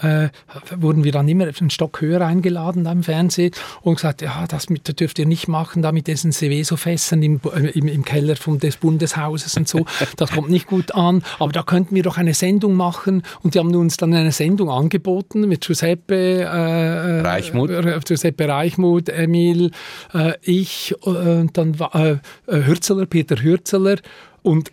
äh, 0.00 0.28
wurden 0.76 1.04
wir 1.04 1.12
dann 1.12 1.28
immer 1.28 1.46
einen 1.46 1.70
Stock 1.70 2.00
höher 2.00 2.20
eingeladen 2.20 2.84
da 2.84 2.92
im 2.92 3.02
Fernsehen 3.02 3.52
und 3.82 3.96
gesagt, 3.96 4.22
ja, 4.22 4.46
das, 4.46 4.70
mit, 4.70 4.88
das 4.88 4.96
dürft 4.96 5.18
ihr 5.18 5.26
nicht 5.26 5.48
machen, 5.48 5.82
da 5.82 5.92
mit 5.92 6.06
diesen 6.06 6.32
Seveso-Fässern 6.32 7.22
im, 7.22 7.40
im, 7.74 7.88
im, 7.88 8.04
Keller 8.04 8.36
vom, 8.36 8.58
des 8.58 8.76
Bundeshauses 8.76 9.56
und 9.56 9.68
so, 9.68 9.84
das 10.16 10.30
kommt 10.30 10.50
nicht 10.50 10.66
gut 10.66 10.94
an, 10.94 11.22
aber 11.38 11.52
da 11.52 11.62
könnten 11.62 11.94
wir 11.94 12.02
doch 12.02 12.16
eine 12.16 12.34
Sendung 12.34 12.74
machen. 12.74 13.22
Und 13.42 13.54
die 13.54 13.58
haben 13.58 13.74
uns 13.74 13.96
dann 13.96 14.14
eine 14.14 14.32
Sendung 14.32 14.70
angeboten 14.70 15.48
mit 15.48 15.66
Giuseppe 15.66 16.14
äh, 16.14 17.18
äh 17.18 17.20
Reichmuth, 17.20 17.70
Giuseppe 18.04 18.48
Reichmuth, 18.48 19.08
Emil, 19.08 19.70
äh, 20.14 20.32
ich, 20.42 20.94
und 21.02 21.56
dann 21.56 21.78
war 21.78 21.94
äh, 21.94 22.16
Hürzeler, 22.66 23.06
Peter 23.06 23.42
Hürzeler. 23.42 23.96
Und, 24.42 24.70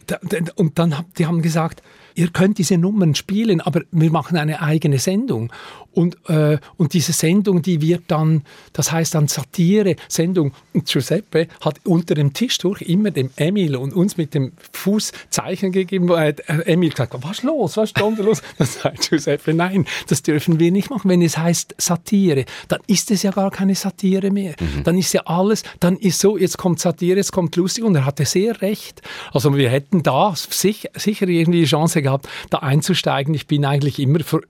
und 0.55 0.79
dann 0.79 1.05
die 1.17 1.25
haben 1.25 1.41
gesagt, 1.41 1.81
ihr 2.15 2.29
könnt 2.29 2.57
diese 2.57 2.77
Nummern 2.77 3.13
spielen, 3.13 3.61
aber 3.61 3.81
wir 3.91 4.09
machen 4.09 4.37
eine 4.37 4.61
eigene 4.61 4.97
Sendung. 4.99 5.51
Und, 5.95 6.17
äh, 6.29 6.57
und 6.75 6.93
diese 6.93 7.13
Sendung, 7.13 7.61
die 7.61 7.81
wird 7.81 8.03
dann, 8.07 8.43
das 8.73 8.91
heißt 8.91 9.15
dann 9.15 9.29
Satire-Sendung. 9.29 10.51
Und 10.73 10.87
Giuseppe 10.87 11.47
hat 11.61 11.79
unter 11.85 12.15
dem 12.15 12.33
Tisch 12.33 12.57
durch 12.57 12.81
immer 12.81 13.11
dem 13.11 13.29
Emil 13.37 13.77
und 13.77 13.93
uns 13.93 14.17
mit 14.17 14.33
dem 14.33 14.51
Fuß 14.73 15.13
Zeichen 15.29 15.71
gegeben. 15.71 16.09
Äh, 16.09 16.35
Emil 16.65 16.89
gesagt, 16.89 17.15
was 17.21 17.43
los, 17.43 17.77
was 17.77 17.91
ist 17.91 17.97
da 17.97 18.07
los? 18.07 18.41
Dann 18.57 18.67
sagt 18.67 19.09
Giuseppe, 19.09 19.53
nein, 19.53 19.85
das 20.07 20.21
dürfen 20.21 20.59
wir 20.59 20.71
nicht 20.71 20.89
machen. 20.89 21.09
Wenn 21.09 21.21
es 21.21 21.37
heißt 21.37 21.75
Satire, 21.77 22.43
dann 22.67 22.81
ist 22.87 23.11
es 23.11 23.23
ja 23.23 23.31
gar 23.31 23.51
keine 23.51 23.75
Satire 23.75 24.31
mehr. 24.31 24.55
Mhm. 24.59 24.83
Dann 24.83 24.97
ist 24.97 25.13
ja 25.13 25.21
alles, 25.25 25.63
dann 25.79 25.95
ist 25.95 26.19
so, 26.19 26.37
jetzt 26.37 26.57
kommt 26.57 26.81
Satire, 26.81 27.17
jetzt 27.17 27.31
kommt 27.31 27.55
lustig. 27.55 27.85
Und 27.85 27.95
er 27.95 28.05
hatte 28.05 28.25
sehr 28.25 28.61
recht. 28.61 29.01
Also 29.31 29.55
wir 29.55 29.69
hätten 29.69 30.03
da 30.03 30.33
sicher 30.35 31.27
irgendwie 31.27 31.61
die 31.61 31.65
Chance 31.65 32.01
gehabt, 32.05 32.27
da 32.49 32.59
einzusteigen. 32.59 33.33
Ich 33.33 33.47
bin 33.47 33.65
eigentlich 33.65 33.99
immer 33.99 34.21
für, 34.21 34.41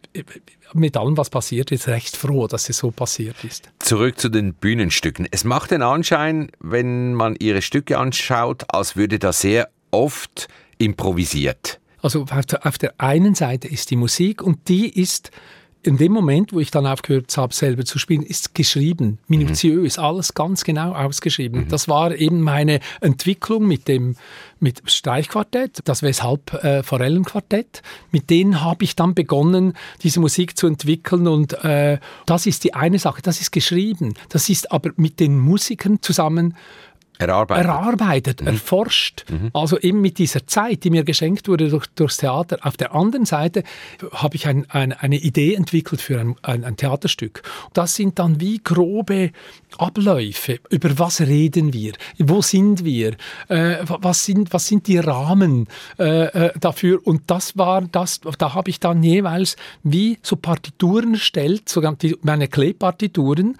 mit 0.73 0.97
allem, 0.97 1.17
was 1.17 1.29
passiert 1.29 1.71
ist, 1.71 1.87
recht 1.87 2.15
froh, 2.15 2.47
dass 2.47 2.69
es 2.69 2.77
so 2.77 2.91
passiert 2.91 3.43
ist. 3.43 3.69
Zurück 3.79 4.19
zu 4.19 4.29
den 4.29 4.53
Bühnenstücken. 4.53 5.27
Es 5.31 5.43
macht 5.43 5.71
den 5.71 5.81
Anschein, 5.81 6.51
wenn 6.59 7.13
man 7.13 7.35
Ihre 7.39 7.61
Stücke 7.61 7.97
anschaut, 7.97 8.65
als 8.67 8.95
würde 8.95 9.19
da 9.19 9.33
sehr 9.33 9.69
oft 9.91 10.47
improvisiert. 10.77 11.79
Also 12.01 12.25
auf 12.61 12.77
der 12.77 12.93
einen 12.99 13.33
Seite 13.33 13.67
ist 13.67 13.89
die 13.89 13.95
Musik 13.95 14.43
und 14.43 14.67
die 14.67 14.89
ist 14.89 15.31
in 15.85 15.97
dem 15.97 16.11
Moment, 16.11 16.51
wo 16.51 16.59
ich 16.59 16.71
dann 16.71 16.87
aufgehört 16.87 17.35
habe, 17.37 17.53
selber 17.53 17.85
zu 17.85 17.99
spielen, 17.99 18.23
ist 18.23 18.55
geschrieben, 18.55 19.19
minutiös, 19.27 19.97
mhm. 19.97 20.03
alles 20.03 20.33
ganz 20.33 20.63
genau 20.63 20.93
ausgeschrieben. 20.93 21.65
Mhm. 21.65 21.67
Das 21.69 21.87
war 21.87 22.15
eben 22.15 22.41
meine 22.41 22.79
Entwicklung 23.01 23.67
mit 23.67 23.87
dem 23.87 24.15
mit 24.59 24.81
Streichquartett, 24.89 25.81
das 25.83 26.01
Weshalb 26.01 26.53
äh, 26.63 26.81
Forellenquartett. 26.81 27.83
Mit 28.11 28.29
denen 28.29 28.61
habe 28.61 28.83
ich 28.83 28.95
dann 28.95 29.13
begonnen, 29.13 29.73
diese 30.01 30.19
Musik 30.19 30.57
zu 30.57 30.65
entwickeln 30.65 31.27
und 31.27 31.53
äh, 31.63 31.99
das 32.25 32.45
ist 32.47 32.63
die 32.63 32.73
eine 32.73 32.97
Sache, 32.97 33.21
das 33.21 33.41
ist 33.41 33.51
geschrieben. 33.51 34.15
Das 34.29 34.49
ist 34.49 34.71
aber 34.71 34.91
mit 34.95 35.19
den 35.19 35.37
Musikern 35.37 36.01
zusammen 36.01 36.55
Erarbeitet, 37.17 37.65
erarbeitet 37.65 38.41
mhm. 38.41 38.47
erforscht. 38.47 39.25
Mhm. 39.29 39.51
Also 39.53 39.79
eben 39.79 40.01
mit 40.01 40.17
dieser 40.17 40.45
Zeit, 40.47 40.83
die 40.83 40.89
mir 40.89 41.03
geschenkt 41.03 41.47
wurde 41.47 41.69
durch, 41.69 41.87
durchs 41.95 42.17
Theater. 42.17 42.59
Auf 42.61 42.77
der 42.77 42.93
anderen 42.93 43.25
Seite 43.25 43.63
habe 44.11 44.35
ich 44.35 44.47
ein, 44.47 44.69
ein, 44.69 44.91
eine 44.91 45.17
Idee 45.17 45.53
entwickelt 45.53 46.01
für 46.01 46.19
ein, 46.19 46.35
ein, 46.41 46.75
Theaterstück. 46.75 47.43
Das 47.73 47.95
sind 47.95 48.19
dann 48.19 48.41
wie 48.41 48.59
grobe 48.61 49.31
Abläufe. 49.77 50.59
Über 50.69 50.99
was 50.99 51.21
reden 51.21 51.73
wir? 51.73 51.93
Wo 52.17 52.41
sind 52.41 52.83
wir? 52.83 53.15
Äh, 53.47 53.77
was, 53.87 54.25
sind, 54.25 54.51
was 54.53 54.67
sind 54.67 54.87
die 54.87 54.97
Rahmen 54.97 55.67
äh, 55.97 56.25
äh, 56.25 56.59
dafür? 56.59 56.99
Und 57.05 57.23
das 57.27 57.57
war 57.57 57.81
das, 57.81 58.21
da 58.37 58.53
habe 58.53 58.69
ich 58.69 58.79
dann 58.79 59.03
jeweils 59.03 59.55
wie 59.83 60.17
so 60.21 60.35
Partituren 60.35 61.13
erstellt, 61.13 61.69
sogar 61.69 61.95
die, 61.95 62.17
meine 62.23 62.47
Klebpartituren. 62.47 63.57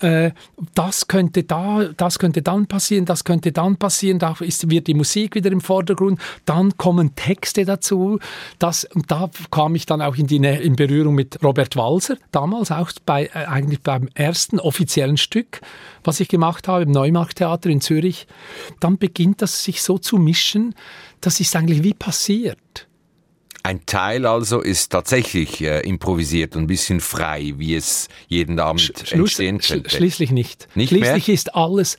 Äh, 0.00 0.32
das 0.74 1.06
könnte 1.08 1.44
da, 1.44 1.84
das 1.96 2.18
könnte 2.18 2.42
dann 2.42 2.66
passieren 2.66 2.79
passieren, 2.80 3.04
das 3.04 3.24
könnte 3.24 3.52
dann 3.52 3.76
passieren, 3.76 4.18
da 4.18 4.34
ist, 4.40 4.70
wird 4.70 4.86
die 4.86 4.94
Musik 4.94 5.34
wieder 5.34 5.52
im 5.52 5.60
Vordergrund, 5.60 6.18
dann 6.46 6.74
kommen 6.78 7.14
Texte 7.14 7.66
dazu. 7.66 8.18
Das, 8.58 8.84
und 8.84 9.10
da 9.10 9.28
kam 9.50 9.74
ich 9.74 9.84
dann 9.84 10.00
auch 10.00 10.16
in, 10.16 10.26
die, 10.26 10.36
in 10.36 10.76
Berührung 10.76 11.14
mit 11.14 11.42
Robert 11.44 11.76
Walser, 11.76 12.16
damals 12.32 12.70
auch 12.70 12.90
bei, 13.04 13.26
äh, 13.26 13.44
eigentlich 13.44 13.82
beim 13.82 14.08
ersten 14.14 14.58
offiziellen 14.58 15.18
Stück, 15.18 15.60
was 16.04 16.20
ich 16.20 16.28
gemacht 16.28 16.68
habe 16.68 16.84
im 16.84 16.90
Neumarkttheater 16.90 17.68
in 17.68 17.82
Zürich. 17.82 18.26
Dann 18.80 18.96
beginnt 18.96 19.42
das 19.42 19.62
sich 19.62 19.82
so 19.82 19.98
zu 19.98 20.16
mischen, 20.16 20.74
das 21.20 21.38
ist 21.38 21.54
eigentlich 21.54 21.82
wie 21.82 21.92
passiert. 21.92 22.86
Ein 23.62 23.84
Teil 23.84 24.24
also 24.24 24.60
ist 24.60 24.90
tatsächlich 24.90 25.60
äh, 25.60 25.80
improvisiert 25.80 26.56
und 26.56 26.62
ein 26.62 26.66
bisschen 26.66 27.00
frei, 27.00 27.52
wie 27.58 27.74
es 27.74 28.08
jeden 28.28 28.58
Abend 28.58 28.80
Schluss, 28.80 29.38
entstehen 29.38 29.58
könnte. 29.58 29.90
sch 29.90 29.96
schließlich 29.96 30.30
nicht. 30.30 30.68
Nicht 30.74 30.88
schließlich 30.88 31.26
mehr? 31.26 31.34
ist 31.34 31.54
alles 31.54 31.98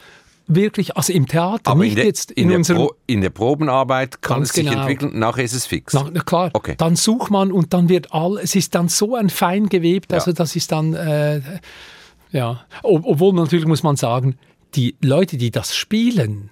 wirklich, 0.55 0.95
also 0.97 1.13
im 1.13 1.27
Theater, 1.27 1.71
Aber 1.71 1.81
nicht 1.81 1.91
in, 1.91 1.95
der, 1.97 2.05
jetzt 2.05 2.31
in, 2.31 2.43
in, 2.43 2.49
der 2.49 2.57
unserem... 2.57 2.77
Pro, 2.87 2.93
in 3.07 3.21
der 3.21 3.29
Probenarbeit 3.29 4.21
kann 4.21 4.37
Ganz 4.39 4.49
es 4.49 4.55
sich 4.55 4.65
genau. 4.67 4.81
entwickeln, 4.81 5.17
nachher 5.19 5.43
ist 5.43 5.53
es 5.53 5.65
fix. 5.65 5.93
Na, 5.93 6.09
na 6.11 6.21
klar, 6.21 6.49
Okay. 6.53 6.75
dann 6.77 6.95
sucht 6.95 7.31
man 7.31 7.51
und 7.51 7.73
dann 7.73 7.89
wird 7.89 8.13
all, 8.13 8.37
es 8.37 8.55
ist 8.55 8.75
dann 8.75 8.87
so 8.89 9.15
ein 9.15 9.29
fein 9.29 9.69
gewebt, 9.69 10.11
Ja. 10.11 10.17
also 10.17 10.31
das 10.33 10.55
ist 10.55 10.71
dann, 10.71 10.93
äh, 10.93 11.41
ja, 12.31 12.65
Ob, 12.83 13.05
obwohl 13.05 13.33
natürlich 13.33 13.65
muss 13.65 13.83
man 13.83 13.95
sagen, 13.95 14.37
die 14.75 14.95
Leute, 15.01 15.37
die 15.37 15.51
das 15.51 15.75
spielen, 15.75 16.49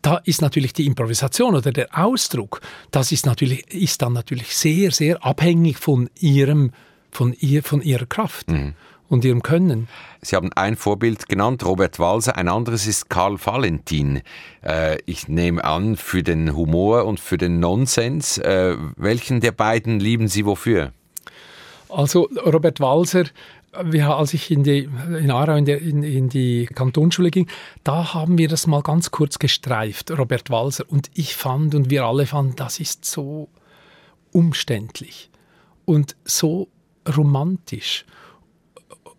da 0.00 0.16
ist 0.24 0.40
natürlich 0.42 0.72
die 0.72 0.86
Improvisation 0.86 1.54
oder 1.56 1.72
der 1.72 1.88
Ausdruck, 1.98 2.60
das 2.90 3.12
ist 3.12 3.26
natürlich, 3.26 3.66
ist 3.74 4.00
dann 4.00 4.12
natürlich 4.12 4.56
sehr, 4.56 4.90
sehr 4.92 5.24
abhängig 5.24 5.76
von 5.78 6.08
ihrem, 6.20 6.72
von 7.10 7.34
ihr, 7.38 7.62
von 7.62 7.82
ihrer 7.82 8.06
Kraft 8.06 8.50
Mhm. 8.50 8.74
Und 9.08 9.24
ihrem 9.24 9.42
Können. 9.42 9.88
Sie 10.20 10.36
haben 10.36 10.50
ein 10.54 10.76
Vorbild 10.76 11.28
genannt, 11.28 11.64
Robert 11.64 11.98
Walser, 11.98 12.36
ein 12.36 12.48
anderes 12.48 12.86
ist 12.86 13.08
Karl 13.08 13.38
Valentin. 13.44 14.22
Äh, 14.62 14.98
ich 15.06 15.28
nehme 15.28 15.64
an, 15.64 15.96
für 15.96 16.22
den 16.22 16.54
Humor 16.54 17.04
und 17.04 17.20
für 17.20 17.38
den 17.38 17.60
Nonsens. 17.60 18.38
Äh, 18.38 18.76
welchen 18.96 19.40
der 19.40 19.52
beiden 19.52 20.00
lieben 20.00 20.28
Sie 20.28 20.44
wofür? 20.44 20.92
Also 21.88 22.28
Robert 22.44 22.80
Walser, 22.80 23.24
wir, 23.82 24.14
als 24.14 24.34
ich 24.34 24.50
in, 24.50 24.62
die, 24.62 24.88
in 25.18 25.30
Aarau 25.30 25.56
in, 25.56 25.64
der, 25.64 25.80
in, 25.80 26.02
in 26.02 26.28
die 26.28 26.66
Kantonsschule 26.66 27.30
ging, 27.30 27.48
da 27.84 28.14
haben 28.14 28.36
wir 28.38 28.48
das 28.48 28.66
mal 28.66 28.82
ganz 28.82 29.10
kurz 29.10 29.38
gestreift, 29.38 30.10
Robert 30.10 30.50
Walser. 30.50 30.84
Und 30.88 31.10
ich 31.14 31.34
fand 31.34 31.74
und 31.74 31.90
wir 31.90 32.04
alle 32.04 32.26
fanden, 32.26 32.56
das 32.56 32.80
ist 32.80 33.04
so 33.04 33.48
umständlich 34.32 35.30
und 35.84 36.16
so 36.24 36.68
romantisch 37.16 38.04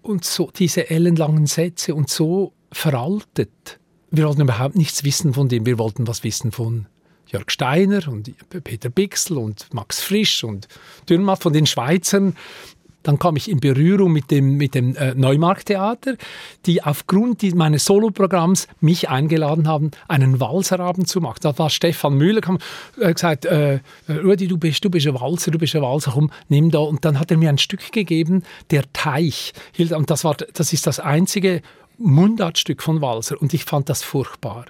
und 0.01 0.25
so 0.25 0.49
diese 0.55 0.89
ellenlangen 0.89 1.45
Sätze 1.45 1.95
und 1.95 2.09
so 2.09 2.53
veraltet. 2.71 3.79
Wir 4.11 4.25
wollten 4.25 4.41
überhaupt 4.41 4.75
nichts 4.75 5.03
wissen 5.03 5.33
von 5.33 5.49
dem, 5.49 5.65
wir 5.65 5.77
wollten 5.77 6.07
was 6.07 6.23
wissen 6.23 6.51
von 6.51 6.87
Jörg 7.27 7.51
Steiner 7.51 8.07
und 8.07 8.33
Peter 8.63 8.89
Bixel 8.89 9.37
und 9.37 9.71
Max 9.73 10.01
Frisch 10.01 10.43
und 10.43 10.67
Dürrenmatt 11.07 11.43
von 11.43 11.53
den 11.53 11.67
Schweizern. 11.67 12.35
Dann 13.03 13.17
kam 13.17 13.35
ich 13.35 13.49
in 13.49 13.59
Berührung 13.59 14.11
mit 14.11 14.29
dem, 14.31 14.57
mit 14.57 14.75
dem 14.75 14.95
äh, 14.95 15.13
Neumarkttheater, 15.15 16.15
die 16.65 16.83
aufgrund 16.83 17.43
meines 17.55 17.85
Soloprogramms 17.85 18.67
mich 18.81 19.09
eingeladen 19.09 19.67
haben, 19.67 19.91
einen 20.07 20.39
Walserabend 20.39 21.07
zu 21.07 21.21
machen. 21.21 21.39
Da 21.41 21.57
war 21.57 21.69
Stefan 21.69 22.15
Müller, 22.15 22.41
kam, 22.41 22.59
äh, 22.99 23.13
gesagt, 23.13 23.45
äh, 23.45 23.79
Rudi, 24.09 24.47
du 24.47 24.57
bist, 24.57 24.83
du 24.83 24.89
bist 24.89 25.07
ein 25.07 25.13
Walzer, 25.13 25.51
du 25.51 25.57
bist 25.57 25.75
ein 25.75 25.81
Walzer, 25.81 26.11
komm, 26.11 26.31
nimm 26.49 26.71
da. 26.71 26.79
Und 26.79 27.05
dann 27.05 27.19
hat 27.19 27.31
er 27.31 27.37
mir 27.37 27.49
ein 27.49 27.57
Stück 27.57 27.91
gegeben, 27.91 28.43
der 28.71 28.91
Teich. 28.93 29.53
Und 29.77 30.09
das, 30.09 30.23
war, 30.23 30.35
das 30.35 30.73
ist 30.73 30.85
das 30.87 30.99
einzige 30.99 31.61
Mundartstück 31.97 32.81
von 32.81 33.01
Walser. 33.01 33.41
Und 33.41 33.53
ich 33.53 33.63
fand 33.65 33.89
das 33.89 34.03
furchtbar. 34.03 34.65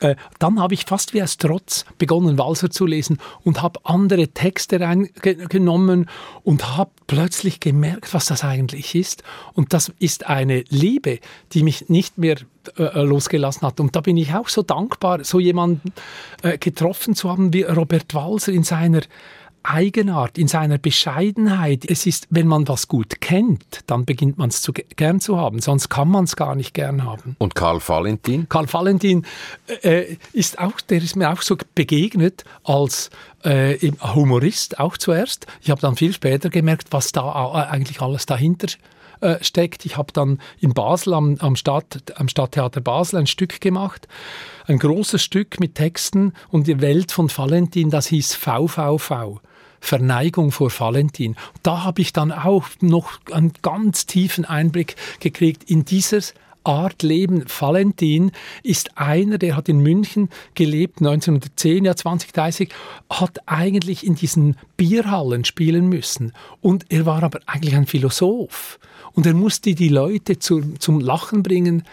Äh, 0.00 0.16
dann 0.38 0.60
habe 0.60 0.74
ich 0.74 0.84
fast 0.84 1.14
wie 1.14 1.22
aus 1.22 1.38
Trotz 1.38 1.84
begonnen, 1.98 2.38
Walser 2.38 2.70
zu 2.70 2.86
lesen 2.86 3.18
und 3.44 3.62
habe 3.62 3.80
andere 3.84 4.28
Texte 4.28 4.80
reingenommen 4.80 6.08
und 6.42 6.76
habe 6.76 6.90
plötzlich 7.06 7.60
gemerkt, 7.60 8.12
was 8.12 8.26
das 8.26 8.44
eigentlich 8.44 8.94
ist. 8.94 9.22
Und 9.54 9.72
das 9.72 9.92
ist 9.98 10.26
eine 10.26 10.64
Liebe, 10.68 11.20
die 11.52 11.62
mich 11.62 11.88
nicht 11.88 12.18
mehr 12.18 12.36
äh, 12.76 13.00
losgelassen 13.02 13.62
hat. 13.66 13.80
Und 13.80 13.96
da 13.96 14.00
bin 14.00 14.16
ich 14.16 14.34
auch 14.34 14.48
so 14.48 14.62
dankbar, 14.62 15.24
so 15.24 15.40
jemanden 15.40 15.92
äh, 16.42 16.58
getroffen 16.58 17.14
zu 17.14 17.30
haben 17.30 17.52
wie 17.52 17.62
Robert 17.62 18.12
Walser 18.14 18.52
in 18.52 18.64
seiner 18.64 19.02
Eigenart, 19.68 20.38
in 20.38 20.48
seiner 20.48 20.78
Bescheidenheit. 20.78 21.84
Es 21.88 22.06
ist, 22.06 22.26
wenn 22.30 22.46
man 22.46 22.68
was 22.68 22.88
gut 22.88 23.20
kennt, 23.20 23.80
dann 23.86 24.04
beginnt 24.04 24.38
man 24.38 24.50
es 24.50 24.62
zu, 24.62 24.72
gern 24.72 25.20
zu 25.20 25.38
haben. 25.38 25.60
Sonst 25.60 25.88
kann 25.88 26.08
man 26.08 26.24
es 26.24 26.36
gar 26.36 26.54
nicht 26.54 26.74
gern 26.74 27.04
haben. 27.04 27.36
Und 27.38 27.54
Karl 27.54 27.80
Valentin? 27.86 28.48
Karl 28.48 28.72
Valentin 28.72 29.26
äh, 29.82 30.16
ist 30.32 30.58
auch, 30.58 30.80
der 30.80 31.02
ist 31.02 31.16
mir 31.16 31.32
auch 31.32 31.42
so 31.42 31.56
begegnet 31.74 32.44
als 32.64 33.10
äh, 33.42 33.76
Humorist 34.14 34.78
auch 34.78 34.96
zuerst. 34.96 35.46
Ich 35.60 35.70
habe 35.70 35.80
dann 35.80 35.96
viel 35.96 36.12
später 36.12 36.48
gemerkt, 36.48 36.88
was 36.90 37.12
da 37.12 37.66
eigentlich 37.70 38.00
alles 38.00 38.26
dahinter 38.26 38.68
äh, 39.20 39.42
steckt. 39.42 39.86
Ich 39.86 39.96
habe 39.96 40.12
dann 40.12 40.40
in 40.60 40.74
Basel 40.74 41.14
am, 41.14 41.36
am, 41.38 41.56
Stadt, 41.56 42.02
am 42.16 42.28
Stadttheater 42.28 42.80
Basel 42.80 43.18
ein 43.18 43.26
Stück 43.26 43.60
gemacht, 43.60 44.08
ein 44.66 44.78
großes 44.78 45.22
Stück 45.22 45.58
mit 45.58 45.74
Texten 45.74 46.34
und 46.50 46.66
die 46.66 46.80
Welt 46.80 47.12
von 47.12 47.30
Valentin, 47.34 47.90
das 47.90 48.06
hieß 48.08 48.34
VVV. 48.34 49.40
Verneigung 49.80 50.52
vor 50.52 50.70
Valentin. 50.76 51.36
Da 51.62 51.84
habe 51.84 52.00
ich 52.00 52.12
dann 52.12 52.32
auch 52.32 52.66
noch 52.80 53.18
einen 53.32 53.52
ganz 53.62 54.06
tiefen 54.06 54.44
Einblick 54.44 54.96
gekriegt 55.20 55.70
in 55.70 55.84
dieses 55.84 56.34
Art 56.66 57.02
Leben. 57.02 57.44
Valentin 57.46 58.32
ist 58.62 58.98
einer, 58.98 59.38
der 59.38 59.56
hat 59.56 59.68
in 59.68 59.78
München 59.78 60.28
gelebt, 60.54 60.98
1910, 60.98 61.84
ja 61.84 61.94
2030, 61.94 62.70
hat 63.08 63.38
eigentlich 63.46 64.04
in 64.04 64.16
diesen 64.16 64.56
Bierhallen 64.76 65.44
spielen 65.44 65.88
müssen. 65.88 66.32
Und 66.60 66.86
er 66.88 67.06
war 67.06 67.22
aber 67.22 67.40
eigentlich 67.46 67.76
ein 67.76 67.86
Philosoph. 67.86 68.80
Und 69.12 69.26
er 69.26 69.34
musste 69.34 69.74
die 69.74 69.88
Leute 69.88 70.38
zu, 70.38 70.60
zum 70.78 71.00
Lachen 71.00 71.42
bringen. 71.42 71.84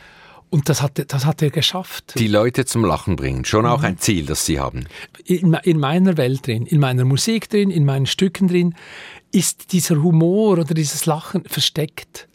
Und 0.54 0.70
das 0.70 0.84
hat, 0.84 1.04
das 1.12 1.26
hat 1.26 1.42
er 1.42 1.50
geschafft. 1.50 2.13
Die 2.16 2.28
Leute 2.28 2.66
zum 2.66 2.86
Lachen 2.86 3.16
bringen. 3.16 3.44
Schon 3.44 3.66
Mhm. 3.66 3.72
auch 3.72 3.82
ein 3.82 3.98
Ziel, 3.98 4.28
das 4.28 4.46
Sie 4.46 4.60
haben. 4.60 4.86
in, 5.26 5.56
in 5.63 5.80
meiner 5.80 6.16
Welt 6.16 6.46
drin, 6.46 6.68
in 6.68 6.80
meiner 6.80 7.06
Musik 7.06 7.50
drin, 7.50 7.72
in 7.72 7.86
meinen 7.86 8.06
Stücken 8.06 8.48
drin, 8.48 8.76
ist 9.32 9.72
dieser 9.72 10.04
Humor 10.04 10.60
oder 10.60 10.76
dieses 10.76 11.08
Lachen 11.08 11.44
versteckt. 11.46 12.28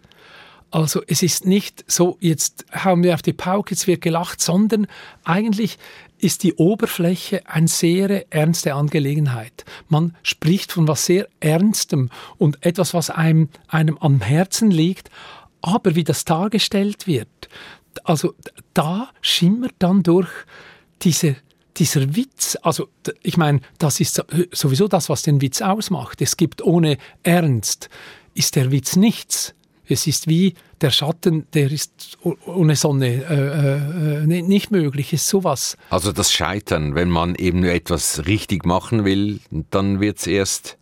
Also 0.73 1.01
es 1.07 1.23
ist 1.23 1.47
nicht 1.47 1.85
so, 1.87 2.17
jetzt 2.19 2.67
hauen 2.85 3.05
wir 3.05 3.15
auf 3.15 3.23
die 3.23 3.33
Pauke, 3.33 3.71
jetzt 3.71 3.87
wird 3.87 4.01
gelacht, 4.01 4.41
sondern 4.41 4.89
eigentlich 5.23 5.79
ist 6.19 6.43
die 6.43 6.55
Oberfläche 6.55 7.47
eine 7.47 7.69
sehr 7.69 8.27
ernste 8.33 8.75
Angelegenheit. 8.75 9.65
Man 9.89 10.17
spricht 10.25 10.73
von 10.73 10.89
was 10.89 11.07
sehr 11.07 11.29
Ernstem 11.39 12.11
und 12.37 12.67
etwas, 12.67 12.95
was 12.95 13.11
einem, 13.11 13.49
einem 13.69 13.97
am 13.99 14.21
Herzen 14.21 14.73
liegt, 14.73 15.09
aber 15.63 15.95
wie 15.95 16.05
das 16.05 16.25
dargestellt 16.25 17.07
wird, 17.07 17.49
also 18.05 18.35
da 18.75 19.11
schimmert 19.21 19.75
dann 19.79 20.03
durch 20.03 20.29
diese 21.03 21.37
dieser 21.77 22.17
Witz, 22.17 22.59
also 22.63 22.89
ich 23.23 23.37
meine, 23.37 23.61
das 23.79 24.01
ist 24.01 24.15
so- 24.17 24.25
sowieso 24.51 24.89
das, 24.89 25.09
was 25.09 25.23
den 25.23 25.41
Witz 25.41 25.63
ausmacht. 25.63 26.21
Es 26.21 26.37
gibt 26.37 26.61
ohne 26.61 26.99
Ernst, 27.23 27.89
ist 28.35 28.57
der 28.57 28.73
Witz 28.73 28.97
nichts. 28.97 29.55
Es 29.87 30.09
ist 30.09 30.27
wie 30.27 30.55
der 30.81 30.91
Schatten, 30.91 31.47
der 31.55 31.71
ist 31.71 32.19
ohne 32.47 32.75
Sonne 32.75 33.07
äh, 33.07 34.25
äh, 34.25 34.25
äh, 34.25 34.43
nicht 34.43 34.73
möglich, 34.73 35.13
ist 35.13 35.29
sowas. 35.29 35.77
Also 35.89 36.11
das 36.11 36.33
Scheitern, 36.33 36.97
wenn 36.97 37.11
man 37.11 37.37
eben 37.37 37.63
etwas 37.65 38.27
richtig 38.27 38.67
machen 38.67 39.05
will, 39.05 39.39
dann 39.71 40.01
wird's 40.01 40.27
erst 40.27 40.77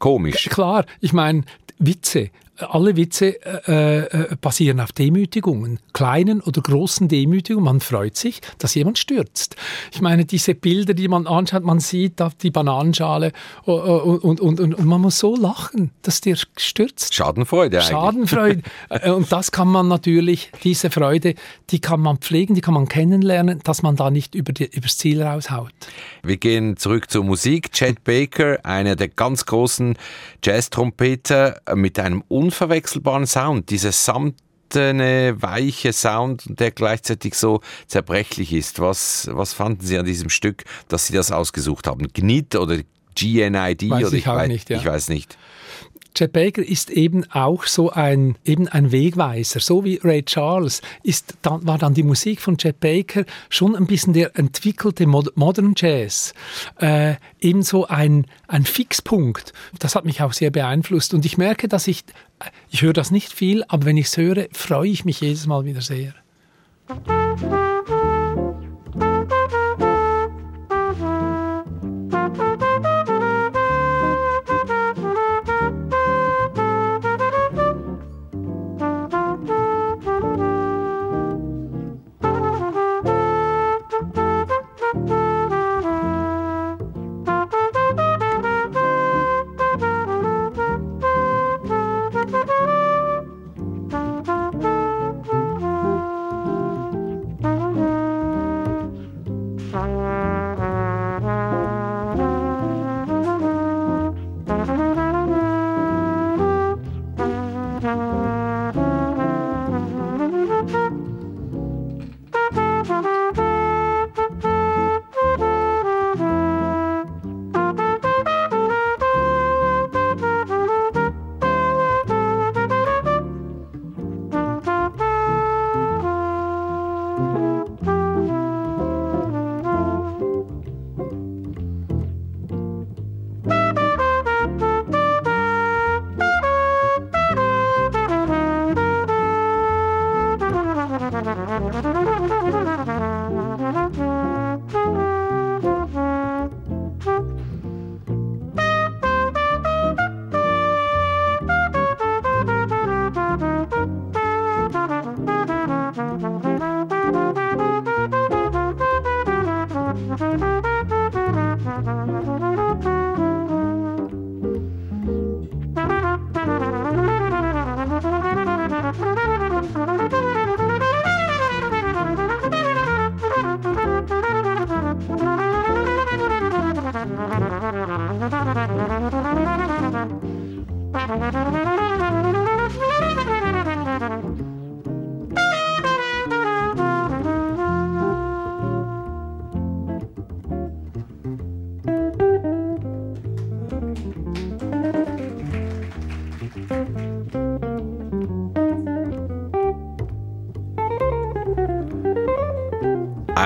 komisch. 0.00 0.48
Klar, 0.50 0.84
ich 1.00 1.12
meine, 1.12 1.44
Witze, 1.78 2.30
alle 2.58 2.96
Witze 2.96 3.36
äh, 3.68 3.98
äh, 3.98 4.36
basieren 4.40 4.80
auf 4.80 4.92
Demütigungen, 4.92 5.78
kleinen 5.92 6.40
oder 6.40 6.60
großen 6.60 7.08
Demütigungen. 7.08 7.64
Man 7.64 7.80
freut 7.80 8.16
sich, 8.16 8.40
dass 8.58 8.74
jemand 8.74 8.98
stürzt. 8.98 9.56
Ich 9.92 10.00
meine, 10.00 10.24
diese 10.24 10.54
Bilder, 10.54 10.94
die 10.94 11.08
man 11.08 11.26
anschaut, 11.26 11.62
man 11.62 11.80
sieht 11.80 12.20
da 12.20 12.30
die 12.42 12.50
Bananenschale 12.50 13.32
äh, 13.66 13.70
und, 13.70 14.40
und, 14.40 14.60
und, 14.60 14.74
und 14.74 14.84
man 14.84 15.00
muss 15.00 15.18
so 15.18 15.36
lachen, 15.36 15.90
dass 16.02 16.20
der 16.20 16.36
stürzt. 16.56 17.14
Schadenfreude 17.14 17.78
eigentlich. 17.78 17.90
Schadenfreude. 17.90 18.62
Äh, 18.90 19.10
Und 19.10 19.30
das 19.32 19.52
kann 19.52 19.68
man 19.68 19.88
natürlich, 19.88 20.50
diese 20.64 20.90
Freude, 20.90 21.34
die 21.70 21.80
kann 21.80 22.00
man 22.00 22.18
pflegen, 22.18 22.54
die 22.54 22.60
kann 22.60 22.74
man 22.74 22.88
kennenlernen, 22.88 23.60
dass 23.64 23.82
man 23.82 23.96
da 23.96 24.10
nicht 24.10 24.34
über 24.34 24.52
die, 24.52 24.64
übers 24.64 24.96
Ziel 24.96 25.22
raushaut. 25.22 25.72
Wir 26.22 26.36
gehen 26.36 26.76
zurück 26.76 27.10
zur 27.10 27.24
Musik. 27.24 27.72
Chet 27.72 28.04
Baker, 28.04 28.64
einer 28.64 28.96
der 28.96 29.08
ganz 29.08 29.46
großen 29.46 29.96
Jazz-Trompeter 30.42 31.60
mit 31.74 31.98
einem 31.98 32.22
unverwechselbaren 32.48 33.26
Sound. 33.26 33.68
Dieser 33.68 33.92
samtene, 33.92 35.36
weiche 35.38 35.92
Sound, 35.92 36.44
der 36.46 36.70
gleichzeitig 36.70 37.34
so 37.34 37.60
zerbrechlich 37.86 38.52
ist. 38.52 38.80
Was, 38.80 39.28
was 39.30 39.52
fanden 39.52 39.84
Sie 39.84 39.98
an 39.98 40.06
diesem 40.06 40.30
Stück, 40.30 40.64
dass 40.88 41.06
Sie 41.06 41.12
das 41.12 41.30
ausgesucht 41.30 41.86
haben? 41.86 42.08
GNIT 42.12 42.56
oder 42.56 42.78
GNID? 43.14 43.90
Weiß 43.90 44.06
oder 44.06 44.16
ich 44.16 44.28
auch 44.28 44.36
weiß, 44.36 44.48
nicht, 44.48 44.70
ja. 44.70 44.78
Ich 44.78 44.86
weiß 44.86 45.08
nicht. 45.10 45.36
Chet 46.18 46.32
Baker 46.32 46.62
ist 46.64 46.90
eben 46.90 47.30
auch 47.30 47.62
so 47.62 47.90
ein, 47.90 48.34
eben 48.44 48.66
ein 48.66 48.90
Wegweiser. 48.90 49.60
So 49.60 49.84
wie 49.84 50.00
Ray 50.02 50.24
Charles 50.24 50.82
ist, 51.04 51.34
dann, 51.42 51.64
war 51.64 51.78
dann 51.78 51.94
die 51.94 52.02
Musik 52.02 52.40
von 52.40 52.58
Chet 52.58 52.80
Baker 52.80 53.24
schon 53.50 53.76
ein 53.76 53.86
bisschen 53.86 54.14
der 54.14 54.36
entwickelte 54.36 55.06
Mod 55.06 55.36
Modern 55.36 55.74
Jazz. 55.76 56.34
Äh, 56.80 57.14
ebenso 57.38 57.86
ein, 57.86 58.26
ein 58.48 58.64
Fixpunkt. 58.64 59.52
Das 59.78 59.94
hat 59.94 60.06
mich 60.06 60.20
auch 60.20 60.32
sehr 60.32 60.50
beeinflusst. 60.50 61.14
Und 61.14 61.24
ich 61.24 61.38
merke, 61.38 61.68
dass 61.68 61.86
ich, 61.86 62.02
ich 62.68 62.82
höre 62.82 62.94
das 62.94 63.12
nicht 63.12 63.32
viel, 63.32 63.62
aber 63.68 63.84
wenn 63.84 63.96
ich 63.96 64.06
es 64.06 64.16
höre, 64.16 64.48
freue 64.50 64.88
ich 64.88 65.04
mich 65.04 65.20
jedes 65.20 65.46
Mal 65.46 65.66
wieder 65.66 65.82
sehr. 65.82 66.14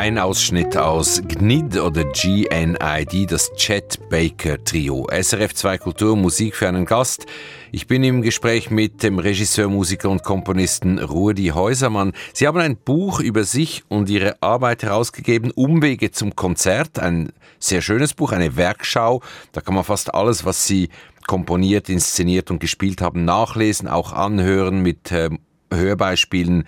Ein 0.02 0.18
Ausschnitt 0.18 0.76
aus 0.76 1.22
GNID 1.28 1.78
oder 1.78 2.02
GNID, 2.02 3.30
das 3.30 3.52
Chet 3.54 4.00
Baker 4.10 4.58
Trio. 4.64 5.06
SRF 5.08 5.54
2 5.54 5.78
Kultur, 5.78 6.16
Musik 6.16 6.56
für 6.56 6.66
einen 6.66 6.86
Gast. 6.86 7.26
Ich 7.70 7.86
bin 7.86 8.02
im 8.02 8.20
Gespräch 8.20 8.68
mit 8.68 9.04
dem 9.04 9.20
Regisseur, 9.20 9.68
Musiker 9.68 10.10
und 10.10 10.24
Komponisten 10.24 10.98
Rudi 10.98 11.52
Häusermann. 11.54 12.14
Sie 12.32 12.48
haben 12.48 12.58
ein 12.58 12.76
Buch 12.76 13.20
über 13.20 13.44
sich 13.44 13.84
und 13.86 14.10
Ihre 14.10 14.42
Arbeit 14.42 14.82
herausgegeben, 14.82 15.52
Umwege 15.52 16.10
zum 16.10 16.34
Konzert. 16.34 16.98
Ein 16.98 17.32
sehr 17.60 17.80
schönes 17.80 18.12
Buch, 18.12 18.32
eine 18.32 18.56
Werkschau. 18.56 19.22
Da 19.52 19.60
kann 19.60 19.76
man 19.76 19.84
fast 19.84 20.12
alles, 20.12 20.44
was 20.44 20.66
Sie 20.66 20.88
komponiert, 21.28 21.88
inszeniert 21.88 22.50
und 22.50 22.58
gespielt 22.58 23.02
haben, 23.02 23.24
nachlesen, 23.24 23.86
auch 23.86 24.12
anhören 24.12 24.82
mit 24.82 25.12
äh, 25.12 25.30
Hörbeispielen. 25.72 26.64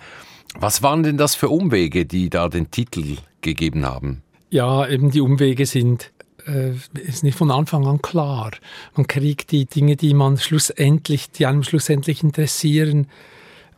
Was 0.53 0.81
waren 0.81 1.03
denn 1.03 1.17
das 1.17 1.35
für 1.35 1.49
Umwege, 1.49 2.05
die 2.05 2.29
da 2.29 2.47
den 2.47 2.71
Titel 2.71 3.17
gegeben 3.41 3.85
haben? 3.85 4.21
Ja, 4.49 4.87
eben 4.87 5.11
die 5.11 5.21
Umwege 5.21 5.65
sind 5.65 6.11
äh, 6.47 6.73
ist 6.93 7.23
nicht 7.23 7.37
von 7.37 7.51
Anfang 7.51 7.85
an 7.85 8.01
klar. 8.01 8.51
Man 8.95 9.07
kriegt 9.07 9.51
die 9.51 9.65
Dinge, 9.65 9.95
die 9.95 10.13
man 10.13 10.37
schlussendlich, 10.37 11.31
die 11.31 11.45
einem 11.45 11.63
schlussendlich 11.63 12.23
interessieren, 12.23 13.07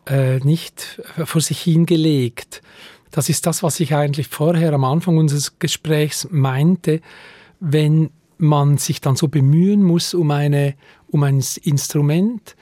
äh, 0.05 0.38
nicht 0.39 1.01
vor 1.26 1.41
sich 1.41 1.61
hingelegt. 1.61 2.61
Das 3.11 3.30
ist 3.30 3.45
das, 3.45 3.63
was 3.63 3.80
ich 3.80 3.95
eigentlich 3.95 4.28
vorher 4.28 4.74
am 4.74 4.84
Anfang 4.84 5.18
unseres 5.18 5.59
Gesprächs 5.59 6.28
meinte, 6.30 7.01
wenn 7.59 8.09
man 8.38 8.78
sich 8.78 9.01
dann 9.01 9.15
so 9.15 9.28
bemühen 9.28 9.84
muss 9.84 10.13
um 10.13 10.32
eine 10.32 10.76
um 11.09 11.24
ein 11.24 11.41
Instrument, 11.63 12.55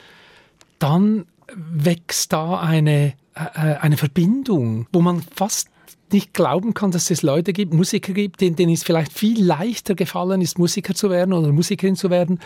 dann 0.78 1.26
wächst 1.54 2.32
da 2.32 2.60
eine 2.60 3.14
eine 3.36 3.96
Verbindung, 3.96 4.86
wo 4.92 5.00
man 5.02 5.22
fast 5.34 5.68
nicht 6.12 6.34
glauben 6.34 6.72
kann, 6.72 6.92
dass 6.92 7.10
es 7.10 7.22
Leute 7.22 7.52
gibt, 7.52 7.74
Musiker 7.74 8.12
gibt, 8.12 8.40
denen, 8.40 8.56
denen 8.56 8.72
es 8.72 8.84
vielleicht 8.84 9.12
viel 9.12 9.44
leichter 9.44 9.94
gefallen 9.94 10.40
ist, 10.40 10.58
Musiker 10.58 10.94
zu 10.94 11.10
werden 11.10 11.32
oder 11.32 11.50
Musikerin 11.52 11.96
zu 11.96 12.10
werden, 12.10 12.40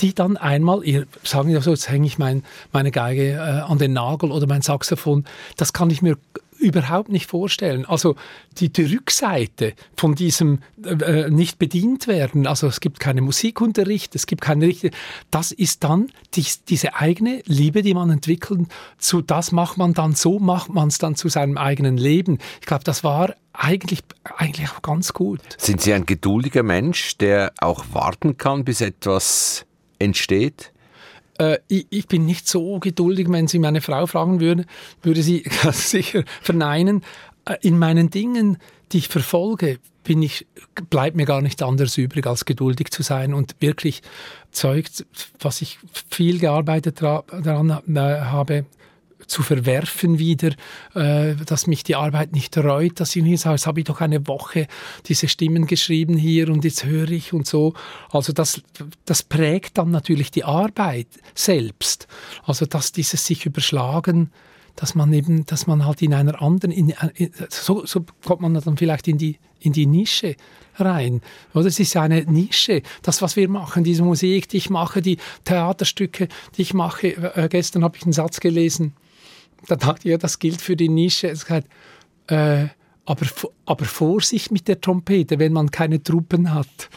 die 0.00 0.14
dann 0.14 0.36
einmal, 0.36 0.84
ihr 0.84 1.06
sagen 1.24 1.50
ja 1.50 1.60
so, 1.60 1.70
jetzt 1.70 1.90
hänge 1.90 2.06
ich 2.06 2.18
mein, 2.18 2.44
meine 2.72 2.90
Geige 2.90 3.32
äh, 3.32 3.38
an 3.38 3.78
den 3.78 3.92
Nagel 3.92 4.30
oder 4.30 4.46
mein 4.46 4.62
Saxophon, 4.62 5.24
das 5.56 5.72
kann 5.72 5.90
ich 5.90 6.02
mir 6.02 6.16
überhaupt 6.60 7.08
nicht 7.08 7.26
vorstellen. 7.26 7.86
Also 7.86 8.16
die, 8.58 8.72
die 8.72 8.94
Rückseite 8.94 9.74
von 9.96 10.14
diesem 10.14 10.60
äh, 10.84 10.90
äh 10.90 11.30
nicht 11.30 11.58
bedient 11.58 12.06
werden, 12.06 12.46
also 12.46 12.66
es 12.66 12.80
gibt 12.80 13.00
keinen 13.00 13.24
Musikunterricht, 13.24 14.14
es 14.14 14.26
gibt 14.26 14.42
keine 14.42 14.66
richtige, 14.66 14.94
das 15.30 15.52
ist 15.52 15.84
dann 15.84 16.12
die, 16.34 16.44
diese 16.68 16.94
eigene 16.94 17.42
Liebe, 17.46 17.82
die 17.82 17.94
man 17.94 18.10
entwickelt, 18.10 18.68
zu 18.98 19.22
das 19.22 19.52
macht 19.52 19.78
man 19.78 19.94
dann, 19.94 20.14
so 20.14 20.38
macht 20.38 20.70
man 20.70 20.88
es 20.88 20.98
dann 20.98 21.16
zu 21.16 21.28
seinem 21.28 21.56
eigenen 21.56 21.96
Leben. 21.96 22.38
Ich 22.60 22.66
glaube, 22.66 22.84
das 22.84 23.02
war 23.02 23.34
eigentlich, 23.52 24.00
eigentlich 24.36 24.70
auch 24.70 24.82
ganz 24.82 25.12
gut. 25.12 25.40
Sind 25.58 25.80
Sie 25.80 25.92
ein 25.92 26.06
geduldiger 26.06 26.62
Mensch, 26.62 27.16
der 27.18 27.52
auch 27.58 27.84
warten 27.92 28.36
kann, 28.36 28.64
bis 28.64 28.80
etwas 28.80 29.66
entsteht? 29.98 30.72
Äh, 31.40 31.58
ich, 31.68 31.86
ich, 31.88 32.06
bin 32.06 32.26
nicht 32.26 32.46
so 32.46 32.78
geduldig, 32.78 33.26
wenn 33.30 33.48
Sie 33.48 33.58
meine 33.58 33.80
Frau 33.80 34.06
fragen 34.06 34.40
würden, 34.40 34.66
würde 35.02 35.22
sie 35.22 35.44
sicher 35.72 36.24
verneinen. 36.42 37.02
Äh, 37.46 37.56
in 37.62 37.78
meinen 37.78 38.10
Dingen, 38.10 38.58
die 38.92 38.98
ich 38.98 39.08
verfolge, 39.08 39.78
bin 40.04 40.22
ich, 40.22 40.46
bleibt 40.90 41.16
mir 41.16 41.24
gar 41.24 41.40
nicht 41.40 41.62
anders 41.62 41.96
übrig, 41.96 42.26
als 42.26 42.44
geduldig 42.44 42.90
zu 42.90 43.02
sein 43.02 43.32
und 43.32 43.56
wirklich 43.60 44.02
zeugt, 44.50 45.06
was 45.38 45.62
ich 45.62 45.78
viel 46.10 46.38
gearbeitet 46.38 47.00
daran 47.00 47.70
äh, 47.70 48.00
habe, 48.00 48.66
zu 49.30 49.42
verwerfen 49.42 50.18
wieder, 50.18 50.50
äh, 50.94 51.36
dass 51.46 51.66
mich 51.66 51.84
die 51.84 51.94
Arbeit 51.94 52.32
nicht 52.32 52.56
reut, 52.58 52.98
dass 52.98 53.14
ich 53.14 53.22
nicht 53.22 53.40
sage, 53.40 53.54
jetzt 53.54 53.66
habe 53.66 53.80
ich 53.80 53.86
doch 53.86 54.00
eine 54.00 54.26
Woche 54.26 54.66
diese 55.06 55.28
Stimmen 55.28 55.66
geschrieben 55.66 56.16
hier 56.16 56.48
und 56.48 56.64
jetzt 56.64 56.84
höre 56.84 57.10
ich 57.10 57.32
und 57.32 57.46
so. 57.46 57.74
Also 58.10 58.32
das, 58.32 58.60
das 59.04 59.22
prägt 59.22 59.78
dann 59.78 59.92
natürlich 59.92 60.32
die 60.32 60.44
Arbeit 60.44 61.06
selbst. 61.34 62.08
Also 62.42 62.66
dass 62.66 62.90
dieses 62.90 63.24
sich 63.24 63.46
überschlagen, 63.46 64.32
dass 64.74 64.94
man 64.94 65.12
eben, 65.12 65.46
dass 65.46 65.66
man 65.66 65.86
halt 65.86 66.02
in 66.02 66.12
einer 66.12 66.42
anderen, 66.42 66.72
in, 66.72 66.92
in, 67.14 67.30
so, 67.50 67.86
so 67.86 68.04
kommt 68.24 68.40
man 68.40 68.54
dann 68.54 68.76
vielleicht 68.76 69.06
in 69.06 69.18
die, 69.18 69.38
in 69.60 69.72
die 69.72 69.86
Nische 69.86 70.34
rein. 70.76 71.20
Oder 71.54 71.66
es 71.66 71.78
ist 71.78 71.96
eine 71.96 72.24
Nische. 72.24 72.82
Das, 73.02 73.22
was 73.22 73.36
wir 73.36 73.48
machen, 73.48 73.84
diese 73.84 74.02
Musik, 74.02 74.48
die 74.48 74.56
ich 74.56 74.70
mache, 74.70 75.02
die 75.02 75.18
Theaterstücke, 75.44 76.28
die 76.56 76.62
ich 76.62 76.74
mache. 76.74 77.08
Äh, 77.36 77.48
gestern 77.48 77.84
habe 77.84 77.96
ich 77.96 78.04
einen 78.04 78.12
Satz 78.12 78.40
gelesen 78.40 78.94
da 79.66 79.76
dachte 79.76 80.08
ich, 80.08 80.12
ja, 80.12 80.18
das 80.18 80.38
gilt 80.38 80.60
für 80.60 80.76
die 80.76 80.88
Nische. 80.88 81.28
Es 81.28 81.48
hat, 81.48 81.64
äh, 82.28 82.66
aber, 83.06 83.26
aber 83.66 83.84
Vorsicht 83.84 84.52
mit 84.52 84.68
der 84.68 84.80
Trompete, 84.80 85.38
wenn 85.38 85.52
man 85.52 85.70
keine 85.70 86.02
Truppen 86.02 86.54
hat. 86.54 86.66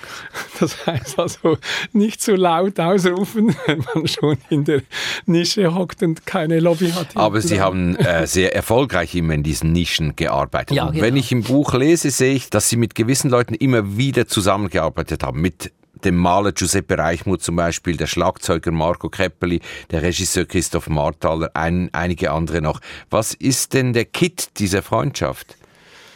Das 0.60 0.86
heißt 0.86 1.18
also 1.18 1.58
nicht 1.94 2.22
zu 2.22 2.36
laut 2.36 2.80
ausrufen, 2.80 3.56
wenn 3.66 3.84
man 3.94 4.08
schon 4.08 4.38
in 4.50 4.64
der 4.64 4.84
Nische 5.26 5.74
hockt 5.74 6.04
und 6.04 6.28
keine 6.28 6.60
Lobby 6.60 6.92
hat. 6.92 7.08
Aber 7.16 7.42
Sie 7.42 7.60
haben 7.60 7.96
äh, 7.96 8.28
sehr 8.28 8.56
erfolgreich 8.56 9.16
immer 9.16 9.34
in 9.34 9.42
diesen 9.42 9.72
Nischen 9.72 10.16
gearbeitet. 10.16 10.78
Ja, 10.78 10.92
genau. 10.92 11.02
Wenn 11.02 11.18
ich 11.18 11.32
im 11.32 11.42
Buch 11.42 11.74
lese, 11.74 12.12
sehe 12.12 12.36
ich, 12.36 12.52
dass 12.52 12.70
Sie 12.70 12.78
mit 12.78 12.94
gewissen 12.94 13.32
Leuten 13.32 13.56
immer 13.56 13.98
wieder 13.98 14.28
zusammengearbeitet 14.28 15.24
haben. 15.24 15.42
Mit 15.42 15.74
dem 16.06 16.18
Maler 16.18 16.52
Giuseppe 16.52 16.98
Reichmuth 16.98 17.42
zum 17.42 17.56
Beispiel, 17.56 17.98
der 17.98 18.08
Schlagzeuger 18.08 18.72
Marco 18.72 19.10
Kreppeli, 19.10 19.62
der 19.92 20.02
Regisseur 20.02 20.46
Christoph 20.46 20.90
Marthaler, 20.90 21.52
ein, 21.54 21.90
einige 21.94 22.32
andere 22.32 22.62
noch. 22.62 22.80
Was 23.10 23.34
ist 23.34 23.74
denn 23.74 23.94
der 23.94 24.06
Kit 24.06 24.60
dieser 24.60 24.82
Freundschaft? 24.82 25.58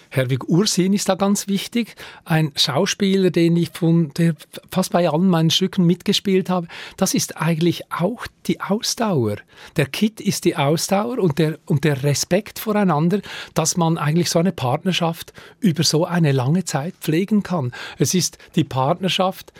Herwig 0.09 0.47
Ursin 0.47 0.93
ist 0.93 1.09
da 1.09 1.15
ganz 1.15 1.47
wichtig. 1.47 1.95
Ein 2.23 2.51
Schauspieler, 2.55 3.29
den 3.29 3.55
ich 3.57 3.71
von 3.71 4.11
der 4.17 4.35
fast 4.71 4.91
bei 4.91 5.09
allen 5.09 5.27
meinen 5.27 5.49
Stücken 5.49 5.85
mitgespielt 5.85 6.49
habe. 6.49 6.67
Das 6.95 7.13
ist 7.13 7.37
eigentlich 7.37 7.91
auch 7.91 8.25
die 8.45 8.61
Ausdauer. 8.61 9.37
Der 9.75 9.85
Kit 9.85 10.21
ist 10.21 10.45
die 10.45 10.55
Ausdauer 10.55 11.19
und 11.19 11.37
der, 11.39 11.59
und 11.65 11.83
der 11.83 12.03
Respekt 12.03 12.59
voreinander, 12.59 13.19
dass 13.53 13.77
man 13.77 13.97
eigentlich 13.97 14.29
so 14.29 14.39
eine 14.39 14.51
Partnerschaft 14.51 15.33
über 15.59 15.83
so 15.83 16.05
eine 16.05 16.31
lange 16.31 16.63
Zeit 16.63 16.95
pflegen 17.01 17.43
kann. 17.43 17.73
Es 17.97 18.13
ist 18.13 18.37
die 18.55 18.63
Partnerschaft, 18.63 19.51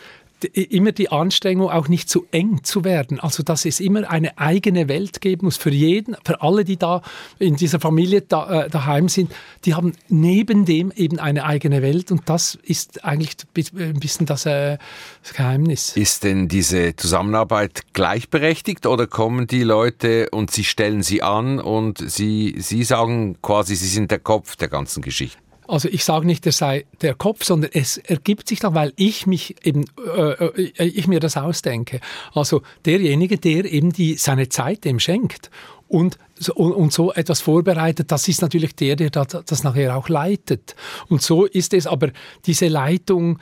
immer 0.44 0.92
die 0.92 1.10
Anstrengung, 1.10 1.70
auch 1.70 1.88
nicht 1.88 2.08
zu 2.08 2.26
eng 2.30 2.62
zu 2.62 2.84
werden. 2.84 3.20
Also, 3.20 3.42
dass 3.42 3.64
es 3.64 3.80
immer 3.80 4.08
eine 4.08 4.38
eigene 4.38 4.88
Welt 4.88 5.20
geben 5.20 5.46
muss 5.46 5.56
für 5.56 5.70
jeden, 5.70 6.16
für 6.24 6.42
alle, 6.42 6.64
die 6.64 6.76
da 6.76 7.02
in 7.38 7.56
dieser 7.56 7.80
Familie 7.80 8.22
da, 8.22 8.64
äh, 8.64 8.70
daheim 8.70 9.08
sind. 9.08 9.32
Die 9.64 9.74
haben 9.74 9.92
neben 10.08 10.64
dem 10.64 10.92
eben 10.92 11.18
eine 11.18 11.44
eigene 11.44 11.82
Welt 11.82 12.12
und 12.12 12.28
das 12.28 12.56
ist 12.62 13.04
eigentlich 13.04 13.36
ein 13.76 13.98
bisschen 13.98 14.26
das, 14.26 14.46
äh, 14.46 14.78
das 15.22 15.34
Geheimnis. 15.34 15.96
Ist 15.96 16.24
denn 16.24 16.48
diese 16.48 16.94
Zusammenarbeit 16.96 17.82
gleichberechtigt 17.92 18.86
oder 18.86 19.06
kommen 19.06 19.46
die 19.46 19.62
Leute 19.62 20.28
und 20.30 20.50
sie 20.50 20.64
stellen 20.64 21.02
sie 21.02 21.22
an 21.22 21.58
und 21.58 21.98
sie, 21.98 22.54
sie 22.58 22.84
sagen 22.84 23.36
quasi, 23.42 23.74
sie 23.74 23.88
sind 23.88 24.10
der 24.10 24.20
Kopf 24.20 24.56
der 24.56 24.68
ganzen 24.68 25.02
Geschichte? 25.02 25.47
Also 25.68 25.88
ich 25.88 26.02
sage 26.02 26.26
nicht, 26.26 26.46
er 26.46 26.52
sei 26.52 26.86
der 27.02 27.14
Kopf, 27.14 27.44
sondern 27.44 27.70
es 27.74 27.98
ergibt 27.98 28.48
sich 28.48 28.58
dann, 28.58 28.74
weil 28.74 28.94
ich 28.96 29.26
mich 29.26 29.54
eben, 29.64 29.84
äh, 30.16 30.32
äh, 30.46 30.84
ich 30.84 31.06
mir 31.06 31.20
das 31.20 31.36
ausdenke. 31.36 32.00
Also 32.32 32.62
derjenige, 32.86 33.36
der 33.36 33.66
eben 33.66 33.92
die, 33.92 34.14
seine 34.14 34.48
Zeit 34.48 34.86
dem 34.86 34.98
schenkt 34.98 35.50
und, 35.86 36.18
und, 36.54 36.92
so 36.92 37.12
etwas 37.12 37.42
vorbereitet, 37.42 38.10
das 38.10 38.28
ist 38.28 38.40
natürlich 38.40 38.74
der, 38.76 38.96
der 38.96 39.10
das 39.10 39.62
nachher 39.62 39.94
auch 39.96 40.08
leitet. 40.08 40.74
Und 41.08 41.20
so 41.20 41.44
ist 41.44 41.74
es, 41.74 41.86
aber 41.86 42.10
diese 42.46 42.68
Leitung, 42.68 43.38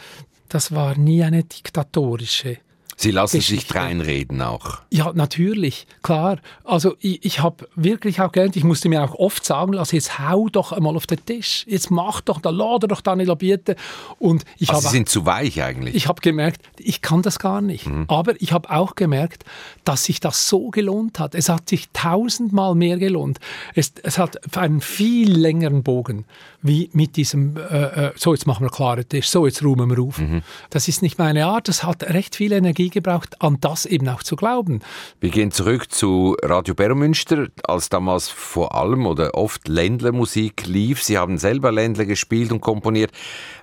das 0.49 0.73
war 0.73 0.99
nie 0.99 1.23
eine 1.23 1.45
diktatorische. 1.45 2.59
Sie 2.99 3.11
lassen 3.11 3.37
Geschichte. 3.37 3.67
sich 3.67 3.77
reinreden 3.77 4.41
auch. 4.41 4.79
Ja, 4.91 5.13
natürlich, 5.15 5.87
klar. 6.03 6.39
Also 6.65 6.97
ich, 7.01 7.23
ich 7.27 7.41
habe 7.43 7.69
wirklich 7.75 8.23
auch 8.23 8.33
gelernt, 8.33 8.57
ich 8.57 8.65
musste 8.65 8.89
mir 8.89 9.05
auch 9.05 9.15
oft 9.15 9.45
sagen 9.45 9.75
lassen, 9.75 9.97
jetzt 9.97 10.19
hau 10.19 10.49
doch 10.49 10.73
einmal 10.73 10.97
auf 10.97 11.07
den 11.07 11.25
Tisch, 11.25 11.67
jetzt 11.69 11.91
mach 11.91 12.23
doch, 12.23 12.41
da 12.41 12.49
lade 12.49 12.89
doch 12.89 13.03
deine 13.03 13.25
Labierte. 13.25 13.77
Und 14.19 14.47
ich 14.57 14.71
also 14.71 14.85
hab, 14.85 14.91
Sie 14.91 14.97
sind 14.97 15.11
zu 15.11 15.27
weich 15.27 15.63
eigentlich. 15.63 15.95
Ich 15.95 16.09
habe 16.09 16.23
gemerkt, 16.23 16.63
ich 16.79 17.03
kann 17.03 17.21
das 17.21 17.39
gar 17.39 17.61
nicht. 17.61 17.87
Mhm. 17.87 18.07
Aber 18.09 18.41
ich 18.41 18.53
habe 18.53 18.71
auch 18.71 18.95
gemerkt, 18.95 19.45
dass 19.85 20.05
sich 20.05 20.19
das 20.19 20.49
so 20.49 20.71
gelohnt 20.71 21.19
hat. 21.19 21.35
Es 21.35 21.51
hat 21.51 21.69
sich 21.69 21.91
tausendmal 21.93 22.75
mehr 22.75 22.97
gelohnt. 22.97 23.41
Es, 23.75 23.93
es 24.03 24.17
hat 24.19 24.57
einen 24.57 24.81
viel 24.81 25.31
längeren 25.31 25.83
Bogen 25.83 26.25
wie 26.63 26.91
mit 26.93 27.17
diesem, 27.17 27.57
äh, 27.57 28.07
äh, 28.07 28.13
so 28.17 28.33
jetzt 28.33 28.47
machen 28.47 28.65
wir 28.65 28.71
klaren 28.71 29.09
Tisch, 29.09 29.29
so 29.29 29.47
jetzt 29.47 29.63
räumen 29.63 29.91
wir 29.91 30.03
auf. 30.03 30.19
Mhm. 30.19 30.43
Das 30.71 30.89
ist 30.89 31.03
nicht 31.03 31.19
meine 31.19 31.47
Art, 31.47 31.69
das 31.69 31.85
hat 31.85 32.03
recht 32.05 32.37
viel 32.37 32.53
Energie 32.53 32.86
gebraucht, 32.91 33.41
an 33.41 33.59
das 33.61 33.87
eben 33.87 34.09
auch 34.09 34.23
zu 34.23 34.37
glauben. 34.37 34.81
Wir 35.21 35.31
gehen 35.31 35.51
zurück 35.51 35.91
zu 35.91 36.37
Radio 36.43 36.75
Bermünster, 36.75 37.49
als 37.65 37.89
damals 37.89 38.29
vor 38.29 38.75
allem 38.75 39.07
oder 39.07 39.35
oft 39.35 39.69
Ländlermusik 39.69 40.67
lief. 40.67 41.03
Sie 41.03 41.19
haben 41.19 41.39
selber 41.39 41.73
Ländler 41.73 42.05
gespielt 42.05 42.53
und 42.53 42.61
komponiert. 42.61 43.11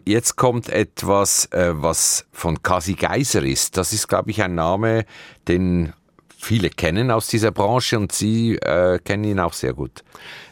Jetzt 0.06 0.36
kommt 0.36 0.70
etwas, 0.70 1.46
äh, 1.52 1.72
was 1.74 2.26
von 2.32 2.62
Kasi 2.62 2.94
Geiser 2.94 3.44
ist. 3.44 3.78
Das 3.78 3.94
ist, 3.94 4.08
glaube 4.08 4.32
ich, 4.32 4.42
ein 4.42 4.56
Name, 4.56 5.06
den 5.48 5.94
viele 6.44 6.70
kennen 6.70 7.12
aus 7.12 7.28
dieser 7.28 7.52
Branche 7.52 7.98
und 7.98 8.12
Sie 8.12 8.56
äh, 8.56 9.00
kennen 9.00 9.24
ihn 9.24 9.40
auch 9.40 9.54
sehr 9.54 9.74
gut. 9.74 10.04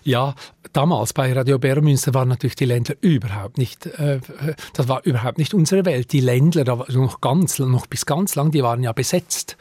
Ja, 0.04 0.34
damals 0.74 1.14
bei 1.14 1.32
Radio 1.34 1.60
Bermünster 1.60 2.14
waren 2.14 2.30
natürlich 2.30 2.56
die 2.56 2.66
Ländler 2.66 2.96
überhaupt 3.02 3.58
nicht, 3.58 3.86
äh, 3.86 4.20
das 4.74 4.88
war 4.88 5.06
überhaupt 5.06 5.38
nicht 5.38 5.54
unsere 5.54 5.86
Welt. 5.86 6.12
Die 6.12 6.22
Ländler, 6.22 6.64
da 6.64 6.80
war 6.80 6.92
noch 6.92 7.22
ganz, 7.22 7.60
noch 7.60 7.88
bis 7.88 8.06
ganz 8.06 8.36
lang, 8.36 8.52
die 8.52 8.64
waren 8.64 8.82
ja 8.84 8.94
besetzt. 8.94 9.58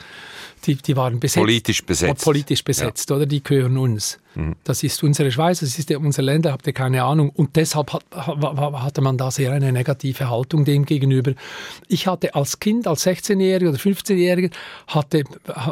Die, 0.66 0.76
die 0.76 0.96
waren 0.96 1.20
besetzt. 1.20 1.42
Politisch 1.42 1.84
besetzt. 1.84 2.24
Politisch 2.24 2.64
besetzt, 2.64 3.10
ja. 3.10 3.16
oder? 3.16 3.26
Die 3.26 3.42
gehören 3.42 3.78
uns. 3.78 4.18
Mhm. 4.34 4.56
Das 4.64 4.82
ist 4.82 5.02
unsere 5.02 5.30
Schweiz, 5.30 5.60
das 5.60 5.78
ist 5.78 5.90
unser 5.90 6.22
Länder, 6.22 6.52
habt 6.52 6.66
ihr 6.66 6.72
keine 6.72 7.02
Ahnung. 7.04 7.30
Und 7.30 7.56
deshalb 7.56 7.92
hat, 7.92 8.04
hatte 8.12 9.00
man 9.00 9.18
da 9.18 9.30
sehr 9.30 9.52
eine 9.52 9.72
negative 9.72 10.30
Haltung 10.30 10.64
dem 10.64 10.84
gegenüber. 10.84 11.32
Ich 11.88 12.06
hatte 12.06 12.34
als 12.34 12.60
Kind, 12.60 12.86
als 12.86 13.06
16-Jähriger 13.06 13.68
oder 13.70 13.78
15-Jähriger, 13.78 14.50
hatte 14.86 15.24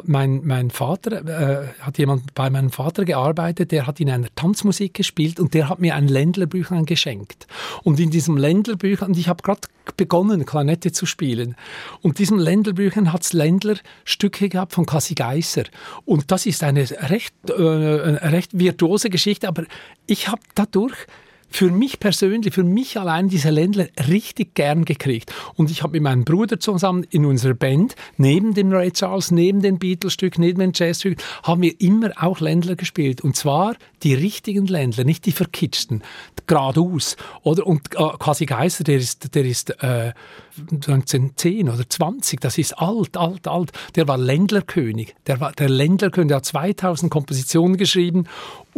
mein, 0.04 0.44
mein 0.44 0.70
Vater, 0.70 1.24
äh, 1.26 1.68
hat 1.80 1.98
jemand 1.98 2.34
bei 2.34 2.50
meinem 2.50 2.70
Vater 2.70 3.04
gearbeitet, 3.04 3.72
der 3.72 3.86
hat 3.86 4.00
in 4.00 4.10
einer 4.10 4.28
Tanzmusik 4.34 4.94
gespielt 4.94 5.40
und 5.40 5.54
der 5.54 5.68
hat 5.68 5.78
mir 5.78 5.94
ein 5.94 6.08
Ländlerbüchlein 6.08 6.84
geschenkt. 6.86 7.46
Und 7.84 8.00
in 8.00 8.10
diesem 8.10 8.36
Ländlerbüchlein, 8.36 9.12
ich 9.14 9.28
habe 9.28 9.42
gerade 9.42 9.60
begonnen, 9.96 10.44
Klarinette 10.44 10.92
zu 10.92 11.06
spielen. 11.06 11.56
Und 12.02 12.18
diesem 12.18 12.38
Ländlerbüchlein 12.38 13.12
hat 13.12 13.22
es 13.22 13.32
Ländlerstücke 13.32 14.48
gehabt 14.48 14.72
von 14.72 14.86
Cassie 14.86 15.14
Geisser. 15.14 15.64
Und 16.04 16.30
das 16.30 16.46
ist 16.46 16.62
eine 16.62 16.88
recht, 17.10 17.34
äh, 17.48 17.52
eine 17.52 18.32
recht 18.48 18.58
virtuose 18.58 19.10
Geschichte, 19.10 19.48
aber 19.48 19.64
ich 20.06 20.28
habe 20.28 20.40
dadurch 20.54 21.06
für 21.48 21.70
mich 21.70 21.98
persönlich, 21.98 22.54
für 22.54 22.64
mich 22.64 22.98
allein 22.98 23.28
diese 23.28 23.50
Ländler 23.50 23.88
richtig 24.08 24.54
gern 24.54 24.84
gekriegt. 24.84 25.32
Und 25.54 25.70
ich 25.70 25.82
habe 25.82 25.92
mit 25.92 26.02
meinem 26.02 26.24
Bruder 26.24 26.60
zusammen 26.60 27.04
in 27.10 27.24
unserer 27.24 27.54
Band, 27.54 27.94
neben 28.16 28.54
dem 28.54 28.70
Ray 28.72 28.92
Charles, 28.92 29.30
neben 29.30 29.62
den 29.62 29.78
Beatles-Stück, 29.78 30.38
neben 30.38 30.60
den 30.60 30.72
Jazz-Stück, 30.74 31.22
haben 31.42 31.62
wir 31.62 31.80
immer 31.80 32.10
auch 32.16 32.40
Ländler 32.40 32.76
gespielt. 32.76 33.22
Und 33.22 33.36
zwar 33.36 33.74
die 34.02 34.14
richtigen 34.14 34.66
Ländler, 34.66 35.04
nicht 35.04 35.26
die 35.26 35.32
verkitschten, 35.32 36.02
geradeaus. 36.46 37.16
Oder, 37.42 37.66
und 37.66 37.94
äh, 37.94 38.08
quasi 38.18 38.46
Geister, 38.46 38.84
der 38.84 38.98
ist, 38.98 39.34
der 39.34 39.44
ist 39.44 39.70
äh, 39.82 40.12
1910 40.58 41.68
oder 41.68 41.88
20, 41.88 42.40
das 42.40 42.58
ist 42.58 42.78
alt, 42.78 43.16
alt, 43.16 43.46
alt. 43.46 43.72
Der 43.94 44.08
war 44.08 44.18
Ländlerkönig. 44.18 45.14
Der 45.26 45.40
war 45.40 45.52
der 45.52 45.68
Ländlerkönig, 45.68 46.28
der 46.28 46.36
hat 46.38 46.46
2000 46.46 47.10
Kompositionen 47.10 47.76
geschrieben 47.76 48.26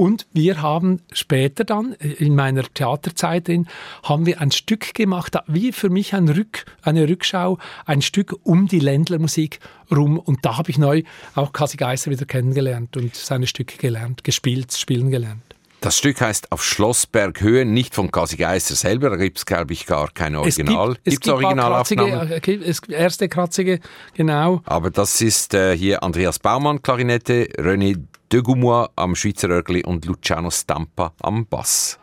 und 0.00 0.26
wir 0.32 0.62
haben 0.62 1.02
später 1.12 1.62
dann, 1.64 1.92
äh, 2.00 2.08
in 2.12 2.34
meiner 2.34 2.62
Theaterzeit 2.62 3.48
drin, 3.48 3.68
haben 4.02 4.24
wir 4.24 4.40
ein 4.40 4.50
Stück 4.50 4.94
gemacht, 4.94 5.36
wie 5.46 5.72
für 5.72 5.90
mich 5.90 6.14
ein 6.14 6.26
Rück, 6.26 6.64
eine 6.80 7.06
Rückschau, 7.06 7.58
ein 7.84 8.00
Stück 8.00 8.34
um 8.44 8.66
die 8.66 8.78
Ländlermusik 8.78 9.58
rum. 9.94 10.18
Und 10.18 10.42
da 10.46 10.56
habe 10.56 10.70
ich 10.70 10.78
neu 10.78 11.02
auch 11.34 11.52
Kasi 11.52 11.76
Geiser 11.76 12.10
wieder 12.10 12.24
kennengelernt 12.24 12.96
und 12.96 13.14
seine 13.14 13.46
Stücke 13.46 13.76
gelernt, 13.76 14.24
gespielt, 14.24 14.72
spielen 14.72 15.10
gelernt. 15.10 15.42
Das 15.82 15.98
Stück 15.98 16.22
heißt 16.22 16.50
Auf 16.50 16.64
Schlossberg 16.64 17.38
Höhe, 17.42 17.66
nicht 17.66 17.94
von 17.94 18.10
Kasi 18.10 18.38
Geiser 18.38 18.76
selber, 18.76 19.10
da 19.10 19.16
gibt 19.16 19.36
es, 19.36 19.44
glaube 19.44 19.74
ich, 19.74 19.84
gar 19.84 20.10
kein 20.12 20.34
Original. 20.34 20.96
Es 21.04 21.20
gibt, 21.20 21.26
es 21.26 21.32
Originalaufnahmen? 21.32 22.40
Kratzige, 22.40 22.92
erste 22.94 23.28
kratzige, 23.28 23.80
genau. 24.14 24.62
Aber 24.64 24.90
das 24.90 25.20
ist 25.20 25.52
äh, 25.52 25.76
hier 25.76 26.02
Andreas 26.02 26.38
Baumann, 26.38 26.82
Klarinette, 26.82 27.48
René 27.58 27.98
De 28.32 28.42
Goumois 28.42 28.90
am 28.94 29.16
Schweizer 29.16 29.48
Örgli 29.48 29.84
und 29.84 30.04
Luciano 30.04 30.52
Stampa 30.52 31.12
am 31.20 31.46
Bass. 31.46 31.99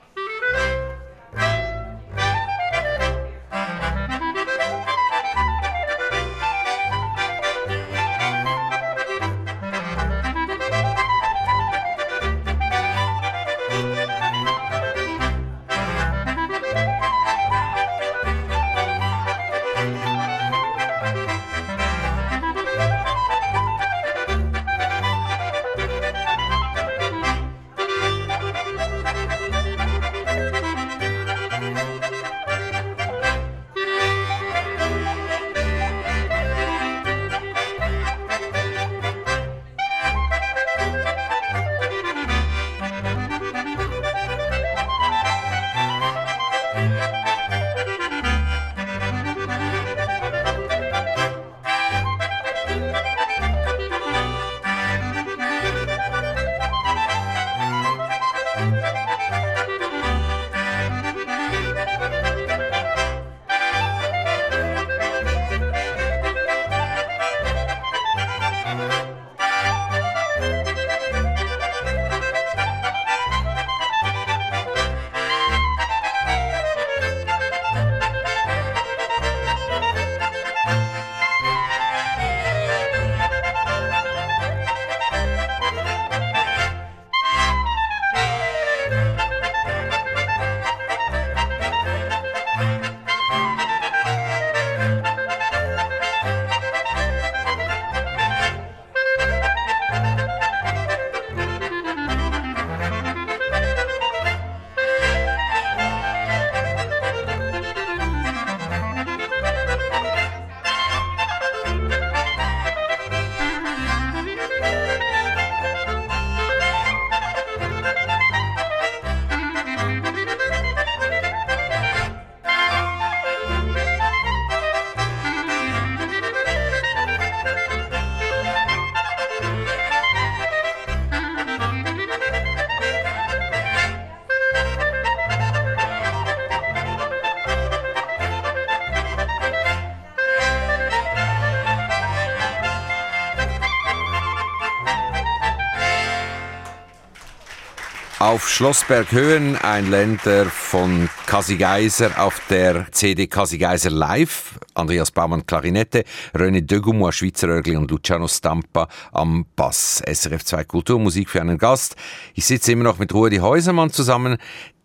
Auf 148.37 148.49
Schlossberg 148.49 149.11
Höhen 149.11 149.55
ein 149.55 149.89
Länder 149.89 150.45
von 150.45 151.09
Kasi 151.25 151.57
Geiser 151.57 152.23
auf 152.23 152.39
der 152.51 152.85
CD 152.91 153.25
Kasi 153.25 153.57
Geiser 153.57 153.89
Live. 153.89 154.59
Andreas 154.75 155.09
Baumann 155.09 155.47
Klarinette, 155.47 156.03
René 156.35 157.11
Schweizer 157.11 157.47
Örgli 157.47 157.75
und 157.75 157.89
Luciano 157.89 158.27
Stampa 158.27 158.89
am 159.11 159.47
Bass. 159.55 160.03
SRF 160.05 160.45
2 160.45 160.65
Kulturmusik 160.65 161.31
für 161.31 161.41
einen 161.41 161.57
Gast. 161.57 161.95
Ich 162.35 162.45
sitze 162.45 162.73
immer 162.73 162.83
noch 162.83 162.99
mit 162.99 163.11
Rudi 163.11 163.37
Häusermann 163.37 163.89
zusammen, 163.89 164.37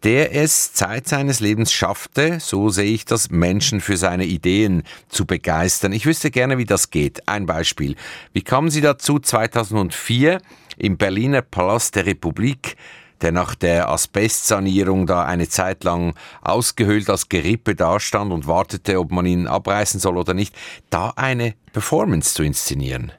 der 0.03 0.34
es 0.34 0.72
Zeit 0.72 1.07
seines 1.07 1.40
Lebens 1.40 1.74
schaffte, 1.74 2.40
so 2.40 2.70
sehe 2.70 2.94
ich 2.94 3.05
das, 3.05 3.28
Menschen 3.28 3.82
für 3.82 3.98
seine 3.98 4.24
Ideen 4.24 4.82
zu 5.11 5.26
begeistern. 5.26 5.92
Ich 5.92 6.07
wüsste 6.07 6.30
gerne, 6.30 6.57
wie 6.57 6.64
das 6.64 6.88
geht. 6.88 7.28
Ein 7.28 7.44
Beispiel. 7.44 7.96
Wie 8.32 8.42
kamen 8.42 8.70
Sie 8.70 8.80
dazu, 8.80 9.18
2004 9.18 10.38
im 10.78 10.96
Berliner 10.96 11.42
Palast 11.42 11.96
der 11.96 12.07
Republik 12.07 12.76
der 13.23 13.33
nach 13.33 13.55
der 13.55 13.89
Asbestsanierung 13.89 15.07
da 15.07 15.25
eine 15.25 15.49
Zeit 15.49 15.85
lang 15.85 16.14
ausgehöhlt 16.43 17.09
als 17.09 17.29
Gerippe 17.29 17.75
dastand 17.75 18.33
und 18.33 18.47
wartete, 18.47 18.99
ob 18.99 19.11
man 19.11 19.27
ihn 19.27 19.47
abreißen 19.47 20.01
soll 20.01 20.16
oder 20.16 20.35
nicht, 20.35 20.55
da 20.91 21.12
eine 21.16 21.55
Performance 21.73 22.35
zu 22.35 22.43
inszenieren. 22.43 23.12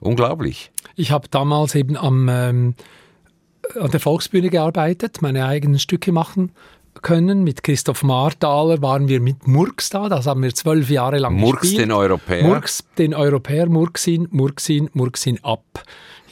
Unglaublich. 0.00 0.70
Ich 0.96 1.10
habe 1.10 1.28
damals 1.28 1.74
eben 1.74 1.96
am 1.96 2.28
ähm, 2.28 2.74
an 3.80 3.90
der 3.90 4.00
Volksbühne 4.00 4.50
gearbeitet, 4.50 5.22
meine 5.22 5.46
eigenen 5.46 5.78
Stücke 5.78 6.12
machen 6.12 6.52
können. 7.02 7.42
Mit 7.42 7.62
Christoph 7.62 8.02
Marthaler 8.02 8.82
waren 8.82 9.08
wir 9.08 9.20
mit 9.20 9.46
Murks 9.46 9.90
da, 9.90 10.08
das 10.08 10.26
haben 10.26 10.42
wir 10.42 10.54
zwölf 10.54 10.90
Jahre 10.90 11.18
lang 11.18 11.34
Murks 11.34 11.62
gespielt. 11.62 11.82
den 11.82 11.92
Europäer. 11.92 12.44
Murks 12.44 12.84
den 12.98 13.14
Europäer, 13.14 13.66
Murksin, 13.68 14.28
Murksin, 14.30 14.90
Murksin 14.92 15.42
ab 15.42 15.82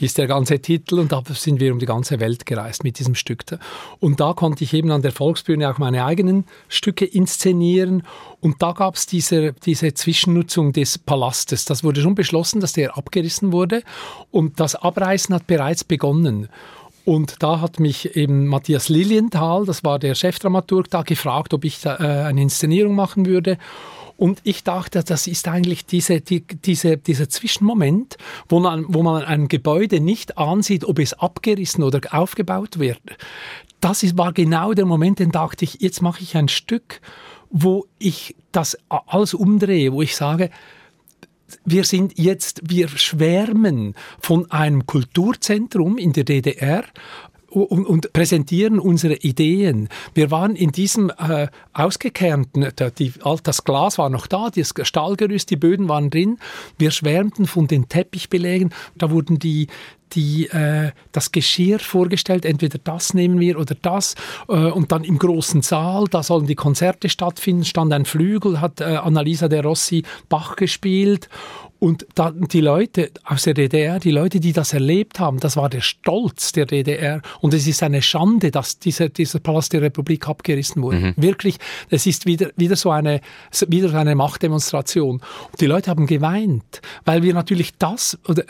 hieß 0.02 0.14
der 0.14 0.26
ganze 0.26 0.58
Titel 0.58 0.98
und 0.98 1.12
da 1.12 1.22
sind 1.32 1.60
wir 1.60 1.72
um 1.72 1.78
die 1.78 1.86
ganze 1.86 2.18
Welt 2.18 2.44
gereist 2.44 2.82
mit 2.82 2.98
diesem 2.98 3.14
Stück. 3.14 3.44
Und 4.00 4.18
da 4.18 4.32
konnte 4.32 4.64
ich 4.64 4.74
eben 4.74 4.90
an 4.90 5.00
der 5.00 5.12
Volksbühne 5.12 5.70
auch 5.70 5.78
meine 5.78 6.04
eigenen 6.04 6.44
Stücke 6.68 7.04
inszenieren 7.04 8.02
und 8.40 8.60
da 8.60 8.72
gab 8.72 8.96
es 8.96 9.06
diese, 9.06 9.52
diese 9.52 9.94
Zwischennutzung 9.94 10.72
des 10.72 10.98
Palastes. 10.98 11.66
Das 11.66 11.84
wurde 11.84 12.00
schon 12.00 12.16
beschlossen, 12.16 12.60
dass 12.60 12.72
der 12.72 12.98
abgerissen 12.98 13.52
wurde 13.52 13.84
und 14.32 14.58
das 14.58 14.74
Abreißen 14.74 15.32
hat 15.36 15.46
bereits 15.46 15.84
begonnen. 15.84 16.48
Und 17.04 17.36
da 17.40 17.60
hat 17.60 17.78
mich 17.78 18.16
eben 18.16 18.48
Matthias 18.48 18.88
Lilienthal, 18.88 19.66
das 19.66 19.84
war 19.84 20.00
der 20.00 20.16
Chefdramaturg, 20.16 20.90
da 20.90 21.02
gefragt, 21.02 21.54
ob 21.54 21.64
ich 21.64 21.80
da, 21.80 21.96
äh, 21.96 22.26
eine 22.26 22.42
Inszenierung 22.42 22.96
machen 22.96 23.26
würde. 23.26 23.56
Und 24.22 24.38
ich 24.44 24.62
dachte, 24.62 25.02
das 25.02 25.26
ist 25.26 25.48
eigentlich 25.48 25.84
diese, 25.84 26.20
die, 26.20 26.42
diese, 26.46 26.96
dieser 26.96 27.28
Zwischenmoment, 27.28 28.18
wo 28.48 28.60
man, 28.60 28.84
wo 28.86 29.02
man 29.02 29.24
ein 29.24 29.48
Gebäude 29.48 29.98
nicht 29.98 30.38
ansieht, 30.38 30.84
ob 30.84 31.00
es 31.00 31.12
abgerissen 31.14 31.82
oder 31.82 31.98
aufgebaut 32.12 32.78
wird. 32.78 33.00
Das 33.80 34.04
ist, 34.04 34.16
war 34.16 34.32
genau 34.32 34.74
der 34.74 34.86
Moment, 34.86 35.18
den 35.18 35.32
dachte 35.32 35.64
ich, 35.64 35.80
jetzt 35.80 36.02
mache 36.02 36.22
ich 36.22 36.36
ein 36.36 36.46
Stück, 36.46 37.00
wo 37.50 37.86
ich 37.98 38.36
das 38.52 38.78
alles 38.88 39.34
umdrehe, 39.34 39.92
wo 39.92 40.02
ich 40.02 40.14
sage, 40.14 40.50
wir 41.64 41.82
sind 41.82 42.16
jetzt, 42.16 42.60
wir 42.70 42.86
schwärmen 42.90 43.96
von 44.20 44.48
einem 44.52 44.86
Kulturzentrum 44.86 45.98
in 45.98 46.12
der 46.12 46.22
DDR, 46.22 46.84
und, 47.52 47.86
und, 47.86 48.12
präsentieren 48.12 48.78
unsere 48.78 49.14
Ideen. 49.14 49.88
Wir 50.14 50.30
waren 50.30 50.56
in 50.56 50.72
diesem 50.72 51.10
äh, 51.10 51.48
ausgekernten, 51.72 52.68
die, 52.98 53.12
das 53.42 53.64
Glas 53.64 53.98
war 53.98 54.08
noch 54.10 54.26
da, 54.26 54.50
das 54.50 54.74
Stahlgerüst, 54.82 55.50
die 55.50 55.56
Böden 55.56 55.88
waren 55.88 56.10
drin. 56.10 56.38
Wir 56.78 56.90
schwärmten 56.90 57.46
von 57.46 57.66
den 57.66 57.88
Teppichbelägen. 57.88 58.72
Da 58.96 59.10
wurden 59.10 59.38
die, 59.38 59.68
die, 60.14 60.48
äh, 60.48 60.92
das 61.12 61.32
Geschirr 61.32 61.78
vorgestellt, 61.78 62.44
entweder 62.44 62.78
das 62.78 63.14
nehmen 63.14 63.40
wir 63.40 63.58
oder 63.58 63.74
das. 63.80 64.14
Äh, 64.48 64.52
und 64.52 64.92
dann 64.92 65.04
im 65.04 65.18
großen 65.18 65.62
Saal, 65.62 66.06
da 66.10 66.22
sollen 66.22 66.46
die 66.46 66.54
Konzerte 66.54 67.08
stattfinden, 67.08 67.64
stand 67.64 67.92
ein 67.92 68.04
Flügel, 68.04 68.60
hat 68.60 68.80
äh, 68.80 68.84
Annalisa 68.84 69.48
de 69.48 69.60
Rossi 69.60 70.02
Bach 70.28 70.56
gespielt. 70.56 71.28
Und 71.82 72.06
dann 72.14 72.42
die 72.46 72.60
Leute 72.60 73.10
aus 73.24 73.42
der 73.42 73.54
DDR, 73.54 73.98
die 73.98 74.12
Leute, 74.12 74.38
die 74.38 74.52
das 74.52 74.72
erlebt 74.72 75.18
haben, 75.18 75.40
das 75.40 75.56
war 75.56 75.68
der 75.68 75.80
Stolz 75.80 76.52
der 76.52 76.64
DDR. 76.64 77.20
Und 77.40 77.54
es 77.54 77.66
ist 77.66 77.82
eine 77.82 78.02
Schande, 78.02 78.52
dass 78.52 78.78
dieser, 78.78 79.08
dieser 79.08 79.40
Palast 79.40 79.72
der 79.72 79.82
Republik 79.82 80.28
abgerissen 80.28 80.80
wurde. 80.80 80.98
Mhm. 80.98 81.14
Wirklich, 81.16 81.56
es 81.90 82.06
ist 82.06 82.24
wieder, 82.24 82.50
wieder 82.54 82.76
so 82.76 82.92
eine, 82.92 83.20
wieder 83.66 83.88
so 83.88 83.96
eine 83.96 84.14
Machtdemonstration. 84.14 85.16
Und 85.50 85.60
die 85.60 85.66
Leute 85.66 85.90
haben 85.90 86.06
geweint, 86.06 86.82
weil 87.04 87.24
wir 87.24 87.34
natürlich 87.34 87.72
das, 87.78 88.16
oder 88.28 88.44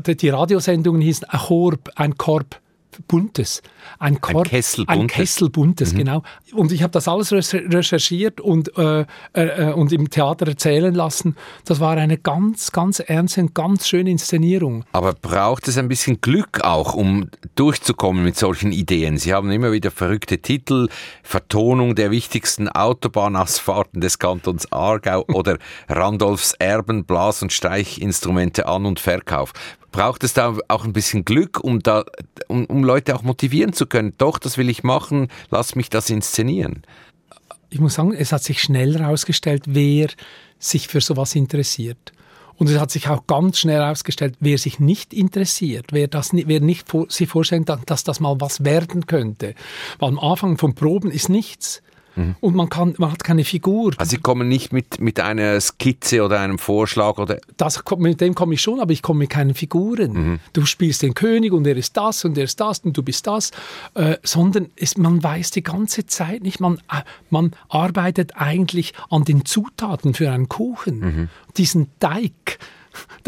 die 0.00 0.28
Radiosendungen 0.28 1.02
hießen 1.06 1.28
ein 1.28 1.38
Korb, 1.38 1.90
ein 1.96 2.16
Korb 2.16 2.60
Buntes. 3.08 3.62
Ein, 3.98 4.20
Korb, 4.20 4.46
ein 4.46 4.50
Kessel 4.50 4.84
Buntes. 4.84 5.00
Ein 5.00 5.06
Kessel 5.06 5.50
Buntes, 5.50 5.92
mhm. 5.92 5.98
genau. 5.98 6.22
Und 6.52 6.72
ich 6.72 6.82
habe 6.82 6.92
das 6.92 7.08
alles 7.08 7.32
recherchiert 7.32 8.40
und, 8.40 8.76
äh, 8.76 9.04
äh, 9.32 9.72
und 9.72 9.92
im 9.92 10.10
Theater 10.10 10.46
erzählen 10.46 10.94
lassen. 10.94 11.36
Das 11.64 11.80
war 11.80 11.96
eine 11.96 12.18
ganz, 12.18 12.72
ganz 12.72 13.00
ernste 13.00 13.42
und 13.42 13.54
ganz 13.54 13.88
schöne 13.88 14.10
Inszenierung. 14.10 14.84
Aber 14.92 15.14
braucht 15.14 15.68
es 15.68 15.78
ein 15.78 15.88
bisschen 15.88 16.20
Glück 16.20 16.62
auch, 16.62 16.94
um 16.94 17.30
durchzukommen 17.54 18.24
mit 18.24 18.36
solchen 18.36 18.72
Ideen? 18.72 19.18
Sie 19.18 19.32
haben 19.32 19.50
immer 19.50 19.72
wieder 19.72 19.90
verrückte 19.90 20.38
Titel, 20.38 20.88
Vertonung 21.22 21.94
der 21.94 22.10
wichtigsten 22.10 22.68
Autobahnausfahrten 22.68 24.00
des 24.00 24.18
Kantons 24.18 24.70
Aargau 24.72 25.24
oder 25.32 25.58
Randolphs 25.88 26.54
Erben, 26.58 27.04
Blas- 27.04 27.42
und 27.42 27.52
Streichinstrumente 27.52 28.66
An- 28.66 28.86
und 28.86 29.00
Verkauf 29.00 29.52
braucht 29.92 30.24
es 30.24 30.34
da 30.34 30.56
auch 30.68 30.84
ein 30.84 30.92
bisschen 30.92 31.24
Glück, 31.24 31.62
um 31.62 31.80
da, 31.80 32.04
um, 32.48 32.66
um 32.66 32.84
Leute 32.84 33.14
auch 33.14 33.22
motivieren 33.22 33.72
zu 33.72 33.86
können. 33.86 34.14
Doch, 34.18 34.38
das 34.38 34.58
will 34.58 34.68
ich 34.68 34.82
machen, 34.82 35.28
lass 35.50 35.74
mich 35.74 35.90
das 35.90 36.10
inszenieren. 36.10 36.82
Ich 37.70 37.80
muss 37.80 37.94
sagen, 37.94 38.12
es 38.12 38.32
hat 38.32 38.44
sich 38.44 38.62
schnell 38.62 38.98
herausgestellt, 38.98 39.64
wer 39.66 40.08
sich 40.58 40.88
für 40.88 41.00
sowas 41.00 41.34
interessiert. 41.34 42.12
Und 42.58 42.70
es 42.70 42.78
hat 42.78 42.90
sich 42.90 43.08
auch 43.08 43.26
ganz 43.26 43.58
schnell 43.58 43.82
herausgestellt, 43.82 44.36
wer 44.40 44.56
sich 44.56 44.80
nicht 44.80 45.12
interessiert, 45.12 45.86
wer, 45.92 46.08
das, 46.08 46.30
wer 46.32 46.60
nicht 46.60 46.88
vor, 46.88 47.06
sich 47.10 47.28
vorstellt, 47.28 47.68
dass 47.86 48.04
das 48.04 48.20
mal 48.20 48.40
was 48.40 48.64
werden 48.64 49.06
könnte. 49.06 49.54
Weil 49.98 50.10
am 50.10 50.18
Anfang 50.18 50.56
von 50.56 50.74
Proben 50.74 51.10
ist 51.10 51.28
nichts. 51.28 51.82
Mhm. 52.16 52.34
Und 52.40 52.54
man, 52.54 52.68
kann, 52.68 52.94
man 52.98 53.12
hat 53.12 53.22
keine 53.22 53.44
Figur. 53.44 53.92
Also 53.96 54.10
Sie 54.10 54.18
kommen 54.18 54.48
nicht 54.48 54.72
mit, 54.72 55.00
mit 55.00 55.20
einer 55.20 55.60
Skizze 55.60 56.22
oder 56.24 56.40
einem 56.40 56.58
Vorschlag? 56.58 57.18
oder? 57.18 57.38
Das, 57.56 57.82
mit 57.98 58.20
dem 58.20 58.34
komme 58.34 58.54
ich 58.54 58.62
schon, 58.62 58.80
aber 58.80 58.92
ich 58.92 59.02
komme 59.02 59.20
mit 59.20 59.30
keinen 59.30 59.54
Figuren. 59.54 60.12
Mhm. 60.12 60.38
Du 60.52 60.66
spielst 60.66 61.02
den 61.02 61.14
König 61.14 61.52
und 61.52 61.66
er 61.66 61.76
ist 61.76 61.96
das 61.96 62.24
und 62.24 62.36
er 62.38 62.44
ist 62.44 62.60
das 62.60 62.80
und 62.80 62.96
du 62.96 63.02
bist 63.02 63.26
das. 63.26 63.50
Äh, 63.94 64.16
sondern 64.22 64.68
es, 64.76 64.96
man 64.96 65.22
weiß 65.22 65.50
die 65.52 65.62
ganze 65.62 66.06
Zeit 66.06 66.42
nicht, 66.42 66.60
man, 66.60 66.78
äh, 66.90 67.02
man 67.30 67.52
arbeitet 67.68 68.32
eigentlich 68.36 68.94
an 69.10 69.24
den 69.24 69.44
Zutaten 69.44 70.14
für 70.14 70.30
einen 70.30 70.48
Kuchen. 70.48 70.98
Mhm. 70.98 71.28
Diesen 71.56 71.88
Teig 72.00 72.58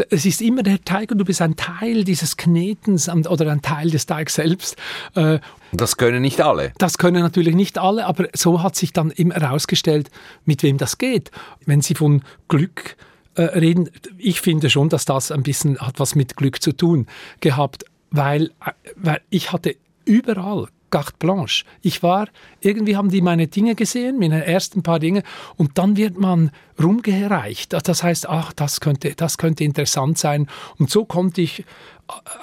es 0.09 0.25
ist 0.25 0.41
immer 0.41 0.63
der 0.63 0.83
Teig 0.83 1.11
und 1.11 1.17
du 1.17 1.25
bist 1.25 1.41
ein 1.41 1.55
Teil 1.55 2.03
dieses 2.03 2.37
Knetens 2.37 3.09
oder 3.09 3.51
ein 3.51 3.61
Teil 3.61 3.89
des 3.89 4.05
Teigs 4.05 4.35
selbst. 4.35 4.75
Äh, 5.15 5.39
das 5.71 5.97
können 5.97 6.21
nicht 6.21 6.41
alle. 6.41 6.71
Das 6.77 6.97
können 6.97 7.21
natürlich 7.21 7.55
nicht 7.55 7.77
alle, 7.77 8.05
aber 8.05 8.27
so 8.33 8.63
hat 8.63 8.75
sich 8.75 8.93
dann 8.93 9.11
immer 9.11 9.35
herausgestellt, 9.35 10.09
mit 10.45 10.63
wem 10.63 10.77
das 10.77 10.97
geht. 10.97 11.31
Wenn 11.65 11.81
Sie 11.81 11.95
von 11.95 12.23
Glück 12.47 12.97
äh, 13.35 13.43
reden, 13.43 13.89
ich 14.17 14.41
finde 14.41 14.69
schon, 14.69 14.89
dass 14.89 15.05
das 15.05 15.31
ein 15.31 15.43
bisschen 15.43 15.77
hat 15.79 15.99
was 15.99 16.15
mit 16.15 16.35
Glück 16.35 16.61
zu 16.61 16.71
tun 16.71 17.07
gehabt, 17.39 17.85
weil, 18.11 18.45
äh, 18.65 18.71
weil 18.95 19.21
ich 19.29 19.51
hatte 19.51 19.75
überall 20.05 20.67
carte 20.89 21.13
blanche. 21.19 21.65
Ich 21.81 22.03
war, 22.03 22.27
irgendwie 22.61 22.95
haben 22.95 23.09
die 23.09 23.21
meine 23.21 23.47
Dinge 23.47 23.75
gesehen, 23.75 24.19
meine 24.19 24.45
ersten 24.45 24.83
paar 24.83 24.99
Dinge, 24.99 25.23
und 25.57 25.77
dann 25.77 25.97
wird 25.97 26.17
man 26.17 26.51
rumgereicht. 26.81 27.73
Das 27.73 28.03
heißt, 28.03 28.29
ach, 28.29 28.53
das 28.53 28.79
könnte, 28.79 29.13
das 29.15 29.37
könnte 29.37 29.63
interessant 29.63 30.17
sein. 30.17 30.47
Und 30.77 30.89
so 30.89 31.05
konnte 31.05 31.41
ich 31.41 31.65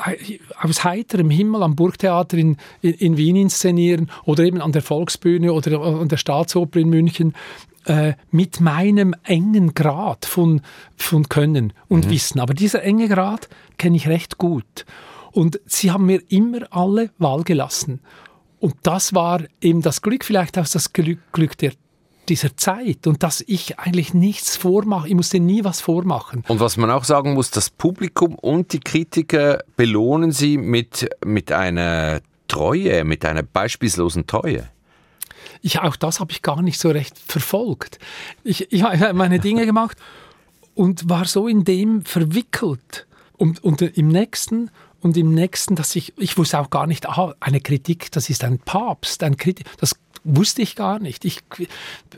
äh, 0.07 0.39
aus 0.61 0.85
heiterem 0.85 1.31
Himmel 1.31 1.63
am 1.63 1.77
Burgtheater 1.77 2.37
in, 2.37 2.57
in, 2.83 2.95
in 2.95 3.17
Wien 3.17 3.37
inszenieren 3.37 4.11
oder 4.25 4.45
eben 4.45 4.61
an 4.61 4.73
der 4.73 4.83
Volksbühne 4.83 5.53
oder 5.53 5.81
an 5.81 6.09
der 6.09 6.17
Staatsoper 6.17 6.79
in 6.79 6.89
München 6.89 7.35
äh, 7.87 8.15
mit 8.31 8.61
meinem 8.61 9.15
engen 9.25 9.75
Grad 9.75 10.27
von, 10.27 10.61
von 10.97 11.29
Können 11.29 11.73
und 11.89 12.07
mhm. 12.07 12.11
Wissen. 12.11 12.41
Aber 12.41 12.55
dieser 12.55 12.83
enge 12.83 13.09
Grad 13.09 13.49
kenne 13.79 13.97
ich 13.97 14.09
recht 14.09 14.39
gut. 14.39 14.85
Und 15.33 15.61
sie 15.67 15.91
haben 15.91 16.07
mir 16.07 16.23
immer 16.29 16.61
alle 16.71 17.11
Wahl 17.19 17.45
gelassen. 17.45 18.01
Und 18.59 18.75
das 18.83 19.15
war 19.15 19.43
eben 19.61 19.83
das 19.83 20.03
Glück, 20.03 20.25
vielleicht 20.25 20.59
auch 20.59 20.67
das 20.67 20.93
Glück, 20.93 21.21
Glück 21.33 21.57
der 21.59 21.73
dieser 22.29 22.57
Zeit 22.57 23.07
und 23.07 23.23
dass 23.23 23.43
ich 23.47 23.79
eigentlich 23.79 24.15
nichts 24.15 24.57
vormache. 24.57 25.09
Ich 25.09 25.15
musste 25.15 25.41
nie 25.41 25.65
was 25.65 25.81
vormachen. 25.81 26.45
Und 26.49 26.61
was 26.61 26.77
man 26.77 26.91
auch 26.91 27.05
sagen 27.05 27.35
muss, 27.35 27.51
das 27.51 27.71
Publikum 27.71 28.35
und 28.35 28.73
die 28.73 28.81
Kritiker 28.81 29.63
belohnen 29.77 30.33
sie 30.33 30.59
mit, 30.59 31.09
mit 31.25 31.53
einer 31.53 32.21
Treue, 32.49 33.05
mit 33.05 33.25
einer 33.25 33.43
beispielslosen 33.43 34.27
Treue. 34.27 34.69
Ich, 35.63 35.81
auch 35.81 35.97
das 35.97 36.21
habe 36.21 36.33
ich 36.33 36.43
gar 36.43 36.63
nicht 36.63 36.79
so 36.79 36.91
recht 36.91 37.19
verfolgt. 37.19 37.99
Ich, 38.45 38.73
ich 38.73 38.83
habe 38.83 39.13
meine 39.15 39.39
Dinge 39.39 39.67
gemacht 39.67 39.97
und 40.75 41.09
war 41.09 41.25
so 41.25 41.49
in 41.49 41.65
dem 41.65 42.05
verwickelt. 42.05 43.07
Und, 43.37 43.63
und 43.63 43.83
im 43.83 44.09
nächsten 44.09 44.71
und 45.01 45.17
im 45.17 45.35
nächsten, 45.35 45.77
dass 45.77 45.95
ich, 45.97 46.13
ich 46.19 46.37
wusste 46.39 46.59
auch 46.59 46.71
gar 46.71 46.87
nicht, 46.87 47.09
aha, 47.09 47.35
eine 47.41 47.61
Kritik, 47.61 48.11
das 48.13 48.31
ist 48.31 48.45
ein 48.45 48.59
Papst, 48.59 49.23
ein 49.23 49.37
Kritik, 49.37 49.67
das 49.79 49.95
wusste 50.25 50.63
ich 50.63 50.77
gar 50.77 50.99
nicht. 50.99 51.25
Ich 51.25 51.41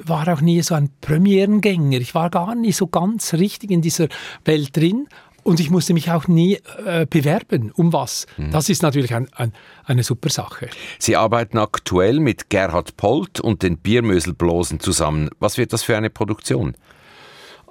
war 0.04 0.26
auch 0.28 0.40
nie 0.40 0.62
so 0.62 0.74
ein 0.74 0.90
Premierengänger. 1.00 1.98
Ich 1.98 2.14
war 2.14 2.30
gar 2.30 2.54
nicht 2.54 2.76
so 2.76 2.86
ganz 2.86 3.34
richtig 3.34 3.70
in 3.70 3.82
dieser 3.82 4.08
Welt 4.44 4.76
drin. 4.76 5.08
Und 5.44 5.60
ich 5.60 5.70
musste 5.70 5.94
mich 5.94 6.10
auch 6.10 6.28
nie 6.28 6.58
äh, 6.84 7.06
bewerben. 7.08 7.70
Um 7.72 7.92
was? 7.92 8.26
Mhm. 8.36 8.50
Das 8.50 8.68
ist 8.68 8.82
natürlich 8.82 9.14
ein, 9.14 9.28
ein, 9.34 9.52
eine 9.84 10.02
super 10.02 10.28
Sache. 10.28 10.68
Sie 10.98 11.16
arbeiten 11.16 11.56
aktuell 11.56 12.20
mit 12.20 12.50
Gerhard 12.50 12.96
Polt 12.96 13.40
und 13.40 13.62
den 13.62 13.78
Biermöselblosen 13.78 14.80
zusammen. 14.80 15.30
Was 15.38 15.56
wird 15.56 15.72
das 15.72 15.82
für 15.82 15.96
eine 15.96 16.10
Produktion? 16.10 16.74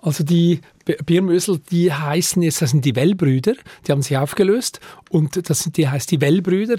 Also 0.01 0.23
die 0.23 0.61
Biermösel, 1.05 1.59
die 1.71 1.91
heißen 1.91 2.41
jetzt, 2.41 2.61
das 2.61 2.71
sind 2.71 2.85
die 2.85 2.95
Wellbrüder, 2.95 3.55
die 3.85 3.91
haben 3.91 4.01
sich 4.01 4.17
aufgelöst 4.17 4.79
und 5.09 5.49
das, 5.49 5.63
die 5.63 5.89
heißt 5.89 6.11
die 6.11 6.21
Wellbrüder, 6.21 6.77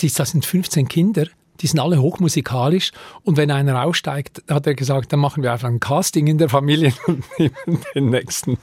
die, 0.00 0.10
das 0.10 0.30
sind 0.30 0.44
15 0.44 0.88
Kinder, 0.88 1.26
die 1.60 1.66
sind 1.66 1.78
alle 1.78 2.00
hochmusikalisch. 2.00 2.90
Und 3.22 3.36
wenn 3.36 3.50
einer 3.50 3.84
aussteigt, 3.84 4.42
hat 4.48 4.66
er 4.66 4.74
gesagt, 4.74 5.12
dann 5.12 5.20
machen 5.20 5.42
wir 5.42 5.52
einfach 5.52 5.68
ein 5.68 5.80
Casting 5.80 6.26
in 6.26 6.38
der 6.38 6.48
Familie 6.48 6.92
und 7.06 7.24
nehmen 7.38 7.80
den 7.94 8.10
nächsten. 8.10 8.58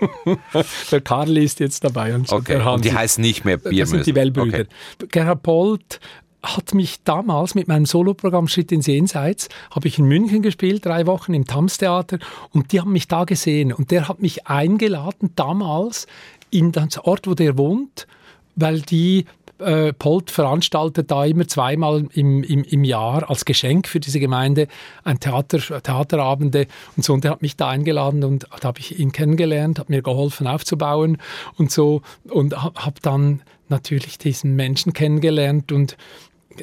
der 0.90 1.00
Karli 1.00 1.44
ist 1.44 1.60
jetzt 1.60 1.84
dabei. 1.84 2.14
Und, 2.14 2.28
so 2.28 2.36
okay. 2.36 2.60
und 2.60 2.84
die 2.84 2.92
heißen 2.92 3.20
nicht 3.20 3.44
mehr 3.44 3.58
Biermüssen. 3.58 3.80
Das 3.80 3.90
sind 3.90 4.06
die 4.06 4.14
Wellbrüder. 4.14 4.60
Okay. 4.60 5.06
Gerhard 5.10 5.42
Polt 5.42 6.00
hat 6.42 6.74
mich 6.74 7.02
damals 7.02 7.54
mit 7.54 7.68
meinem 7.68 7.86
Soloprogramm 7.86 8.48
Schritt 8.48 8.70
ins 8.70 8.86
Jenseits, 8.86 9.48
habe 9.70 9.88
ich 9.88 9.98
in 9.98 10.06
München 10.06 10.42
gespielt, 10.42 10.86
drei 10.86 11.06
Wochen 11.06 11.34
im 11.34 11.46
Thames-Theater 11.46 12.18
und 12.52 12.72
die 12.72 12.80
haben 12.80 12.92
mich 12.92 13.08
da 13.08 13.24
gesehen 13.24 13.72
und 13.72 13.90
der 13.90 14.08
hat 14.08 14.20
mich 14.20 14.46
eingeladen 14.46 15.32
damals 15.34 16.06
in 16.50 16.72
den 16.72 16.88
Ort, 17.02 17.26
wo 17.26 17.34
der 17.34 17.58
wohnt, 17.58 18.06
weil 18.54 18.80
die 18.80 19.26
äh, 19.58 19.92
Polt 19.92 20.30
veranstaltet 20.30 21.10
da 21.10 21.24
immer 21.24 21.46
zweimal 21.48 22.06
im, 22.14 22.42
im, 22.42 22.64
im 22.64 22.84
Jahr 22.84 23.28
als 23.28 23.44
Geschenk 23.44 23.88
für 23.88 24.00
diese 24.00 24.20
Gemeinde 24.20 24.68
ein 25.04 25.18
Theater, 25.18 25.58
Theaterabende 25.82 26.66
und 26.96 27.04
so. 27.04 27.14
Und 27.14 27.24
er 27.24 27.32
hat 27.32 27.42
mich 27.42 27.56
da 27.56 27.68
eingeladen 27.68 28.22
und 28.24 28.46
da 28.60 28.68
habe 28.68 28.80
ich 28.80 28.98
ihn 28.98 29.12
kennengelernt, 29.12 29.78
hat 29.78 29.90
mir 29.90 30.02
geholfen 30.02 30.46
aufzubauen 30.46 31.18
und 31.56 31.72
so 31.72 32.02
und 32.28 32.62
habe 32.62 32.84
hab 32.84 33.02
dann 33.02 33.42
natürlich 33.68 34.18
diesen 34.18 34.56
Menschen 34.56 34.92
kennengelernt 34.92 35.72
und 35.72 35.96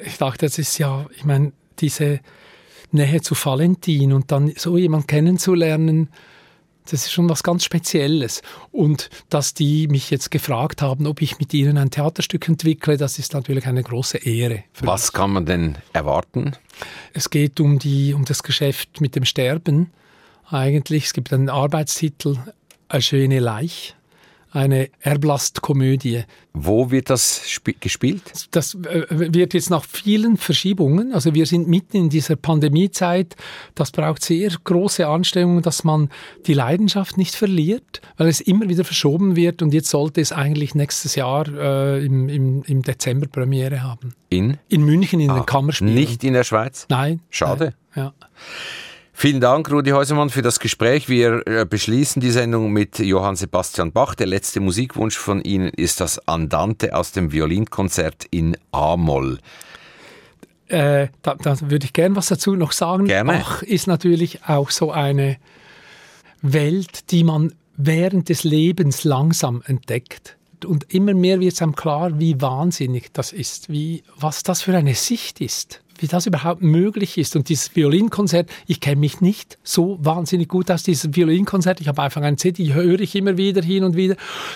ich 0.03 0.17
dachte, 0.17 0.45
das 0.45 0.57
ist 0.57 0.77
ja, 0.77 1.05
ich 1.15 1.25
meine, 1.25 1.51
diese 1.79 2.19
Nähe 2.91 3.21
zu 3.21 3.35
Valentin 3.35 4.13
und 4.13 4.31
dann 4.31 4.53
so 4.55 4.77
jemanden 4.77 5.07
kennenzulernen, 5.07 6.09
das 6.85 7.05
ist 7.05 7.11
schon 7.11 7.27
was 7.29 7.41
ganz 7.41 7.63
Spezielles. 7.63 8.43
Und 8.71 9.09
dass 9.29 9.53
die 9.53 9.87
mich 9.87 10.11
jetzt 10.11 10.29
gefragt 10.29 10.81
haben, 10.81 11.07
ob 11.07 11.21
ich 11.21 11.39
mit 11.39 11.53
ihnen 11.53 11.77
ein 11.77 11.89
Theaterstück 11.89 12.47
entwickle, 12.47 12.97
das 12.97 13.17
ist 13.17 13.33
natürlich 13.33 13.65
eine 13.65 13.81
große 13.81 14.19
Ehre. 14.19 14.63
Was 14.81 15.11
kann 15.11 15.31
man 15.31 15.45
denn 15.45 15.77
erwarten? 15.93 16.55
Es 17.13 17.29
geht 17.29 17.59
um, 17.59 17.79
die, 17.79 18.13
um 18.13 18.25
das 18.25 18.43
Geschäft 18.43 19.01
mit 19.01 19.15
dem 19.15 19.25
Sterben. 19.25 19.91
Eigentlich, 20.47 21.05
es 21.05 21.13
gibt 21.13 21.33
einen 21.33 21.49
Arbeitstitel, 21.49 22.37
Eine 22.87 23.01
schöne 23.01 23.39
Leich 23.39 23.94
eine 24.55 24.89
Erblast-Komödie. 25.01 26.23
Wo 26.53 26.89
wird 26.89 27.09
das 27.09 27.59
gespielt? 27.81 28.21
Das 28.51 28.75
äh, 28.75 29.05
wird 29.09 29.53
jetzt 29.53 29.69
nach 29.69 29.83
vielen 29.83 30.37
Verschiebungen, 30.37 31.13
also 31.13 31.33
wir 31.33 31.45
sind 31.45 31.67
mitten 31.67 31.97
in 31.97 32.09
dieser 32.09 32.37
Pandemiezeit, 32.37 33.35
das 33.75 33.91
braucht 33.91 34.23
sehr 34.23 34.51
große 34.63 35.05
Anstrengungen, 35.05 35.61
dass 35.61 35.83
man 35.83 36.09
die 36.47 36.53
Leidenschaft 36.53 37.17
nicht 37.17 37.35
verliert, 37.35 38.01
weil 38.17 38.27
es 38.27 38.39
immer 38.39 38.69
wieder 38.69 38.85
verschoben 38.85 39.35
wird 39.35 39.61
und 39.61 39.73
jetzt 39.73 39.89
sollte 39.89 40.21
es 40.21 40.31
eigentlich 40.31 40.75
nächstes 40.75 41.15
Jahr 41.15 41.47
äh, 41.47 42.05
im, 42.05 42.29
im, 42.29 42.63
im, 42.63 42.81
Dezember 42.81 43.27
Premiere 43.27 43.83
haben. 43.83 44.13
In? 44.29 44.57
In 44.69 44.85
München 44.85 45.19
in 45.19 45.29
ah, 45.31 45.39
den 45.39 45.45
Kammerspielen. 45.45 45.93
Nicht 45.93 46.23
in 46.23 46.33
der 46.33 46.45
Schweiz? 46.45 46.85
Nein. 46.89 47.19
Schade. 47.29 47.73
Nein, 47.93 48.05
ja. 48.05 48.13
Vielen 49.18 49.39
Dank, 49.39 49.72
Rudi 49.72 49.91
Häusermann, 49.91 50.30
für 50.30 50.41
das 50.41 50.59
Gespräch. 50.59 51.07
Wir 51.07 51.41
äh, 51.47 51.66
beschließen 51.66 52.22
die 52.22 52.32
Sendung 52.32 52.74
mit 52.74 52.99
Johann 52.99 53.38
Sebastian 53.38 53.93
Bach. 53.93 54.13
Der 54.13 54.28
letzte 54.28 54.59
Musikwunsch 54.59 55.18
von 55.18 55.41
Ihnen 55.41 55.70
ist 55.70 56.01
das 56.01 56.28
Andante 56.28 56.93
aus 56.93 57.13
dem 57.13 57.32
Violinkonzert 57.32 58.26
in 58.30 58.57
A-Moll. 58.74 59.39
Äh, 60.68 61.07
da, 61.22 61.36
da, 61.36 61.57
würde 61.61 61.86
ich 61.86 61.93
gerne 61.93 62.18
was 62.18 62.28
dazu 62.28 62.57
noch 62.57 62.74
sagen. 62.74 63.05
Gerne. 63.05 63.32
Bach 63.32 63.61
ist 63.61 63.88
natürlich 63.88 64.43
auch 64.43 64.70
so 64.70 64.91
eine 64.91 65.38
Welt, 66.41 67.09
die 67.11 67.24
man 67.24 67.53
während 67.78 68.28
des 68.28 68.43
Lebens 68.43 69.05
langsam 69.05 69.63
entdeckt. 69.66 70.36
Und 70.66 70.93
immer 70.93 71.13
mehr 71.13 71.39
wird 71.39 71.53
es 71.53 71.61
einem 71.61 71.78
klar, 71.78 72.20
wie 72.20 72.41
wahnsinnig 72.41 73.13
das 73.13 73.32
ist, 73.32 73.70
wie, 73.70 74.03
was 74.18 74.43
das 74.43 74.61
für 74.61 74.76
eine 74.76 74.93
Sicht 74.93 75.39
ist 75.39 75.84
wie 76.05 76.07
das 76.07 76.27
überhaupt 76.27 76.61
möglich 76.61 77.17
ist. 77.17 77.35
Und 77.35 77.49
dieses 77.49 77.75
Violinkonzert, 77.75 78.47
ich 78.67 78.79
kenne 78.79 78.97
mich 78.97 79.21
nicht 79.21 79.57
so 79.63 79.97
wahnsinnig 80.01 80.47
gut 80.47 80.69
aus 80.69 80.83
diesem 80.83 81.15
Violinkonzert. 81.15 81.81
Ich 81.81 81.87
habe 81.87 82.03
einfach 82.03 82.21
ein 82.21 82.37
CD, 82.37 82.75
höre 82.75 82.99
ich 82.99 83.15
immer 83.15 83.37
wieder 83.37 83.63
hin 83.63 83.83
und 83.83 83.95
wieder. 83.95 84.15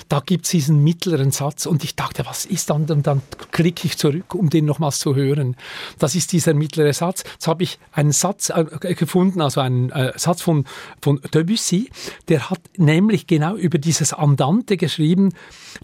Da 0.10 0.22
gibt 0.24 0.46
es 0.46 0.52
diesen 0.52 0.84
mittleren 0.84 1.32
Satz 1.32 1.66
und 1.66 1.84
ich 1.84 1.96
dachte, 1.96 2.24
was 2.28 2.46
ist 2.46 2.70
dann? 2.70 2.86
Und 2.86 3.08
dann 3.08 3.24
klicke 3.52 3.88
ich 3.88 3.98
zurück, 3.98 4.36
um 4.36 4.52
den 4.52 4.66
nochmals 4.66 5.00
zu 5.00 5.16
hören. 5.16 5.56
Das 5.98 6.14
ist 6.14 6.34
dieser 6.34 6.54
mittlere 6.54 6.94
Satz. 6.94 7.24
Jetzt 7.34 7.48
habe 7.48 7.64
ich 7.64 7.80
einen 7.94 8.12
Satz 8.12 8.52
äh, 8.52 8.94
gefunden, 8.94 9.42
also 9.42 9.62
einen 9.62 9.90
äh, 9.90 10.14
Satz 10.18 10.44
von, 10.44 10.66
von 11.02 11.20
Debussy, 11.34 11.90
der 12.28 12.52
hat 12.52 12.60
nämlich 12.78 13.26
genau 13.26 13.56
über 13.56 13.80
dieses 13.80 14.14
Andante 14.14 14.78
geschrieben. 14.78 15.34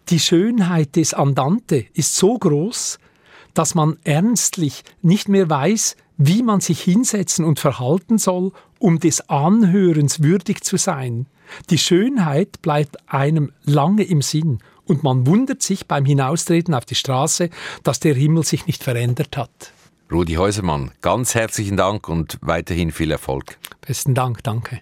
Die 0.09 0.19
Schönheit 0.19 0.95
des 0.95 1.15
Andante 1.15 1.85
ist 1.93 2.15
so 2.15 2.37
groß, 2.37 2.99
dass 3.55 3.73
man 3.73 3.97
ernstlich 4.03 4.83
nicht 5.01 5.27
mehr 5.27 5.49
weiß, 5.49 5.95
wie 6.17 6.43
man 6.43 6.61
sich 6.61 6.81
hinsetzen 6.81 7.43
und 7.43 7.59
verhalten 7.59 8.17
soll, 8.17 8.51
um 8.79 8.99
des 8.99 9.29
Anhörens 9.29 10.21
würdig 10.21 10.63
zu 10.63 10.77
sein. 10.77 11.25
Die 11.69 11.77
Schönheit 11.77 12.61
bleibt 12.61 12.97
einem 13.11 13.51
lange 13.63 14.03
im 14.03 14.21
Sinn 14.21 14.59
und 14.85 15.03
man 15.03 15.25
wundert 15.25 15.61
sich 15.61 15.87
beim 15.87 16.05
Hinaustreten 16.05 16.73
auf 16.73 16.85
die 16.85 16.95
Straße, 16.95 17.49
dass 17.83 17.99
der 17.99 18.15
Himmel 18.15 18.43
sich 18.43 18.67
nicht 18.67 18.83
verändert 18.83 19.37
hat. 19.37 19.71
Rudi 20.11 20.33
Häusermann, 20.33 20.91
ganz 21.01 21.33
herzlichen 21.33 21.77
Dank 21.77 22.07
und 22.07 22.37
weiterhin 22.41 22.91
viel 22.91 23.11
Erfolg. 23.11 23.57
Besten 23.81 24.13
Dank, 24.13 24.43
danke. 24.43 24.81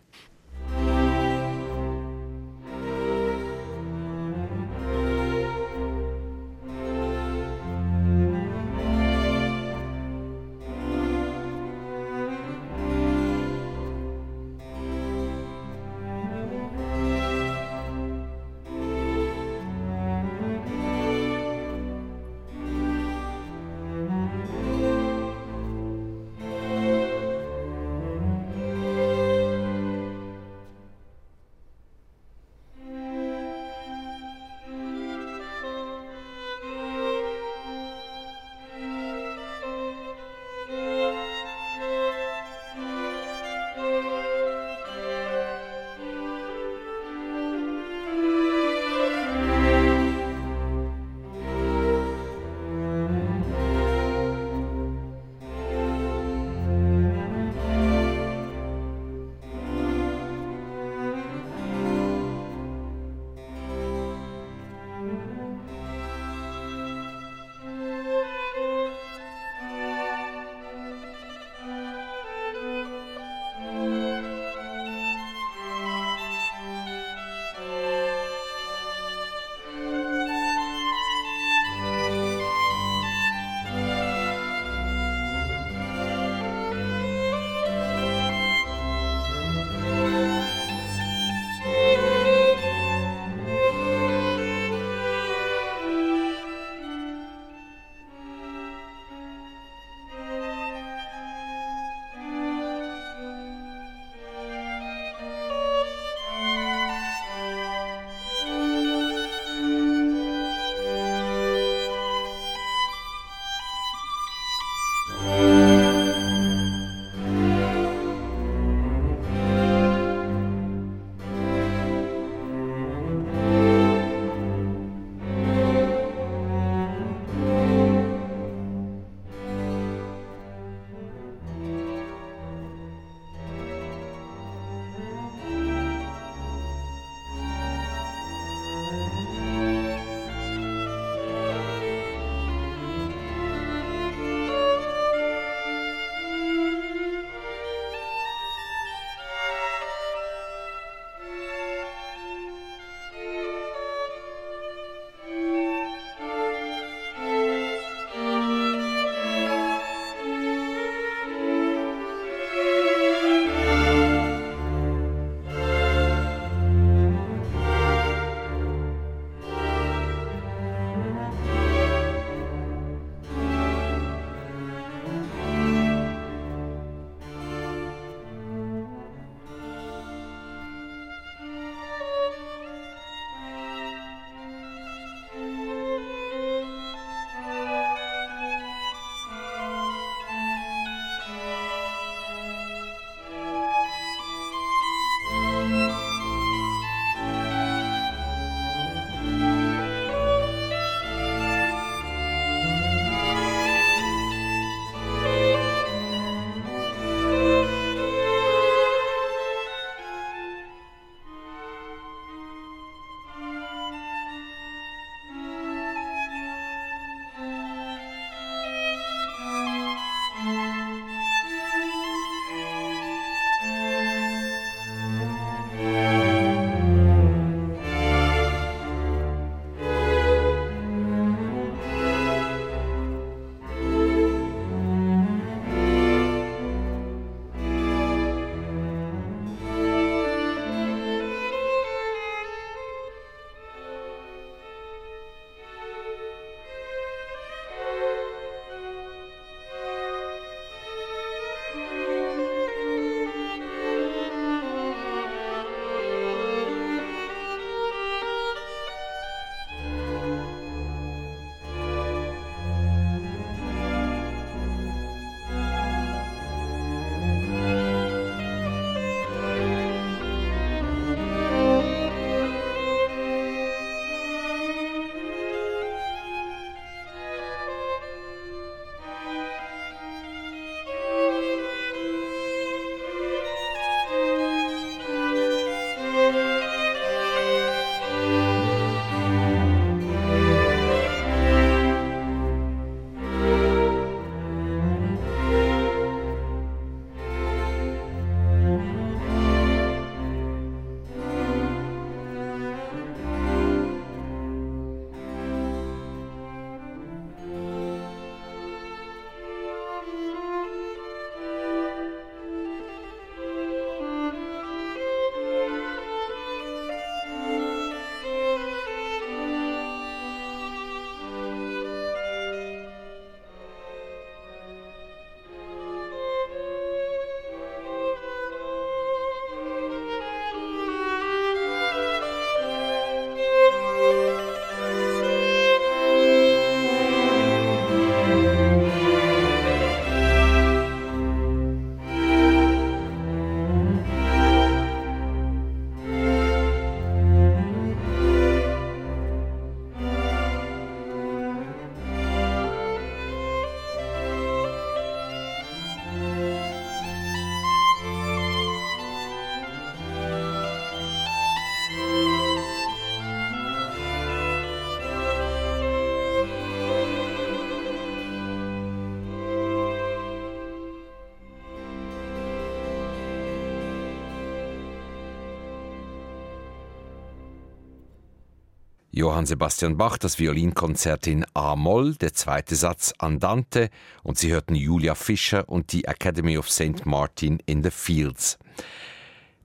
Johann 379.16 379.45
Sebastian 379.45 379.95
Bach, 379.95 380.18
das 380.18 380.39
Violinkonzert 380.39 381.28
in 381.28 381.45
A-Moll, 381.53 382.16
der 382.16 382.34
zweite 382.34 382.76
Satz 382.76 383.14
Andante 383.20 383.91
und 384.24 384.39
Sie 384.39 384.51
hörten 384.51 384.74
Julia 384.74 385.14
Fischer 385.14 385.70
und 385.70 385.91
die 385.91 386.05
Academy 386.05 386.57
of 386.57 386.68
St. 386.68 387.05
Martin 387.05 387.61
in 387.68 387.84
the 387.84 387.91
Fields. 387.91 388.57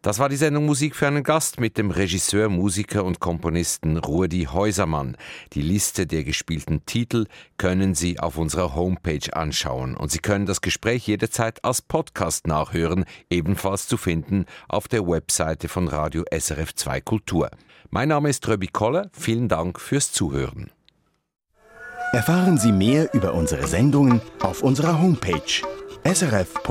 Das 0.09 0.19
war 0.19 0.31
die 0.31 0.37
Sendung 0.37 0.65
Musik 0.65 0.97
für 0.97 1.07
einen 1.07 1.23
Gast 1.23 1.61
mit 1.61 1.77
dem 1.77 1.91
Regisseur, 1.91 2.49
Musiker 2.49 3.05
und 3.05 3.21
Komponisten 3.21 3.99
Rudi 3.99 4.49
Häusermann. 4.51 5.19
Die 5.53 5.61
Liste 5.61 6.07
der 6.07 6.25
gespielten 6.25 6.87
Titel 6.87 7.27
können 7.59 7.95
Sie 7.95 8.19
auf 8.19 8.39
unserer 8.39 8.75
Homepage 8.75 9.31
anschauen 9.35 9.95
und 9.95 10.11
Sie 10.11 10.21
können 10.21 10.47
das 10.47 10.63
Gespräch 10.63 11.07
jederzeit 11.07 11.63
als 11.63 11.83
Podcast 11.83 12.47
nachhören, 12.47 13.05
ebenfalls 13.29 13.87
zu 13.87 13.99
finden 13.99 14.47
auf 14.67 14.89
der 14.89 15.07
Webseite 15.07 15.69
von 15.69 15.89
Radio 15.89 16.25
SRF 16.35 16.75
2 16.75 17.03
Kultur. 17.03 17.51
Mein 17.91 18.09
Name 18.09 18.31
ist 18.31 18.49
Röbi 18.49 18.69
Koller. 18.69 19.11
Vielen 19.13 19.51
Dank 19.51 19.79
fürs 19.79 20.11
Zuhören. 20.11 20.71
Erfahren 22.13 22.57
Sie 22.57 22.73
mehr 22.73 23.13
über 23.13 23.35
unsere 23.35 23.67
Sendungen 23.67 24.23
auf 24.41 24.63
unserer 24.63 25.03
Homepage 25.03 25.43
srf.ch-kultur. 26.05 26.69